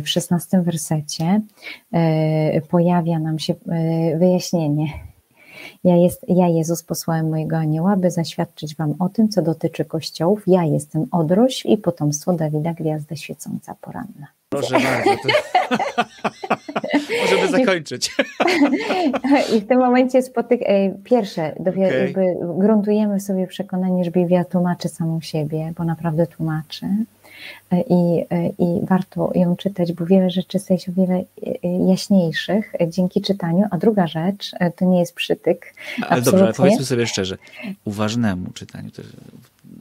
w 0.02 0.08
16 0.08 0.62
wersecie 0.62 1.40
pojawia 2.68 3.18
nam 3.18 3.38
się 3.38 3.54
wyjaśnienie 4.18 4.86
ja, 5.84 5.96
jest, 5.96 6.24
ja 6.28 6.48
Jezus 6.48 6.82
posłałem 6.82 7.28
mojego 7.28 7.56
anioła, 7.56 7.96
by 7.96 8.10
zaświadczyć 8.10 8.76
wam 8.76 8.94
o 8.98 9.08
tym, 9.08 9.28
co 9.28 9.42
dotyczy 9.42 9.84
kościołów. 9.84 10.42
Ja 10.46 10.64
jestem 10.64 11.06
odrość 11.10 11.66
i 11.66 11.78
potomstwo 11.78 12.32
Dawida, 12.32 12.74
gwiazda 12.74 13.16
świecąca 13.16 13.74
poranna. 13.80 14.26
Proszę 14.48 14.74
bardzo. 14.80 15.10
To... 15.10 16.04
Możemy 17.22 17.48
zakończyć. 17.48 18.16
I 19.56 19.60
w 19.60 19.66
tym 19.66 19.78
momencie 19.78 20.22
spotyk... 20.22 20.60
Pierwsze, 21.04 21.54
okay. 21.60 21.78
jakby 21.78 22.24
gruntujemy 22.58 23.20
sobie 23.20 23.46
przekonanie, 23.46 24.04
że 24.04 24.10
Biblia 24.10 24.44
tłumaczy 24.44 24.88
samą 24.88 25.20
siebie, 25.20 25.72
bo 25.78 25.84
naprawdę 25.84 26.26
tłumaczy. 26.26 26.86
I, 27.72 28.24
I 28.58 28.86
warto 28.86 29.30
ją 29.34 29.56
czytać, 29.56 29.92
bo 29.92 30.06
wiele 30.06 30.30
rzeczy 30.30 30.58
staje 30.58 30.80
się 30.80 30.92
o 30.92 30.94
wiele 30.94 31.24
jaśniejszych 31.88 32.72
dzięki 32.88 33.20
czytaniu. 33.20 33.64
A 33.70 33.78
druga 33.78 34.06
rzecz, 34.06 34.50
to 34.76 34.84
nie 34.84 35.00
jest 35.00 35.14
przytyk. 35.14 35.74
Ale 36.08 36.22
dobrze, 36.22 36.44
ale 36.44 36.54
powiedzmy 36.54 36.84
sobie 36.84 37.06
szczerze, 37.06 37.38
uważnemu 37.84 38.50
czytaniu. 38.50 38.90
To 38.90 39.02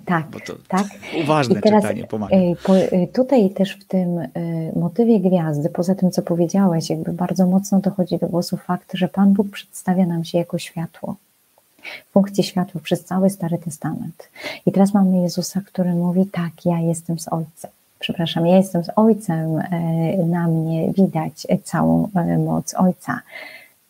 tak, 0.05 0.25
tak. 0.67 0.87
Uważne 1.23 1.61
teraz, 1.61 1.83
czytanie 1.83 2.03
pomaga. 2.03 2.35
E, 2.35 2.55
e, 2.91 3.07
tutaj 3.07 3.49
też 3.49 3.71
w 3.71 3.85
tym 3.85 4.19
e, 4.19 4.29
motywie 4.75 5.19
gwiazdy, 5.19 5.69
poza 5.69 5.95
tym 5.95 6.11
co 6.11 6.21
powiedziałeś, 6.21 6.89
jakby 6.89 7.13
bardzo 7.13 7.47
mocno 7.47 7.79
dochodzi 7.79 8.17
do 8.17 8.27
głosu 8.27 8.57
fakt, 8.57 8.91
że 8.93 9.07
Pan 9.07 9.33
Bóg 9.33 9.49
przedstawia 9.49 10.05
nam 10.05 10.23
się 10.23 10.37
jako 10.37 10.57
światło. 10.57 11.15
Funkcję 12.11 12.43
światła 12.43 12.81
przez 12.83 13.05
cały 13.05 13.29
Stary 13.29 13.57
Testament. 13.57 14.29
I 14.65 14.71
teraz 14.71 14.93
mamy 14.93 15.21
Jezusa, 15.21 15.61
który 15.65 15.93
mówi: 15.93 16.25
Tak, 16.25 16.65
ja 16.65 16.79
jestem 16.79 17.19
z 17.19 17.27
Ojcem. 17.27 17.71
Przepraszam, 17.99 18.47
ja 18.47 18.57
jestem 18.57 18.83
z 18.83 18.89
Ojcem, 18.95 19.61
na 20.25 20.47
mnie 20.47 20.93
widać 20.93 21.47
całą 21.63 22.09
moc 22.45 22.73
Ojca. 22.73 23.21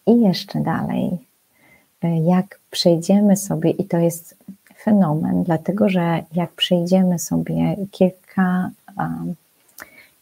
I 0.07 0.21
jeszcze 0.21 0.59
dalej, 0.59 1.17
jak 2.25 2.59
przejdziemy 2.71 3.37
sobie, 3.37 3.69
i 3.69 3.85
to 3.85 3.97
jest 3.97 4.35
fenomen, 4.83 5.43
dlatego 5.43 5.89
że 5.89 6.23
jak 6.33 6.51
przejdziemy 6.51 7.19
sobie 7.19 7.75
kilka, 7.91 8.69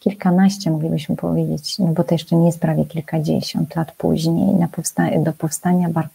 kilkanaście, 0.00 0.70
moglibyśmy 0.70 1.16
powiedzieć, 1.16 1.78
no 1.78 1.86
bo 1.86 2.04
to 2.04 2.14
jeszcze 2.14 2.36
nie 2.36 2.46
jest 2.46 2.60
prawie 2.60 2.84
kilkadziesiąt 2.84 3.76
lat 3.76 3.92
później, 3.92 4.54
na 4.54 4.68
powsta- 4.68 5.22
do 5.22 5.32
powstania 5.32 5.88
Bar 5.88 6.08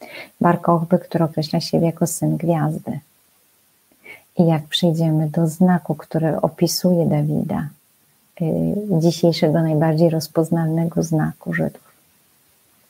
Kochby, 0.00 0.06
Bar 0.40 0.60
Kochby, 0.60 0.98
który 0.98 1.24
określa 1.24 1.60
siebie 1.60 1.86
jako 1.86 2.06
syn 2.06 2.36
gwiazdy. 2.36 3.00
I 4.38 4.46
jak 4.46 4.62
przejdziemy 4.62 5.28
do 5.28 5.46
znaku, 5.46 5.94
który 5.94 6.40
opisuje 6.40 7.06
Dawida, 7.06 7.68
y, 8.40 9.00
dzisiejszego 9.00 9.62
najbardziej 9.62 10.10
rozpoznalnego 10.10 11.02
znaku 11.02 11.54
Żydów, 11.54 11.92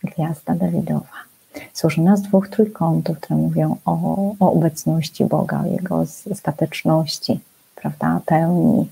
gwiazda 0.05 0.55
Dawidowa 0.55 1.27
złożona 1.75 2.17
z 2.17 2.23
dwóch 2.23 2.49
trójkątów, 2.49 3.21
które 3.21 3.37
mówią 3.37 3.77
o, 3.85 4.17
o 4.41 4.53
obecności 4.53 5.25
Boga, 5.25 5.63
o 5.63 5.67
Jego 5.67 6.05
stateczności, 6.35 7.41
prawda, 7.75 8.21
pełni, 8.27 8.91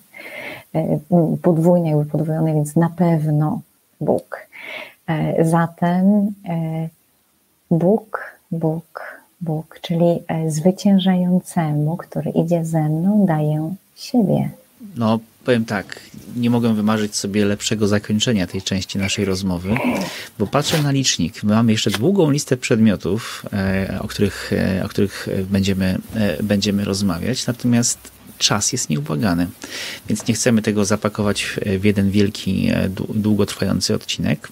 e, 0.74 0.98
podwójnej 1.42 1.90
jakby 1.90 2.06
podwójnej, 2.06 2.54
więc 2.54 2.76
na 2.76 2.90
pewno 2.90 3.60
Bóg. 4.00 4.46
E, 5.06 5.44
zatem 5.44 6.32
Bóg, 7.70 8.20
Bóg, 8.50 9.00
Bóg, 9.40 9.78
czyli 9.82 10.22
zwyciężającemu, 10.48 11.96
który 11.96 12.30
idzie 12.30 12.64
ze 12.64 12.88
mną, 12.88 13.26
daję 13.26 13.74
siebie. 13.96 14.50
No, 14.96 15.18
powiem 15.44 15.64
tak, 15.64 16.00
nie 16.36 16.50
mogę 16.50 16.74
wymarzyć 16.74 17.16
sobie 17.16 17.44
lepszego 17.44 17.88
zakończenia 17.88 18.46
tej 18.46 18.62
części 18.62 18.98
naszej 18.98 19.24
rozmowy, 19.24 19.74
bo 20.38 20.46
patrzę 20.46 20.82
na 20.82 20.90
licznik. 20.90 21.42
My 21.42 21.54
mamy 21.54 21.72
jeszcze 21.72 21.90
długą 21.90 22.30
listę 22.30 22.56
przedmiotów, 22.56 23.42
e, 23.52 23.98
o 24.00 24.08
których, 24.08 24.52
e, 24.52 24.84
o 24.84 24.88
których 24.88 25.28
będziemy, 25.50 25.98
e, 26.14 26.42
będziemy 26.42 26.84
rozmawiać, 26.84 27.46
natomiast 27.46 27.98
czas 28.38 28.72
jest 28.72 28.90
nieubłagany, 28.90 29.46
więc 30.08 30.26
nie 30.26 30.34
chcemy 30.34 30.62
tego 30.62 30.84
zapakować 30.84 31.56
w 31.80 31.84
jeden 31.84 32.10
wielki, 32.10 32.70
długotrwający 33.14 33.94
odcinek. 33.94 34.48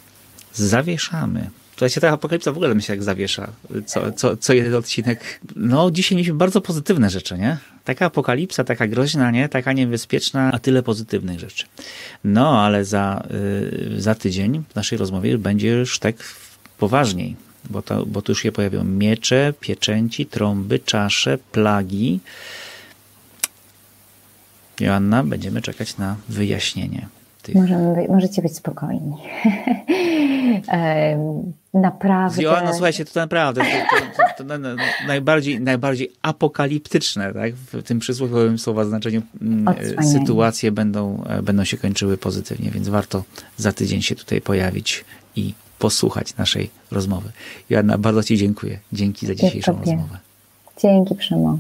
Zawieszamy 0.55 1.51
się 1.89 2.01
ta 2.01 2.11
apokalipsa 2.11 2.53
w 2.53 2.57
ogóle 2.57 2.75
mi 2.75 2.83
się 2.83 2.93
jak 2.93 3.03
zawiesza. 3.03 3.49
Co, 3.87 4.13
co, 4.13 4.37
co 4.37 4.53
jeden 4.53 4.75
odcinek. 4.75 5.41
No, 5.57 5.91
dzisiaj 5.91 6.17
mieliśmy 6.17 6.35
bardzo 6.35 6.61
pozytywne 6.61 7.11
rzeczy, 7.11 7.39
nie? 7.39 7.57
Taka 7.85 8.07
apokalipsa, 8.07 8.65
taka 8.65 8.87
groźna, 8.87 9.31
nie? 9.31 9.49
Taka 9.49 9.73
niebezpieczna, 9.73 10.51
a 10.53 10.59
tyle 10.59 10.83
pozytywnych 10.83 11.41
rzeczy. 11.41 11.67
No, 12.25 12.61
ale 12.61 12.85
za, 12.85 13.27
y, 13.95 14.01
za 14.01 14.15
tydzień 14.15 14.63
w 14.69 14.75
naszej 14.75 14.99
rozmowie 14.99 15.39
będzie 15.39 15.69
już 15.69 15.99
tak 15.99 16.17
poważniej, 16.79 17.37
bo, 17.71 17.83
to, 17.83 18.07
bo 18.07 18.23
tu 18.23 18.33
już 18.33 18.43
się 18.43 18.53
pojawią 18.53 18.85
miecze, 18.85 19.55
pieczęci, 19.61 20.27
trąby, 20.27 20.79
czasze, 20.79 21.39
plagi. 21.39 22.21
Joanna, 24.81 25.25
będziemy 25.25 25.63
czekać 25.63 25.97
na 25.97 26.17
wyjaśnienie. 26.29 27.09
Możemy, 27.55 28.09
możecie 28.09 28.43
być 28.43 28.57
spokojni. 28.57 29.17
naprawdę. 31.75 32.43
Joanna, 32.43 32.73
słuchajcie, 32.73 33.05
to 33.05 33.21
naprawdę 33.21 33.65
to, 33.65 34.23
to, 34.39 34.45
to, 34.45 34.59
najbardziej, 35.07 35.61
najbardziej 35.61 36.13
apokaliptyczne, 36.23 37.33
tak? 37.33 37.55
w 37.55 37.83
tym 37.83 37.99
przysłowiowym 37.99 38.59
słowa 38.59 38.85
znaczeniu 38.85 39.23
mm, 39.43 39.75
sytuacje 40.13 40.73
będą, 40.73 41.25
e, 41.25 41.43
będą 41.43 41.65
się 41.65 41.77
kończyły 41.77 42.17
pozytywnie, 42.17 42.71
więc 42.71 42.89
warto 42.89 43.25
za 43.57 43.73
tydzień 43.73 44.03
się 44.03 44.17
tutaj 44.17 44.41
pojawić 44.41 45.05
i 45.37 45.55
posłuchać 45.79 46.37
naszej 46.37 46.71
rozmowy. 46.91 47.33
Joanna, 47.71 47.99
bardzo 47.99 48.23
Ci 48.23 48.37
dziękuję. 48.37 48.79
Dzięki 48.93 49.27
za 49.27 49.35
dzisiejszą 49.35 49.79
rozmowę. 49.79 50.19
Dzięki, 50.79 51.15
Przemo. 51.15 51.59